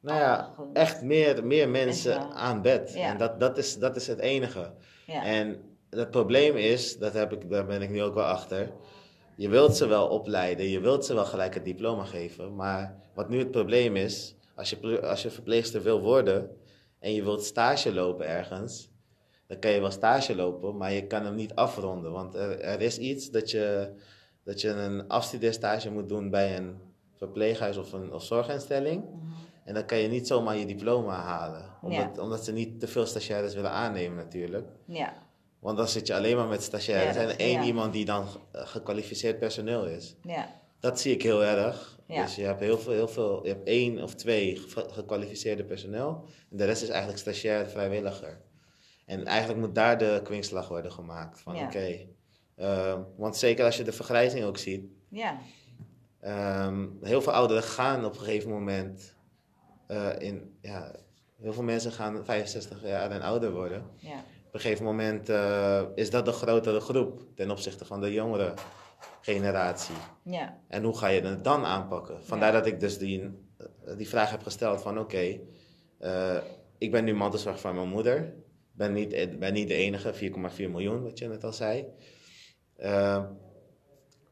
Nou 0.00 0.18
ja, 0.18 0.54
echt 0.72 1.02
meer, 1.02 1.46
meer 1.46 1.68
mensen 1.68 2.18
Mensen. 2.18 2.34
aan 2.34 2.62
bed. 2.62 2.92
Ja. 2.94 3.08
En 3.08 3.18
dat, 3.18 3.40
dat, 3.40 3.58
is, 3.58 3.78
dat 3.78 3.96
is 3.96 4.06
het 4.06 4.18
enige. 4.18 4.72
Ja. 5.06 5.24
En 5.24 5.71
het 6.00 6.10
probleem 6.10 6.56
is, 6.56 6.98
dat 6.98 7.12
heb 7.12 7.32
ik, 7.32 7.50
daar 7.50 7.66
ben 7.66 7.82
ik 7.82 7.90
nu 7.90 8.02
ook 8.02 8.14
wel 8.14 8.24
achter. 8.24 8.72
Je 9.36 9.48
wilt 9.48 9.76
ze 9.76 9.86
wel 9.86 10.08
opleiden, 10.08 10.68
je 10.68 10.80
wilt 10.80 11.04
ze 11.04 11.14
wel 11.14 11.24
gelijk 11.24 11.54
het 11.54 11.64
diploma 11.64 12.04
geven. 12.04 12.54
Maar 12.54 12.96
wat 13.14 13.28
nu 13.28 13.38
het 13.38 13.50
probleem 13.50 13.96
is, 13.96 14.34
als 14.54 14.70
je, 14.70 15.00
als 15.02 15.22
je 15.22 15.30
verpleegster 15.30 15.82
wil 15.82 16.00
worden 16.00 16.50
en 16.98 17.14
je 17.14 17.22
wilt 17.22 17.44
stage 17.44 17.92
lopen 17.94 18.26
ergens, 18.26 18.90
dan 19.46 19.58
kan 19.58 19.70
je 19.70 19.80
wel 19.80 19.90
stage 19.90 20.34
lopen, 20.36 20.76
maar 20.76 20.92
je 20.92 21.06
kan 21.06 21.24
hem 21.24 21.34
niet 21.34 21.54
afronden. 21.54 22.12
Want 22.12 22.34
er, 22.34 22.60
er 22.60 22.80
is 22.80 22.98
iets 22.98 23.30
dat 23.30 23.50
je, 23.50 23.92
dat 24.44 24.60
je 24.60 24.68
een 24.68 25.08
afstudeerstage 25.08 25.90
moet 25.90 26.08
doen 26.08 26.30
bij 26.30 26.56
een 26.56 26.76
verpleeghuis 27.16 27.76
of 27.76 27.92
een 27.92 28.12
of 28.12 28.22
zorginstelling. 28.22 29.04
Mhm. 29.04 29.16
En 29.64 29.74
dan 29.74 29.86
kan 29.86 29.98
je 29.98 30.08
niet 30.08 30.26
zomaar 30.26 30.56
je 30.56 30.66
diploma 30.66 31.14
halen. 31.14 31.64
Omdat, 31.82 32.16
Ja. 32.16 32.22
omdat 32.22 32.44
ze 32.44 32.52
niet 32.52 32.80
te 32.80 32.86
veel 32.86 33.06
stagiaires 33.06 33.54
willen 33.54 33.70
aannemen 33.70 34.16
natuurlijk. 34.16 34.68
Ja. 34.86 35.30
Want 35.62 35.76
dan 35.76 35.88
zit 35.88 36.06
je 36.06 36.14
alleen 36.14 36.36
maar 36.36 36.46
met 36.48 36.62
stagiaires 36.62 37.16
en 37.16 37.38
één 37.38 37.62
iemand 37.62 37.92
die 37.92 38.04
dan 38.04 38.26
gekwalificeerd 38.52 39.38
personeel 39.38 39.86
is. 39.86 40.16
Ja. 40.22 40.60
Dat 40.80 41.00
zie 41.00 41.12
ik 41.14 41.22
heel 41.22 41.44
erg. 41.44 42.00
Ja. 42.06 42.22
Dus 42.22 42.34
je 42.34 42.42
hebt 42.42 42.60
heel 42.60 42.78
veel, 42.78 42.92
heel 42.92 43.08
veel, 43.08 43.42
je 43.42 43.48
hebt 43.48 43.66
één 43.68 44.02
of 44.02 44.14
twee 44.14 44.56
ge- 44.56 44.88
gekwalificeerde 44.90 45.64
personeel. 45.64 46.24
En 46.50 46.56
de 46.56 46.64
rest 46.64 46.82
is 46.82 46.88
eigenlijk 46.88 47.20
stagiair 47.20 47.68
vrijwilliger. 47.70 48.40
En 49.06 49.26
eigenlijk 49.26 49.60
moet 49.60 49.74
daar 49.74 49.98
de 49.98 50.20
kwinkslag 50.24 50.68
worden 50.68 50.92
gemaakt. 50.92 51.40
Van 51.40 51.54
Ja. 51.56 51.64
oké. 51.64 52.06
eh, 52.54 52.98
want 53.16 53.36
zeker 53.36 53.64
als 53.64 53.76
je 53.76 53.82
de 53.82 53.92
vergrijzing 53.92 54.44
ook 54.44 54.58
ziet. 54.58 54.84
Ja. 55.08 55.38
ehm, 56.20 56.86
heel 57.00 57.22
veel 57.22 57.32
ouderen 57.32 57.62
gaan 57.62 58.04
op 58.04 58.12
een 58.14 58.18
gegeven 58.20 58.50
moment 58.50 59.14
eh, 59.86 60.08
in, 60.18 60.58
ja, 60.60 60.94
heel 61.40 61.52
veel 61.52 61.62
mensen 61.62 61.92
gaan 61.92 62.24
65 62.24 62.82
jaar 62.82 63.10
en 63.10 63.22
ouder 63.22 63.52
worden. 63.52 63.84
Ja. 63.96 64.24
Op 64.52 64.58
een 64.58 64.64
gegeven 64.64 64.84
moment 64.84 65.28
eh, 65.28 65.82
is 65.94 66.10
dat 66.10 66.24
de 66.24 66.32
grotere 66.32 66.80
groep 66.80 67.24
ten 67.34 67.50
opzichte 67.50 67.84
van 67.84 68.00
de 68.00 68.12
jongere 68.12 68.54
generatie. 69.20 69.94
Ja. 70.22 70.58
En 70.68 70.82
hoe 70.82 70.98
ga 70.98 71.06
je 71.06 71.20
het 71.20 71.44
dan 71.44 71.64
aanpakken? 71.64 72.24
Vandaar 72.24 72.52
dat 72.52 72.66
ik 72.66 72.80
dus 72.80 72.98
die, 72.98 73.20
eh, 73.56 73.96
die 73.96 74.08
vraag 74.08 74.30
heb 74.30 74.42
gesteld 74.42 74.82
van 74.82 74.98
oké, 74.98 75.38
eh, 75.98 76.36
ik 76.78 76.90
ben 76.90 77.04
nu 77.04 77.14
mantelzorg 77.14 77.60
van 77.60 77.74
mijn 77.74 77.88
moeder. 77.88 78.34
Ben 78.72 78.92
niet, 78.92 79.38
ben 79.38 79.52
niet 79.52 79.68
de 79.68 79.74
enige, 79.74 80.14
4,4 80.14 80.70
miljoen, 80.70 81.02
wat 81.02 81.18
je 81.18 81.28
net 81.28 81.44
al 81.44 81.52
zei. 81.52 81.86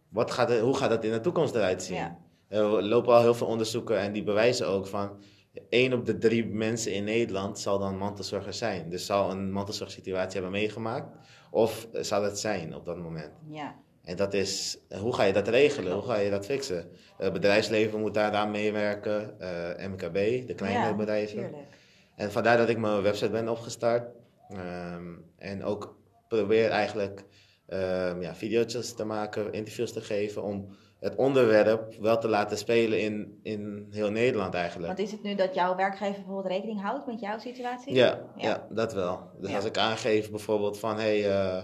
Wat 0.08 0.30
gaat 0.30 0.58
hoe 0.58 0.76
gaat 0.76 0.90
dat 0.90 1.04
in 1.04 1.12
de 1.12 1.20
toekomst 1.20 1.54
eruit 1.54 1.82
zien? 1.82 1.96
Ja. 1.96 2.18
Er 2.48 2.62
lopen 2.82 3.14
al 3.14 3.20
heel 3.20 3.34
veel 3.34 3.46
onderzoeken 3.46 3.98
en 3.98 4.12
die 4.12 4.22
bewijzen 4.22 4.66
ook 4.68 4.86
van... 4.86 5.22
één 5.68 5.92
op 5.92 6.06
de 6.06 6.18
drie 6.18 6.46
mensen 6.46 6.92
in 6.92 7.04
Nederland 7.04 7.58
zal 7.58 7.78
dan 7.78 7.96
mantelzorger 7.96 8.54
zijn. 8.54 8.90
Dus 8.90 9.06
zal 9.06 9.30
een 9.30 9.52
mantelzorgsituatie 9.52 10.32
hebben 10.40 10.60
meegemaakt. 10.60 11.16
Of 11.50 11.88
zal 11.92 12.22
het 12.22 12.38
zijn 12.38 12.74
op 12.74 12.84
dat 12.84 12.98
moment. 12.98 13.32
Ja. 13.48 13.76
En 14.04 14.16
dat 14.16 14.34
is, 14.34 14.78
hoe 15.00 15.14
ga 15.14 15.22
je 15.24 15.32
dat 15.32 15.48
regelen? 15.48 15.92
Hoe 15.92 16.02
ga 16.02 16.16
je 16.16 16.30
dat 16.30 16.44
fixen? 16.44 16.90
Het 17.16 17.32
bedrijfsleven 17.32 18.00
moet 18.00 18.14
daaraan 18.14 18.50
meewerken. 18.50 19.40
eh, 19.40 19.88
MKB, 19.88 20.46
de 20.46 20.54
kleine 20.56 20.84
ja, 20.84 20.94
bedrijven. 20.94 21.38
Tuurlijk. 21.38 21.68
En 22.16 22.32
vandaar 22.32 22.56
dat 22.56 22.68
ik 22.68 22.78
mijn 22.78 23.02
website 23.02 23.30
ben 23.30 23.48
opgestart. 23.48 24.14
Ehm, 24.48 25.14
en 25.36 25.64
ook 25.64 25.98
probeer 26.28 26.70
eigenlijk 26.70 27.24
ehm 27.66 28.22
ja, 28.22 28.34
video's 28.34 28.94
te 28.94 29.04
maken, 29.04 29.52
interviews 29.52 29.92
te 29.92 30.00
geven. 30.00 30.42
Om 30.42 30.76
het 31.00 31.14
onderwerp 31.16 31.94
wel 32.00 32.18
te 32.18 32.28
laten 32.28 32.58
spelen 32.58 33.00
in, 33.00 33.38
in 33.42 33.86
heel 33.90 34.10
Nederland 34.10 34.54
eigenlijk. 34.54 34.86
Want 34.86 34.98
is 34.98 35.12
het 35.12 35.22
nu 35.22 35.34
dat 35.34 35.54
jouw 35.54 35.76
werkgever 35.76 36.14
bijvoorbeeld 36.14 36.46
rekening 36.52 36.82
houdt 36.82 37.06
met 37.06 37.20
jouw 37.20 37.38
situatie? 37.38 37.94
Ja, 37.94 38.06
ja. 38.36 38.48
Ja. 38.48 38.66
dat 38.70 38.92
wel. 38.92 39.20
Dus 39.40 39.50
Ja. 39.50 39.56
als 39.56 39.64
ik 39.64 39.78
aangeef 39.78 40.30
bijvoorbeeld 40.30 40.78
van 40.78 40.96
hé, 40.98 41.20
hey, 41.20 41.30
eh, 41.30 41.62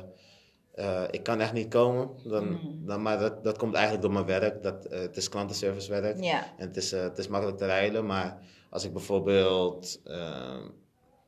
eh, 0.74 1.02
ik 1.10 1.22
kan 1.22 1.40
echt 1.40 1.52
niet 1.52 1.68
komen, 1.68 2.10
dan, 2.24 2.48
Mhm. 2.52 2.86
dan, 2.86 3.02
maar 3.02 3.18
dat, 3.18 3.44
dat 3.44 3.58
komt 3.58 3.74
eigenlijk 3.74 4.04
door 4.04 4.12
mijn 4.12 4.26
werk. 4.40 4.62
Dat, 4.62 4.84
eh, 4.84 5.00
het 5.00 5.16
is 5.16 5.28
klantenservicewerk 5.28 6.22
Ja. 6.22 6.44
en 6.56 6.66
het 6.66 6.76
is, 6.76 6.90
het 6.90 7.18
is 7.18 7.28
makkelijk 7.28 7.58
te 7.58 7.66
rijden, 7.66 8.06
maar 8.06 8.38
als 8.70 8.84
ik 8.84 8.92
bijvoorbeeld 8.92 10.00
ehm, 10.04 10.62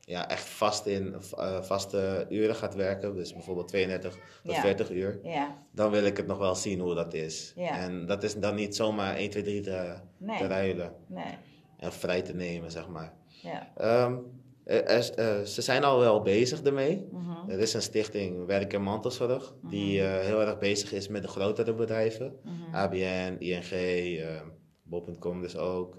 ja, 0.09 0.29
echt 0.29 0.45
vast 0.49 0.85
in 0.85 1.15
eh, 1.37 1.61
vaste 1.61 2.25
uren 2.29 2.55
gaat 2.55 2.75
werken, 2.75 3.15
dus 3.15 3.33
bijvoorbeeld 3.33 3.67
32 3.67 4.13
tot 4.43 4.55
Ja. 4.55 4.61
40 4.61 4.91
uur, 4.91 5.19
Ja, 5.23 5.57
dan 5.71 5.91
wil 5.91 6.03
ik 6.03 6.17
het 6.17 6.27
nog 6.27 6.37
wel 6.37 6.55
zien 6.55 6.79
hoe 6.79 6.95
dat 6.95 7.13
is. 7.13 7.53
Ja. 7.55 7.77
En 7.79 8.05
dat 8.05 8.23
is 8.23 8.35
dan 8.35 8.55
niet 8.55 8.75
zomaar 8.75 9.15
1, 9.15 9.29
2, 9.29 9.43
3 9.43 9.61
te, 9.61 9.93
Nee. 10.17 10.37
te 10.37 10.47
ruilen 10.47 10.93
nee. 11.07 11.37
en 11.77 11.91
vrij 11.93 12.21
te 12.21 12.33
nemen, 12.35 12.71
zeg 12.71 12.87
maar. 12.87 13.13
Ja. 13.27 13.71
Ehm, 13.77 14.17
er- 14.65 14.83
er- 14.83 15.13
eh, 15.15 15.41
ze 15.45 15.61
zijn 15.61 15.83
al 15.83 15.99
wel 15.99 16.21
bezig 16.21 16.61
ermee. 16.61 17.07
Mhm. 17.11 17.49
Er 17.49 17.59
is 17.59 17.73
een 17.73 17.81
stichting 17.81 18.45
Werk 18.45 18.73
en 18.73 18.81
Mantelzorg 18.81 19.53
die 19.69 20.01
eh, 20.03 20.19
heel 20.25 20.41
erg 20.41 20.57
bezig 20.57 20.91
is 20.91 21.07
met 21.07 21.21
de 21.21 21.27
grotere 21.27 21.73
bedrijven. 21.73 22.33
Mhm. 22.43 22.75
ABN, 22.75 23.35
ING, 23.39 23.71
eh, 23.71 24.41
Bob.com 24.83 25.41
dus 25.41 25.57
ook. 25.57 25.97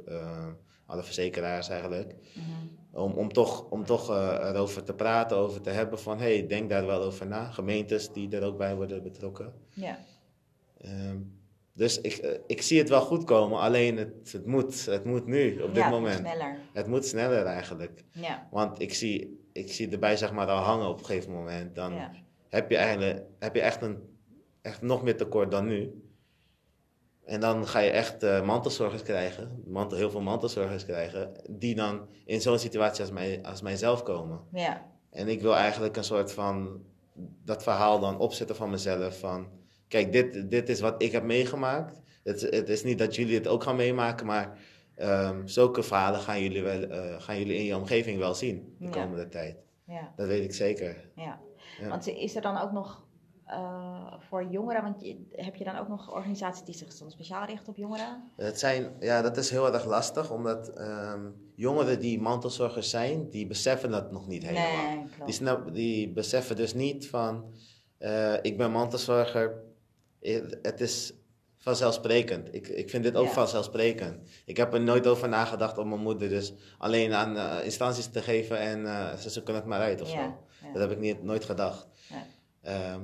alle 0.86 1.02
verzekeraars 1.02 1.68
eigenlijk. 1.68 2.14
Om, 2.92 3.12
om 3.12 3.32
toch, 3.32 3.70
om 3.70 3.84
toch 3.84 4.10
eh, 4.10 4.48
erover 4.48 4.84
te 4.84 4.94
praten, 4.94 5.36
over 5.36 5.60
te 5.60 5.70
hebben 5.70 5.98
van... 5.98 6.18
hey, 6.18 6.46
denk 6.46 6.70
daar 6.70 6.86
wel 6.86 7.02
over 7.02 7.26
na. 7.26 7.50
Gemeentes 7.50 8.12
die 8.12 8.36
er 8.36 8.42
ook 8.42 8.58
bij 8.58 8.74
worden 8.76 9.02
betrokken. 9.02 9.52
Ja. 9.74 9.98
Ehm, 10.80 11.18
dus 11.72 12.00
ik, 12.00 12.12
eh, 12.12 12.38
ik 12.46 12.62
zie 12.62 12.78
het 12.78 12.88
wel 12.88 13.00
goed 13.00 13.24
komen, 13.24 13.58
alleen 13.60 13.96
het, 13.96 14.32
het, 14.32 14.46
moet, 14.46 14.86
het 14.86 15.04
moet 15.04 15.26
nu, 15.26 15.60
op 15.62 15.74
dit 15.74 15.82
ja, 15.82 15.90
moment. 15.90 16.18
sneller. 16.18 16.58
Het 16.72 16.86
moet 16.86 17.06
sneller 17.06 17.44
eigenlijk. 17.44 18.04
Ja. 18.10 18.48
Want 18.50 18.80
ik 18.80 18.94
zie, 18.94 19.40
ik 19.52 19.72
zie 19.72 19.88
erbij 19.90 20.16
zeg 20.16 20.32
maar 20.32 20.46
al 20.46 20.62
hangen 20.62 20.88
op 20.88 20.98
een 20.98 21.04
gegeven 21.04 21.32
moment. 21.32 21.74
Dan 21.74 21.92
Ja. 21.92 22.12
heb 22.48 22.70
je 22.70 22.76
eigenlijk 22.76 23.22
heb 23.38 23.54
je 23.54 23.60
echt, 23.60 23.82
een, 23.82 23.98
echt 24.62 24.82
nog 24.82 25.02
meer 25.02 25.16
tekort 25.16 25.50
dan 25.50 25.66
nu. 25.66 26.02
En 27.24 27.40
dan 27.40 27.66
ga 27.66 27.78
je 27.78 27.90
echt 27.90 28.22
eh, 28.22 28.42
mantelzorgers 28.42 29.02
krijgen, 29.02 29.62
mantel, 29.66 29.98
heel 29.98 30.10
veel 30.10 30.20
mantelzorgers 30.20 30.84
krijgen, 30.84 31.32
die 31.48 31.74
dan 31.74 32.08
in 32.24 32.40
zo'n 32.40 32.58
situatie 32.58 33.00
als, 33.00 33.10
mij, 33.12 33.42
als 33.42 33.62
mijzelf 33.62 34.02
komen. 34.02 34.40
Ja. 34.52 34.86
En 35.10 35.28
ik 35.28 35.40
wil 35.40 35.56
eigenlijk 35.56 35.96
een 35.96 36.04
soort 36.04 36.32
van 36.32 36.82
dat 37.44 37.62
verhaal 37.62 38.00
dan 38.00 38.18
opzetten 38.18 38.56
van 38.56 38.70
mezelf. 38.70 39.18
Van 39.18 39.48
kijk, 39.88 40.12
dit, 40.12 40.50
dit 40.50 40.68
is 40.68 40.80
wat 40.80 41.02
ik 41.02 41.12
heb 41.12 41.22
meegemaakt. 41.22 42.00
Het, 42.22 42.40
het 42.40 42.68
is 42.68 42.82
niet 42.84 42.98
dat 42.98 43.14
jullie 43.14 43.34
het 43.34 43.48
ook 43.48 43.62
gaan 43.62 43.76
meemaken, 43.76 44.26
maar 44.26 44.58
ehm, 44.94 45.46
zulke 45.46 45.82
verhalen 45.82 46.20
gaan 46.20 46.42
jullie, 46.42 46.62
wel, 46.62 46.82
eh, 46.82 47.20
gaan 47.20 47.38
jullie 47.38 47.56
in 47.56 47.64
je 47.64 47.76
omgeving 47.76 48.18
wel 48.18 48.34
zien 48.34 48.74
de 48.78 48.84
Ja. 48.84 48.90
komende 48.90 49.28
tijd. 49.28 49.56
Ja. 49.84 50.12
Dat 50.16 50.26
weet 50.26 50.44
ik 50.44 50.54
zeker. 50.54 51.10
Ja. 51.16 51.40
Ja. 51.80 51.88
Want 51.88 52.06
is 52.08 52.36
er 52.36 52.42
dan 52.42 52.58
ook 52.60 52.72
nog 52.72 53.06
eh, 53.50 54.12
voor 54.28 54.44
jongeren, 54.44 54.82
want 54.82 55.00
je, 55.00 55.26
heb 55.32 55.54
je 55.54 55.64
dan 55.64 55.76
ook 55.78 55.88
nog 55.88 56.12
organisaties 56.14 56.64
die 56.64 56.74
zich 56.74 56.98
dan 56.98 57.10
speciaal 57.10 57.44
richten 57.44 57.68
op 57.68 57.76
jongeren? 57.76 58.22
Het 58.36 58.58
zijn, 58.58 58.92
ja, 59.00 59.22
dat 59.22 59.36
is 59.36 59.50
heel 59.50 59.72
erg 59.72 59.84
lastig, 59.84 60.30
omdat 60.30 60.68
ehm, 60.68 61.20
jongeren 61.54 62.00
die 62.00 62.20
mantelzorgers 62.20 62.90
zijn, 62.90 63.30
die 63.30 63.46
beseffen 63.46 63.90
dat 63.90 64.12
nog 64.12 64.26
niet 64.26 64.42
helemaal. 64.46 64.94
Nee, 64.96 65.04
Die, 65.24 65.34
snap, 65.34 65.74
die 65.74 66.12
beseffen 66.12 66.56
dus 66.56 66.74
niet 66.74 67.08
van, 67.08 67.52
eh, 67.98 68.34
ik 68.42 68.56
ben 68.56 68.70
mantelzorger, 68.70 69.62
het 70.62 70.80
is 70.80 71.12
vanzelfsprekend. 71.56 72.54
Ik, 72.54 72.68
ik 72.68 72.90
vind 72.90 73.02
dit 73.04 73.16
ook 73.16 73.26
Ja. 73.26 73.32
vanzelfsprekend. 73.32 74.28
Ik 74.44 74.56
heb 74.56 74.74
er 74.74 74.80
nooit 74.80 75.06
over 75.06 75.28
nagedacht 75.28 75.78
om 75.78 75.88
mijn 75.88 76.00
moeder 76.00 76.28
dus 76.28 76.52
alleen 76.78 77.12
aan 77.14 77.36
eh, 77.36 77.64
instanties 77.64 78.06
te 78.06 78.22
geven 78.22 78.58
en 78.58 78.86
ze 79.18 79.30
zoeken 79.30 79.54
het 79.54 79.64
maar 79.64 79.80
uit 79.80 80.00
of 80.00 80.12
Ja, 80.12 80.14
zo. 80.14 80.20
ja. 80.66 80.72
Dat 80.72 80.82
heb 80.82 80.90
ik 80.90 80.98
niet, 80.98 81.22
nooit 81.22 81.44
gedacht. 81.44 81.86
Ja. 82.62 82.98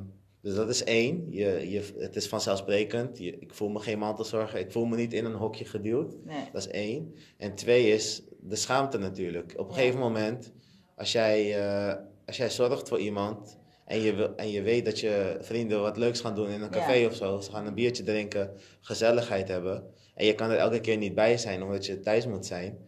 Dus 0.46 0.54
dat 0.54 0.68
is 0.68 0.84
één. 0.84 1.26
Je, 1.30 1.70
je, 1.70 1.82
het 1.98 2.16
is 2.16 2.28
vanzelfsprekend. 2.28 3.18
Je, 3.18 3.38
ik 3.38 3.54
voel 3.54 3.68
me 3.68 3.78
geen 3.78 3.98
mantelzorger. 3.98 4.58
Ik 4.58 4.72
voel 4.72 4.84
me 4.84 4.96
niet 4.96 5.12
in 5.12 5.24
een 5.24 5.34
hokje 5.34 5.64
geduwd. 5.64 6.14
Nee. 6.24 6.44
Dat 6.52 6.60
is 6.66 6.68
één. 6.68 7.14
En 7.36 7.54
twee 7.54 7.88
is 7.88 8.22
de 8.40 8.56
schaamte 8.56 8.98
natuurlijk. 8.98 9.52
Op 9.56 9.68
een 9.68 9.74
Ja. 9.74 9.80
gegeven 9.80 10.00
moment, 10.00 10.52
als 10.96 11.12
jij, 11.12 11.58
eh, 11.66 11.94
als 12.26 12.36
jij 12.36 12.50
zorgt 12.50 12.88
voor 12.88 12.98
iemand 12.98 13.58
en 13.84 14.00
je, 14.00 14.14
wil- 14.14 14.34
en 14.36 14.50
je 14.50 14.62
weet 14.62 14.84
dat 14.84 15.00
je 15.00 15.36
vrienden 15.40 15.80
wat 15.80 15.96
leuks 15.96 16.20
gaan 16.20 16.34
doen 16.34 16.48
in 16.48 16.62
een 16.62 16.70
café 16.70 16.92
Ja. 16.92 17.06
of 17.06 17.14
zo, 17.14 17.40
ze 17.40 17.50
gaan 17.50 17.66
een 17.66 17.74
biertje 17.74 18.02
drinken, 18.02 18.50
gezelligheid 18.80 19.48
hebben, 19.48 19.84
en 20.14 20.26
je 20.26 20.34
kan 20.34 20.50
er 20.50 20.56
elke 20.58 20.80
keer 20.80 20.96
niet 20.96 21.14
bij 21.14 21.38
zijn 21.38 21.62
omdat 21.62 21.86
je 21.86 22.00
thuis 22.00 22.26
moet 22.26 22.46
zijn, 22.46 22.78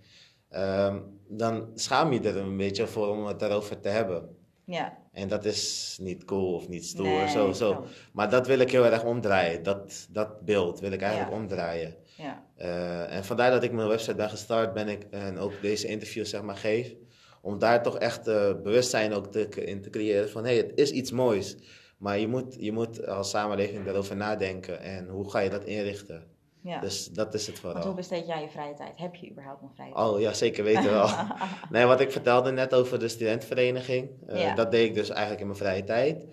ehm, 0.49 1.01
dan 1.29 1.69
schaam 1.75 2.13
je 2.13 2.21
er 2.21 2.37
een 2.37 2.57
beetje 2.57 2.87
voor 2.87 3.09
om 3.09 3.27
het 3.27 3.39
daarover 3.41 3.81
te 3.81 3.89
hebben. 3.89 4.37
Ja. 4.69 4.99
En 5.13 5.29
dat 5.29 5.45
is 5.45 5.97
niet 6.01 6.25
cool 6.25 6.55
of 6.55 6.69
niet 6.69 6.87
stoer, 6.87 7.07
Nee, 7.07 7.29
zo, 7.29 7.53
zo. 7.53 7.85
Maar 8.13 8.31
dat 8.31 8.47
wil 8.47 8.59
ik 8.59 8.71
heel 8.71 8.85
erg 8.85 9.05
omdraaien. 9.05 9.63
Dat, 9.63 10.07
dat 10.11 10.41
beeld 10.45 10.81
wil 10.81 10.93
ik 10.93 11.01
eigenlijk 11.03 11.33
Ja. 11.33 11.39
omdraaien. 11.41 11.95
Ja. 12.17 12.45
Eh, 12.57 13.17
en 13.17 13.25
vandaar 13.25 13.51
dat 13.51 13.63
ik 13.63 13.73
mijn 13.73 13.89
website 13.89 14.15
ben 14.15 14.31
gestart 14.31 14.73
ben 14.75 14.89
ik, 14.89 15.07
en 15.11 15.39
ook 15.39 15.53
deze 15.63 15.87
interviews 15.87 16.31
zeg 16.31 16.43
maar 16.43 16.57
geef. 16.57 16.95
Om 17.43 17.59
daar 17.59 17.83
toch 17.83 17.99
echt 17.99 18.29
eh, 18.29 18.53
bewustzijn 18.63 19.13
ook 19.13 19.27
te, 19.33 19.49
in 19.49 19.83
te 19.83 19.91
creëren 19.91 20.31
van 20.31 20.45
hé, 20.45 20.49
hey, 20.51 20.59
het 20.59 20.73
is 20.75 20.91
iets 20.91 21.11
moois. 21.11 21.57
Maar 21.99 22.19
je 22.19 22.29
moet, 22.29 22.57
je 22.59 22.73
moet 22.73 23.07
als 23.07 23.31
samenleving 23.31 23.85
daarover 23.85 24.17
nadenken 24.17 24.81
en 24.81 25.09
hoe 25.09 25.31
ga 25.31 25.39
je 25.39 25.51
dat 25.51 25.65
inrichten. 25.65 26.23
Ja. 26.69 26.81
Dus 26.81 27.07
dat 27.09 27.35
is 27.35 27.47
het 27.47 27.61
Want 27.61 27.73
hoe 27.73 27.83
vooral. 27.83 27.97
besteed 27.97 28.27
jij 28.27 28.43
je 28.43 28.49
vrije 28.49 28.75
tijd? 28.75 28.99
Heb 28.99 29.15
je 29.15 29.31
überhaupt 29.31 29.63
nog 29.63 29.71
vrije 29.75 29.93
tijd? 29.93 30.07
Oh 30.07 30.21
ja, 30.21 30.33
zeker 30.33 30.65
weten 30.65 30.91
wel. 30.91 31.09
nee, 31.71 31.85
wat 31.85 32.01
ik 32.01 32.13
vertelde 32.13 32.51
net 32.51 32.75
over 32.75 32.99
de 32.99 33.09
studentenvereniging, 33.09 34.11
eh, 34.27 34.41
Ja. 34.43 34.55
dat 34.55 34.71
deed 34.71 34.89
ik 34.89 34.95
dus 34.95 35.09
eigenlijk 35.09 35.41
in 35.41 35.47
mijn 35.47 35.59
vrije 35.59 35.85
tijd. 35.85 36.27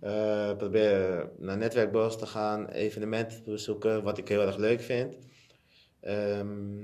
Eh, 0.00 0.56
probeer 0.56 1.28
naar 1.38 1.56
netwerkbureaus 1.56 2.18
te 2.18 2.26
gaan, 2.26 2.68
evenementen 2.68 3.42
te 3.42 3.50
bezoeken, 3.50 4.02
wat 4.02 4.18
ik 4.18 4.28
heel 4.28 4.40
erg 4.40 4.56
leuk 4.56 4.80
vind. 4.80 5.16
Ehm, 6.00 6.78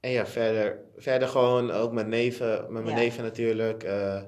en 0.00 0.10
ja, 0.10 0.26
verder, 0.26 0.78
verder 0.96 1.28
gewoon 1.28 1.70
ook 1.70 1.92
met 1.92 2.06
neven, 2.06 2.72
met 2.72 2.82
mijn 2.84 2.96
Ja. 2.96 3.02
neven 3.02 3.22
natuurlijk. 3.22 3.82
Eh, 3.82 4.22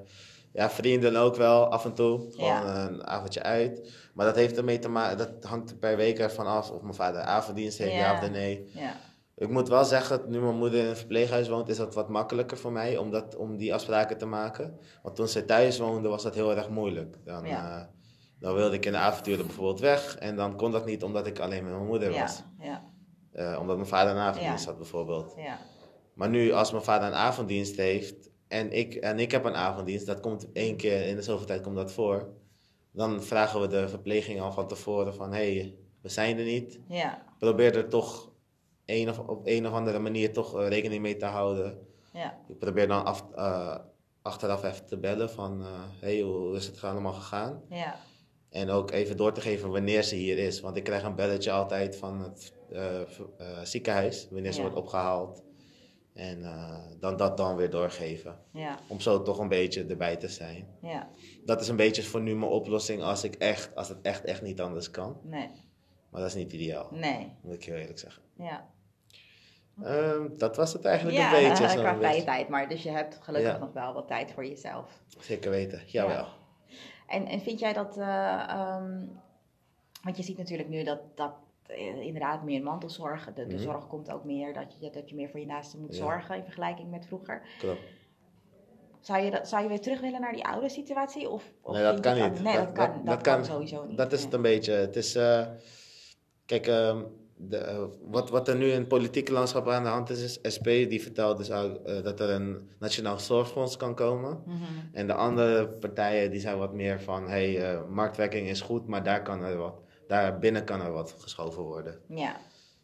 ja, 0.53 0.69
vrienden 0.69 1.15
ook 1.15 1.35
wel 1.35 1.67
af 1.67 1.85
en 1.85 1.93
toe. 1.93 2.19
Gewoon 2.31 2.47
Ja. 2.49 2.87
een 2.87 3.07
avondje 3.07 3.43
uit. 3.43 3.91
Maar 4.13 4.25
dat 4.25 4.35
heeft 4.35 4.57
ermee 4.57 4.79
te 4.79 4.89
maken, 4.89 5.17
dat 5.17 5.29
hangt 5.43 5.69
er 5.69 5.75
per 5.77 5.97
week 5.97 6.19
ervan 6.19 6.45
af 6.47 6.71
of 6.71 6.81
mijn 6.81 6.93
vader 6.93 7.21
avonddienst 7.21 7.77
heeft, 7.77 7.91
ja, 7.93 7.97
Ja. 7.97 8.13
of 8.23 8.29
nee. 8.29 8.69
Ja. 8.73 8.93
Ik 9.35 9.49
moet 9.49 9.67
wel 9.69 9.85
zeggen, 9.85 10.21
nu 10.27 10.39
mijn 10.41 10.57
moeder 10.57 10.79
in 10.79 10.85
een 10.85 10.95
verpleeghuis 10.97 11.47
woont, 11.49 11.69
is 11.69 11.77
dat 11.77 11.93
wat 11.95 12.09
makkelijker 12.09 12.57
voor 12.57 12.71
mij 12.71 12.97
om, 12.97 13.11
dat, 13.11 13.35
om 13.35 13.57
die 13.57 13.73
afspraken 13.73 14.17
te 14.17 14.25
maken. 14.25 14.79
Want 15.01 15.15
toen 15.15 15.27
ze 15.27 15.45
thuis 15.45 15.77
woonde, 15.79 16.09
was 16.09 16.23
dat 16.23 16.35
heel 16.35 16.55
erg 16.55 16.69
moeilijk. 16.69 17.15
Dan, 17.25 17.45
Ja. 17.45 17.77
eh, 17.79 17.85
dan 18.39 18.53
wilde 18.53 18.75
ik 18.75 18.85
in 18.85 18.91
de 18.91 18.97
avonturen 18.97 19.45
bijvoorbeeld 19.45 19.79
weg 19.79 20.15
en 20.17 20.35
dan 20.35 20.55
kon 20.55 20.71
dat 20.71 20.85
niet 20.85 21.03
omdat 21.03 21.27
ik 21.27 21.39
alleen 21.39 21.63
met 21.63 21.73
mijn 21.73 21.85
moeder 21.85 22.11
was. 22.19 22.43
Eh, 23.31 23.57
omdat 23.59 23.75
mijn 23.75 23.87
vader 23.87 24.11
een 24.11 24.21
avonddienst 24.21 24.65
had 24.65 24.77
bijvoorbeeld. 24.77 25.33
Ja. 25.37 25.57
Maar 26.13 26.29
nu, 26.29 26.51
als 26.51 26.71
mijn 26.71 26.83
vader 26.83 27.07
een 27.07 27.13
avonddienst 27.13 27.75
heeft 27.77 28.29
en 28.53 28.71
ik, 28.71 28.95
en 28.95 29.19
ik 29.19 29.31
heb 29.31 29.45
een 29.45 29.55
avonddienst, 29.55 30.05
dat 30.05 30.19
komt 30.19 30.51
één 30.51 30.75
keer 30.75 31.05
in 31.05 31.15
de 31.15 31.21
zoveel 31.21 31.45
tijd 31.45 31.61
komt 31.61 31.75
dat 31.75 31.91
voor. 31.91 32.33
Dan 32.91 33.23
vragen 33.23 33.61
we 33.61 33.67
de 33.67 33.89
verpleging 33.89 34.41
al 34.41 34.51
van 34.51 34.67
tevoren 34.67 35.13
van, 35.13 35.33
hé, 35.33 35.55
hey, 35.55 35.75
we 36.01 36.09
zijn 36.09 36.37
er 36.37 36.45
niet 36.45 36.79
Ja. 36.87 37.23
probeer 37.39 37.75
er 37.77 37.89
toch 37.89 38.31
een 38.85 39.09
of, 39.09 39.19
op 39.19 39.41
een 39.47 39.67
of 39.67 39.73
andere 39.73 39.99
manier 39.99 40.33
toch 40.33 40.59
eh, 40.59 40.67
rekening 40.67 41.01
mee 41.01 41.15
te 41.17 41.25
houden. 41.25 41.77
Ja. 42.13 42.37
Ik 42.47 42.59
probeer 42.59 42.87
dan 42.87 43.05
af, 43.05 43.25
eh, 43.35 43.77
achteraf 44.21 44.63
even 44.63 44.85
te 44.85 44.97
bellen 44.97 45.29
van, 45.29 45.61
eh 45.61 45.67
hey, 45.99 46.19
hoe 46.21 46.55
is 46.55 46.65
het 46.65 46.83
allemaal 46.83 47.13
gegaan? 47.13 47.61
Ja. 47.69 47.95
En 48.49 48.69
ook 48.69 48.91
even 48.91 49.17
door 49.17 49.33
te 49.33 49.41
geven 49.41 49.69
wanneer 49.69 50.03
ze 50.03 50.15
hier 50.15 50.37
is. 50.37 50.59
Want 50.59 50.75
ik 50.77 50.83
krijg 50.83 51.03
een 51.03 51.15
belletje 51.15 51.51
altijd 51.51 51.95
van 51.95 52.21
het 52.21 52.53
ziekenhuis, 53.63 54.27
wanneer 54.31 54.51
ze 54.53 54.61
wordt 54.61 54.75
opgehaald. 54.75 55.43
En 56.13 56.43
eh, 56.43 56.79
dan 56.99 57.17
dat 57.17 57.37
dan 57.37 57.55
weer 57.55 57.69
doorgeven. 57.69 58.39
Ja. 58.51 58.79
Om 58.87 58.99
zo 58.99 59.21
toch 59.21 59.39
een 59.39 59.47
beetje 59.47 59.85
erbij 59.85 60.15
te 60.15 60.27
zijn. 60.27 60.67
Ja. 60.81 61.09
Dat 61.45 61.61
is 61.61 61.67
een 61.67 61.75
beetje 61.75 62.03
voor 62.03 62.21
nu 62.21 62.35
mijn 62.35 62.51
oplossing 62.51 63.01
als, 63.01 63.23
ik 63.23 63.35
echt, 63.35 63.75
als 63.75 63.89
het 63.89 64.01
echt, 64.01 64.23
echt 64.23 64.41
niet 64.41 64.61
anders 64.61 64.91
kan. 64.91 65.19
Nee. 65.23 65.49
Maar 66.09 66.21
dat 66.21 66.29
is 66.29 66.35
niet 66.35 66.53
ideaal, 66.53 66.87
Nee. 66.91 67.31
moet 67.41 67.53
ik 67.53 67.63
heel 67.63 67.75
eerlijk 67.75 67.99
zeggen. 67.99 68.23
Ja. 68.37 68.69
Ehm, 69.83 70.27
dat 70.37 70.55
was 70.55 70.73
het 70.73 70.85
eigenlijk 70.85 71.17
Ja, 71.17 71.37
een 71.37 71.47
beetje. 71.49 71.69
zo 71.69 71.75
qua 71.79 71.91
een 71.91 71.97
vrije 71.97 72.23
tijd. 72.23 72.47
Maar 72.49 72.69
dus 72.69 72.83
je 72.83 72.89
hebt 72.89 73.19
gelukkig 73.21 73.51
Ja. 73.51 73.57
nog 73.57 73.73
wel 73.73 73.93
wat 73.93 74.07
tijd 74.07 74.31
voor 74.31 74.45
jezelf. 74.45 75.01
Zeker 75.19 75.51
weten, 75.51 75.81
jawel. 75.85 76.15
Ja. 76.15 76.27
En, 77.07 77.25
en 77.25 77.41
vind 77.41 77.59
jij 77.59 77.73
dat, 77.73 77.97
eh, 77.97 78.49
ehm, 78.49 79.05
want 80.03 80.17
je 80.17 80.23
ziet 80.23 80.37
natuurlijk 80.37 80.69
nu 80.69 80.83
dat, 80.83 80.99
dat 81.15 81.31
eh, 81.31 81.52
inderdaad 82.01 82.43
meer 82.43 82.63
mantelzorg, 82.63 83.25
de, 83.33 83.45
de 83.47 83.53
Mhm. 83.53 83.63
zorg 83.63 83.87
komt 83.87 84.11
ook 84.11 84.23
meer, 84.23 84.53
dat 84.53 84.75
je, 84.79 84.89
dat 84.89 85.09
je 85.09 85.15
meer 85.15 85.29
voor 85.29 85.39
je 85.39 85.45
naasten 85.45 85.79
moet 85.79 85.95
Ja. 85.95 86.03
zorgen 86.03 86.35
in 86.35 86.43
vergelijking 86.43 86.89
met 86.91 87.05
vroeger. 87.05 87.41
Klopt. 87.59 87.81
Zou 88.99 89.23
je, 89.23 89.31
dat, 89.31 89.47
zou 89.47 89.63
je 89.63 89.69
weer 89.69 89.79
terug 89.81 89.99
willen 90.01 90.21
naar 90.21 90.33
die 90.33 90.45
oude 90.45 90.69
situatie? 90.69 91.29
Of, 91.29 91.51
of 91.61 91.73
Nee, 91.73 91.83
dat 91.83 91.99
kan 91.99 92.13
niet. 92.31 92.43
Nee, 92.43 92.55
dat, 92.55 92.75
Dat- 92.75 92.87
kan, 92.89 93.05
dat- 93.05 93.21
kan, 93.21 93.35
kan- 93.35 93.45
sowieso 93.45 93.85
niet. 93.85 93.97
Dat 93.97 94.11
is 94.11 94.17
nee. 94.17 94.25
het 94.25 94.33
een 94.35 94.41
beetje. 94.41 94.71
Het 94.73 94.95
is, 94.95 95.15
eh, 95.15 95.45
kijk, 96.45 96.67
ehm, 96.67 97.01
de, 97.35 97.57
eh, 97.57 97.83
wat, 98.01 98.29
wat 98.29 98.47
er 98.47 98.55
nu 98.55 98.65
in 98.71 98.79
het 98.79 98.87
politieke 98.87 99.31
landschap 99.31 99.67
aan 99.67 99.83
de 99.83 99.89
hand 99.89 100.09
is, 100.09 100.39
is 100.39 100.53
SP 100.55 100.65
die 100.65 101.01
vertelt 101.01 101.37
dus 101.37 101.51
ook, 101.51 101.75
eh, 101.85 102.03
dat 102.03 102.19
er 102.19 102.29
een 102.29 102.69
nationaal 102.79 103.19
zorgfonds 103.19 103.77
kan 103.77 103.95
komen. 103.95 104.41
Mhm. 104.45 104.61
En 104.93 105.07
de 105.07 105.13
andere 105.13 105.67
partijen 105.67 106.31
die 106.31 106.39
zijn 106.39 106.57
wat 106.57 106.73
meer 106.73 107.01
van, 107.01 107.27
hey, 107.29 107.71
eh, 107.73 107.79
marktwerking 107.89 108.47
is 108.47 108.61
goed, 108.61 108.87
maar 108.87 109.03
daar 109.03 109.21
kan 109.21 109.43
er 109.43 109.57
wat, 109.57 109.73
daar 110.13 110.39
binnen 110.39 110.63
kan 110.63 110.81
er 110.81 110.91
wat 110.91 111.15
geschoven 111.19 111.63
worden. 111.63 111.99
Ja, 112.07 112.39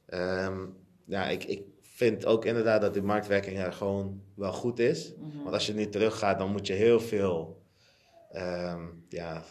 Ehm, 0.05 0.65
ja, 1.05 1.27
ik, 1.27 1.43
ik 1.43 1.63
vind 1.82 2.25
ook 2.25 2.45
inderdaad 2.45 2.82
dat 2.82 2.93
die 2.93 3.01
marktwerking 3.01 3.57
er 3.57 3.73
gewoon 3.73 4.21
wel 4.36 4.53
goed 4.53 4.80
is. 4.80 5.13
Mhm. 5.17 5.38
Want 5.43 5.53
als 5.53 5.65
je 5.65 5.73
niet 5.73 5.91
teruggaat, 5.91 6.39
dan 6.39 6.51
moet 6.51 6.67
je 6.67 6.73
heel 6.73 6.99
veel, 6.99 7.61
ehm, 8.32 8.82
ja, 9.09 9.43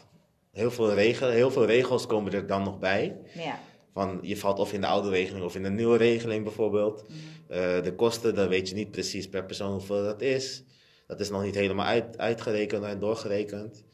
heel 0.53 0.71
veel, 0.71 0.95
regel, 0.95 1.29
heel 1.29 1.51
veel 1.51 1.65
regels 1.65 2.07
komen 2.07 2.33
er 2.33 2.47
dan 2.47 2.63
nog 2.63 2.79
bij. 2.79 3.17
Ja. 3.35 3.59
Van, 3.93 4.19
je 4.23 4.37
valt 4.37 4.59
of 4.59 4.73
in 4.73 4.81
de 4.81 4.87
oude 4.87 5.11
regeling 5.11 5.45
of 5.45 5.55
in 5.55 5.63
de 5.63 5.71
nieuwe 5.71 5.97
regeling 5.97 6.45
bijvoorbeeld. 6.45 7.03
Mhm. 7.09 7.19
Eh, 7.49 7.83
de 7.83 7.95
kosten, 7.95 8.35
dan 8.35 8.49
weet 8.49 8.69
je 8.69 8.75
niet 8.75 8.91
precies 8.91 9.29
per 9.29 9.45
persoon 9.45 9.73
hoeveel 9.73 10.05
dat 10.05 10.21
is. 10.21 10.65
Dat 11.07 11.21
is 11.21 11.31
nog 11.31 11.43
niet 11.43 11.55
helemaal 11.55 11.87
uit, 11.87 12.19
uitgerekend 12.19 12.85
en 12.85 12.99
doorgerekend. 12.99 13.85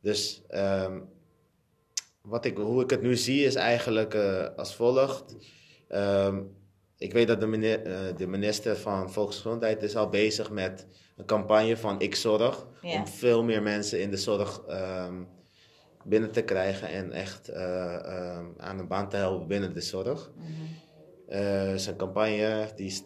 Dus 0.00 0.42
ehm, 0.48 1.00
wat 2.28 2.44
ik, 2.44 2.56
hoe 2.56 2.82
ik 2.82 2.90
het 2.90 3.02
nu 3.02 3.16
zie 3.16 3.44
is 3.44 3.54
eigenlijk 3.54 4.14
eh, 4.14 4.46
als 4.56 4.74
volgt. 4.74 5.36
Ehm, 5.88 6.42
ik 6.96 7.12
weet 7.12 7.26
dat 7.28 7.40
de, 7.40 7.46
meneer, 7.46 7.82
eh, 7.82 7.98
de 8.16 8.26
minister 8.26 8.76
van 8.76 9.12
Volksgezondheid 9.12 9.82
is 9.82 9.96
al 9.96 10.08
bezig 10.08 10.50
met 10.50 10.86
een 11.16 11.24
campagne 11.24 11.76
van 11.76 12.00
Ik 12.00 12.14
Zorg. 12.14 12.66
Ja. 12.82 12.98
Om 12.98 13.06
veel 13.06 13.44
meer 13.44 13.62
mensen 13.62 14.00
in 14.00 14.10
de 14.10 14.16
zorg 14.16 14.62
ehm, 14.68 15.22
binnen 16.04 16.30
te 16.30 16.42
krijgen 16.42 16.88
en 16.88 17.12
echt 17.12 17.48
eh, 17.48 17.94
ehm, 17.94 18.46
aan 18.56 18.78
een 18.78 18.88
baan 18.88 19.08
te 19.08 19.16
helpen 19.16 19.46
binnen 19.48 19.74
de 19.74 19.80
zorg. 19.80 20.30
Het 21.26 21.74
is 21.80 21.86
een 21.86 21.96
campagne 21.96 22.68
die, 22.76 22.86
is, 22.86 23.02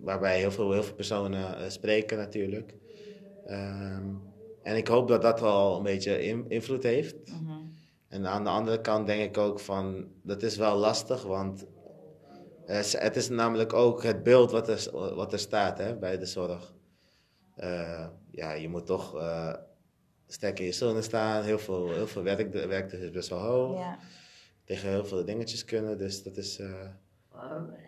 waarbij 0.00 0.38
heel 0.38 0.50
veel, 0.50 0.72
heel 0.72 0.82
veel 0.82 0.94
personen 0.94 1.72
spreken 1.72 2.18
natuurlijk. 2.18 2.74
En 4.62 4.76
ik 4.76 4.88
hoop 4.88 5.08
dat 5.08 5.22
dat 5.22 5.40
wel 5.40 5.76
een 5.76 5.82
beetje 5.82 6.22
in- 6.24 6.44
invloed 6.48 6.82
heeft. 6.82 7.14
Mhm. 7.30 7.53
En 8.14 8.26
aan 8.26 8.44
de 8.44 8.50
andere 8.50 8.80
kant 8.80 9.06
denk 9.06 9.22
ik 9.22 9.38
ook 9.38 9.60
van, 9.60 10.08
dat 10.22 10.42
is 10.42 10.56
wel 10.56 10.76
lastig, 10.76 11.22
want 11.22 11.66
eh, 12.66 12.80
het 12.92 13.16
is 13.16 13.28
namelijk 13.28 13.72
ook 13.72 14.02
het 14.02 14.22
beeld 14.22 14.50
wat 14.50 14.68
er, 14.68 15.14
wat 15.14 15.32
er 15.32 15.38
staat 15.38 15.78
hè, 15.78 15.96
bij 15.96 16.18
de 16.18 16.26
zorg. 16.26 16.72
Eh, 17.56 18.06
ja, 18.30 18.52
je 18.52 18.68
moet 18.68 18.86
toch 18.86 19.16
eh, 19.16 19.54
sterk 20.26 20.58
in 20.58 20.64
je 20.64 20.72
zonen 20.72 21.02
staan, 21.02 21.42
heel 21.42 21.58
veel, 21.58 21.92
heel 21.92 22.06
veel 22.06 22.22
werk, 22.22 22.52
de 22.52 22.66
werk 22.66 22.92
is 22.92 23.10
best 23.10 23.28
wel 23.28 23.38
hoog, 23.38 23.78
Ja. 23.78 23.98
tegen 24.64 24.88
heel 24.88 25.04
veel 25.04 25.24
dingetjes 25.24 25.64
kunnen, 25.64 25.98
dus 25.98 26.22
dat 26.22 26.36
is 26.36 26.58
eh, 26.58 26.68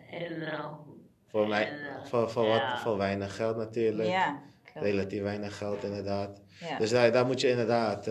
Heel 0.05 0.85
voor 1.27 1.47
mij 1.47 1.69
voor, 2.03 2.29
voor, 2.29 2.47
wat, 2.47 2.79
voor 2.79 2.97
weinig 2.97 3.35
geld 3.35 3.57
natuurlijk, 3.57 4.09
Ja. 4.09 4.41
klopt. 4.63 4.87
relatief 4.87 5.21
weinig 5.21 5.57
geld 5.57 5.83
inderdaad. 5.83 6.41
Ja. 6.59 6.77
Dus 6.77 6.89
daar, 6.89 7.11
daar 7.11 7.25
moet 7.25 7.41
je 7.41 7.49
inderdaad... 7.49 8.07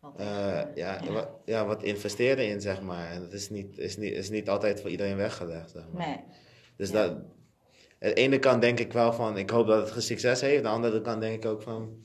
eh, 0.00 0.08
Wat 0.08 0.18
Eh, 0.18 0.74
ja, 0.74 1.00
ja. 1.02 1.12
Wat, 1.12 1.28
ja, 1.44 1.66
wat 1.66 1.82
investeren 1.82 2.48
in, 2.48 2.60
zeg 2.60 2.82
maar. 2.82 3.10
En 3.10 3.20
dat 3.20 3.32
is 3.32 3.50
niet, 3.50 3.78
is 3.78 3.96
niet, 3.96 4.12
is 4.12 4.30
niet 4.30 4.48
altijd 4.48 4.80
voor 4.80 4.90
iedereen 4.90 5.16
weggelegd, 5.16 5.70
zeg 5.70 5.88
maar. 5.92 6.06
Nee. 6.06 6.20
Dus 6.76 6.90
ja. 6.90 6.94
dat, 6.94 7.10
aan 7.10 8.08
de 8.08 8.14
ene 8.14 8.38
kant 8.38 8.60
denk 8.60 8.78
ik 8.78 8.92
wel 8.92 9.12
van, 9.12 9.36
ik 9.38 9.50
hoop 9.50 9.66
dat 9.66 9.94
het 9.94 10.02
succes 10.02 10.40
heeft. 10.40 10.56
Aan 10.56 10.62
de 10.80 10.86
andere 10.86 11.00
kant 11.00 11.20
denk 11.20 11.44
ik 11.44 11.50
ook 11.50 11.62
van, 11.62 12.04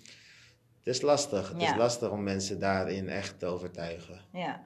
het 0.77 0.87
is 0.87 1.01
lastig. 1.01 1.49
Het 1.51 1.61
Ja. 1.61 1.71
is 1.71 1.77
lastig 1.77 2.11
om 2.11 2.23
mensen 2.23 2.59
daarin 2.59 3.09
echt 3.09 3.39
te 3.39 3.45
overtuigen. 3.45 4.21
Ja. 4.31 4.65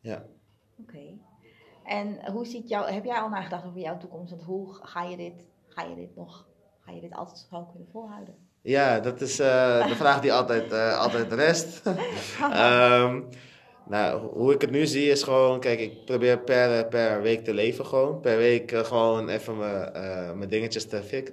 Ja. 0.00 0.24
Oké. 0.80 1.18
En 1.84 2.30
hoe 2.30 2.46
ziet 2.46 2.68
jou, 2.68 2.90
heb 2.90 3.04
jij 3.04 3.18
al 3.20 3.28
nagedacht 3.28 3.64
over 3.64 3.80
jouw 3.80 3.96
toekomst? 3.98 4.30
Want 4.30 4.42
hoe 4.42 4.74
ga 4.74 5.02
je 5.04 5.16
dit, 5.16 5.44
ga 5.68 5.82
je 5.82 5.94
dit 5.94 6.16
nog, 6.16 6.48
ga 6.80 6.92
je 6.92 7.00
dit 7.00 7.12
altijd 7.12 7.46
zo 7.50 7.64
kunnen 7.64 7.88
volhouden? 7.92 8.34
Ja, 8.62 9.00
dat 9.00 9.20
is 9.20 9.38
eh, 9.38 9.88
de 9.88 9.94
vraag 9.96 10.20
die 10.20 10.32
altijd, 10.32 10.72
eh, 10.72 10.98
altijd 10.98 11.32
rest. 11.32 11.82
Ehm, 12.52 13.20
nou, 13.88 14.20
ho- 14.20 14.32
hoe 14.32 14.54
ik 14.54 14.60
het 14.60 14.70
nu 14.70 14.86
zie 14.86 15.08
is 15.10 15.22
gewoon, 15.22 15.60
kijk, 15.60 15.80
ik 15.80 16.04
probeer 16.04 16.38
per, 16.38 16.86
per 16.86 17.22
week 17.22 17.44
te 17.44 17.54
leven 17.54 17.86
gewoon. 17.86 18.20
Per 18.20 18.36
week 18.36 18.72
eh, 18.72 18.84
gewoon 18.84 19.28
even 19.28 19.56
mijn, 19.58 20.38
mijn 20.38 20.48
dingetjes 20.50 20.84
te, 20.86 21.02
fik, 21.02 21.26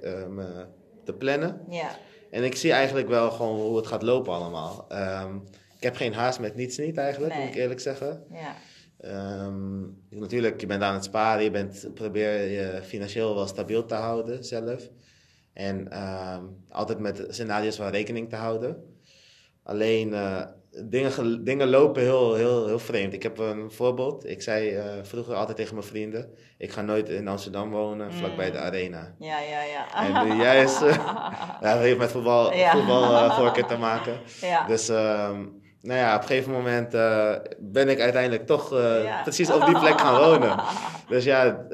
te 1.04 1.14
plannen. 1.18 1.62
Ja. 1.70 1.90
En 2.32 2.44
ik 2.44 2.56
zie 2.56 2.72
eigenlijk 2.72 3.08
wel 3.08 3.32
gewoon 3.32 3.60
hoe 3.60 3.78
het 3.78 3.88
gaat 3.88 4.02
lopen 4.02 4.34
allemaal. 4.34 4.86
Ehm, 4.90 5.36
ik 5.78 5.84
heb 5.84 5.96
geen 5.96 6.14
haast 6.14 6.40
met 6.40 6.56
niets 6.56 6.78
niet 6.78 6.98
eigenlijk, 6.98 7.34
Nee. 7.34 7.46
moet 7.46 7.56
ik 7.56 7.62
eerlijk 7.62 7.80
zeggen. 7.80 8.24
Ja. 8.32 8.56
Ehm, 9.02 9.80
natuurlijk, 10.10 10.62
je 10.62 10.68
bent 10.68 10.82
aan 10.84 10.94
het 10.94 11.04
sparen, 11.04 11.44
je 11.44 11.52
bent, 11.52 11.88
probeer 11.94 12.42
je 12.52 12.80
financieel 12.84 13.36
wel 13.36 13.48
stabiel 13.48 13.86
te 13.86 13.96
houden 13.96 14.44
zelf. 14.44 14.90
En 15.58 15.92
ehm, 15.92 16.44
altijd 16.70 17.00
met 17.00 17.26
scenario's 17.30 17.76
van 17.76 17.88
rekening 17.90 18.30
te 18.30 18.36
houden. 18.36 18.84
Alleen, 19.64 20.14
eh, 20.14 20.42
dingen, 20.86 21.44
dingen 21.44 21.70
lopen 21.70 22.02
heel, 22.02 22.34
heel, 22.36 22.66
heel 22.68 22.80
vreemd. 22.80 23.14
Ik 23.14 23.24
heb 23.24 23.38
een 23.38 23.72
voorbeeld. 23.72 24.26
Ik 24.30 24.42
zei 24.42 24.70
eh, 24.70 24.84
vroeger 25.04 25.36
altijd 25.36 25.58
tegen 25.58 25.76
mijn 25.76 25.88
vrienden, 25.88 26.30
ik 26.58 26.72
ga 26.72 26.82
nooit 26.82 27.10
in 27.10 27.28
Amsterdam 27.28 27.70
wonen, 27.72 28.14
vlakbij 28.14 28.52
de 28.52 28.58
arena. 28.58 29.14
Ja, 29.20 29.40
ja, 29.40 29.62
ja. 29.62 30.06
En 30.24 30.28
nu 30.28 30.42
juist, 30.44 30.82
eh, 30.82 30.96
ja, 31.62 31.74
dat 31.74 31.80
heeft 31.80 31.98
met 31.98 32.12
voetbal, 32.12 32.54
Ja. 32.54 32.72
voetbal 32.72 33.04
eh, 33.04 33.36
voorkeur 33.38 33.66
te 33.66 33.78
maken. 33.78 34.20
ja. 34.42 34.66
Dus 34.68 34.90
ehm, 34.90 35.46
nou 35.82 36.00
ja, 36.00 36.16
op 36.16 36.22
een 36.22 36.28
gegeven 36.28 36.52
moment 36.52 36.92
ben 37.58 37.90
ik 37.90 38.00
uiteindelijk 38.00 38.46
toch 38.46 38.70
precies 39.24 39.52
op 39.52 39.66
die 39.66 39.80
plek 39.80 40.00
gaan 40.00 40.20
wonen. 40.20 40.60
Dus 41.10 41.24
ja, 41.24 41.66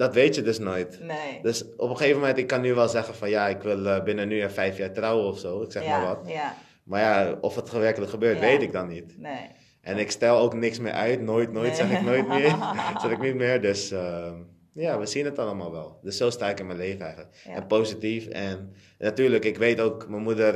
dat 0.00 0.14
weet 0.14 0.34
je 0.34 0.42
dus 0.42 0.58
nooit. 0.58 1.00
Nee. 1.00 1.38
Dus 1.42 1.64
op 1.76 1.90
een 1.90 1.96
gegeven 1.96 2.20
moment, 2.20 2.38
ik 2.38 2.46
kan 2.46 2.60
nu 2.60 2.74
wel 2.74 2.88
zeggen 2.88 3.14
van 3.14 3.30
ja, 3.30 3.48
ik 3.48 3.62
wil 3.62 3.86
eh, 3.86 4.02
binnen 4.02 4.28
nu 4.28 4.40
en 4.40 4.50
vijf 4.52 4.76
jaar 4.76 4.92
trouwen 4.92 5.26
of 5.26 5.38
zo, 5.38 5.62
ik 5.62 5.72
zeg 5.72 5.82
ja, 5.84 5.88
maar 5.98 6.06
wat. 6.16 6.28
Ja. 6.28 6.54
Maar 6.84 7.00
ja, 7.00 7.38
of 7.40 7.54
het 7.56 7.70
werkelijk 7.72 8.10
gebeurt, 8.10 8.34
Ja. 8.38 8.40
weet 8.46 8.62
ik 8.62 8.72
dan 8.72 8.88
niet. 8.88 9.18
Nee. 9.18 9.50
En 9.80 9.98
ik 9.98 10.10
stel 10.10 10.38
ook 10.38 10.54
niks 10.54 10.78
meer 10.78 10.92
uit, 10.92 11.20
nooit, 11.20 11.52
nooit, 11.52 11.66
Nee. 11.66 11.76
zeg 11.76 11.90
ik 11.90 12.02
nooit 12.02 12.28
meer. 12.28 12.56
zeg 13.02 13.10
ik 13.10 13.20
niet 13.20 13.34
meer, 13.34 13.60
dus 13.60 13.90
ehm, 13.90 14.34
ja, 14.72 14.98
we 14.98 15.06
zien 15.06 15.24
het 15.24 15.38
allemaal 15.38 15.72
wel. 15.72 15.98
Dus 16.02 16.16
zo 16.16 16.30
sta 16.30 16.48
ik 16.50 16.60
in 16.60 16.66
mijn 16.66 16.78
leven 16.78 17.00
eigenlijk. 17.04 17.34
En 17.44 17.66
positief. 17.66 18.26
En 18.26 18.72
natuurlijk, 18.98 19.44
ik 19.44 19.56
weet 19.56 19.80
ook, 19.80 20.08
mijn 20.08 20.22
moeder 20.22 20.54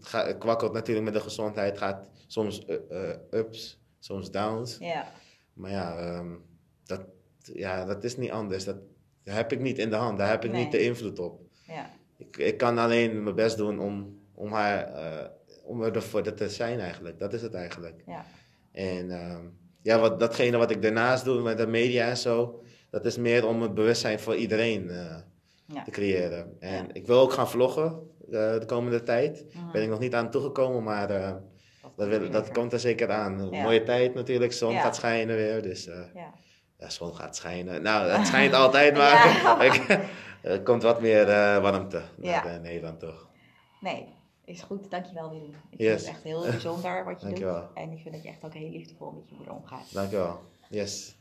ga- 0.00 0.32
kwakkelt 0.32 0.72
natuurlijk 0.72 1.04
met 1.04 1.14
de 1.14 1.20
gezondheid. 1.20 1.78
Gaat 1.78 2.10
soms 2.26 2.64
eh, 2.64 2.76
eh, 2.90 3.16
ups, 3.30 3.82
soms 3.98 4.30
downs. 4.30 4.76
Ja. 4.80 5.06
Maar 5.54 5.70
ja, 5.70 5.96
ehm, 5.98 6.28
dat, 6.84 7.00
ja, 7.52 7.84
dat 7.84 8.04
is 8.04 8.16
niet 8.16 8.30
anders. 8.30 8.64
Dat, 8.64 8.76
heb 9.24 9.52
ik 9.52 9.60
niet 9.60 9.78
in 9.78 9.90
de 9.90 9.96
hand. 9.96 10.18
Daar 10.18 10.30
heb 10.30 10.44
ik 10.44 10.50
Nee. 10.50 10.62
niet 10.62 10.72
de 10.72 10.78
invloed 10.84 11.18
op. 11.18 11.40
Ja. 11.66 11.90
Ik, 12.18 12.36
ik 12.36 12.56
kan 12.56 12.78
alleen 12.78 13.22
mijn 13.22 13.34
best 13.34 13.56
doen 13.56 13.78
om, 13.78 14.18
om 14.34 14.52
haar, 14.52 14.92
eh, 14.94 15.28
om 15.64 15.82
ervoor 15.82 16.34
te 16.34 16.48
zijn 16.48 16.80
eigenlijk. 16.80 17.18
Dat 17.18 17.32
is 17.32 17.42
het 17.42 17.54
eigenlijk. 17.54 18.02
Ja. 18.06 18.24
En 18.72 19.10
ehm, 19.10 19.42
ja, 19.82 19.98
wat, 20.00 20.20
datgene 20.20 20.56
wat 20.56 20.70
ik 20.70 20.82
daarnaast 20.82 21.24
doe 21.24 21.42
met 21.42 21.58
de 21.58 21.66
media 21.66 22.08
en 22.08 22.16
zo, 22.16 22.62
dat 22.90 23.04
is 23.04 23.16
meer 23.16 23.46
om 23.46 23.62
het 23.62 23.74
bewustzijn 23.74 24.20
voor 24.20 24.36
iedereen 24.36 24.90
eh, 24.90 25.16
Ja. 25.66 25.82
te 25.82 25.90
creëren. 25.90 26.56
En 26.60 26.86
ik 26.92 27.06
wil 27.06 27.18
ook 27.20 27.32
gaan 27.32 27.48
vloggen 27.48 27.84
eh, 28.30 28.58
de 28.58 28.64
komende 28.66 29.02
tijd. 29.02 29.44
Mhm. 29.54 29.72
Ben 29.72 29.82
ik 29.82 29.88
nog 29.88 29.98
niet 29.98 30.14
aan 30.14 30.30
toegekomen, 30.30 30.82
maar 30.82 31.08
dat, 31.96 32.08
wil, 32.08 32.30
dat 32.30 32.50
komt 32.50 32.72
er 32.72 32.80
zeker 32.80 33.10
aan. 33.10 33.38
Een 33.38 33.62
mooie 33.62 33.82
tijd 33.82 34.14
natuurlijk, 34.14 34.52
zon 34.52 34.74
gaat 34.74 34.96
schijnen 34.96 35.36
weer. 35.36 35.62
Dus 35.62 35.84
Ja. 35.84 36.34
Ja, 36.78 36.90
zon 36.90 37.14
gaat 37.14 37.36
schijnen. 37.36 37.82
Nou, 37.82 38.08
het 38.10 38.26
schijnt 38.26 38.54
altijd, 38.64 38.96
maar 38.96 39.48
er 40.42 40.62
komt 40.62 40.82
wat 40.82 41.00
meer 41.00 41.28
eh, 41.28 41.58
warmte 41.62 42.02
naar 42.16 42.46
eh, 42.46 42.60
Nederland 42.60 43.00
toch. 43.00 43.28
Nee, 43.80 44.08
is 44.44 44.62
goed. 44.62 44.90
Dankjewel 44.90 45.30
Willem. 45.30 45.54
Ik 45.70 45.78
Yes. 45.78 45.88
vind 45.88 46.00
het 46.00 46.08
echt 46.08 46.22
heel 46.22 46.40
bijzonder 46.42 47.04
wat 47.04 47.20
je 47.20 47.26
Dankjewel. 47.26 47.60
doet. 47.60 47.68
En 47.74 47.90
ik 47.92 48.00
vind 48.02 48.14
dat 48.14 48.22
je 48.22 48.28
echt 48.28 48.44
ook 48.44 48.54
heel 48.54 48.70
liefdevol 48.70 49.10
met 49.10 49.28
je 49.28 49.34
moeder 49.34 49.54
omgaat. 49.54 49.92
Dankjewel. 49.94 50.40
Yes. 50.68 51.13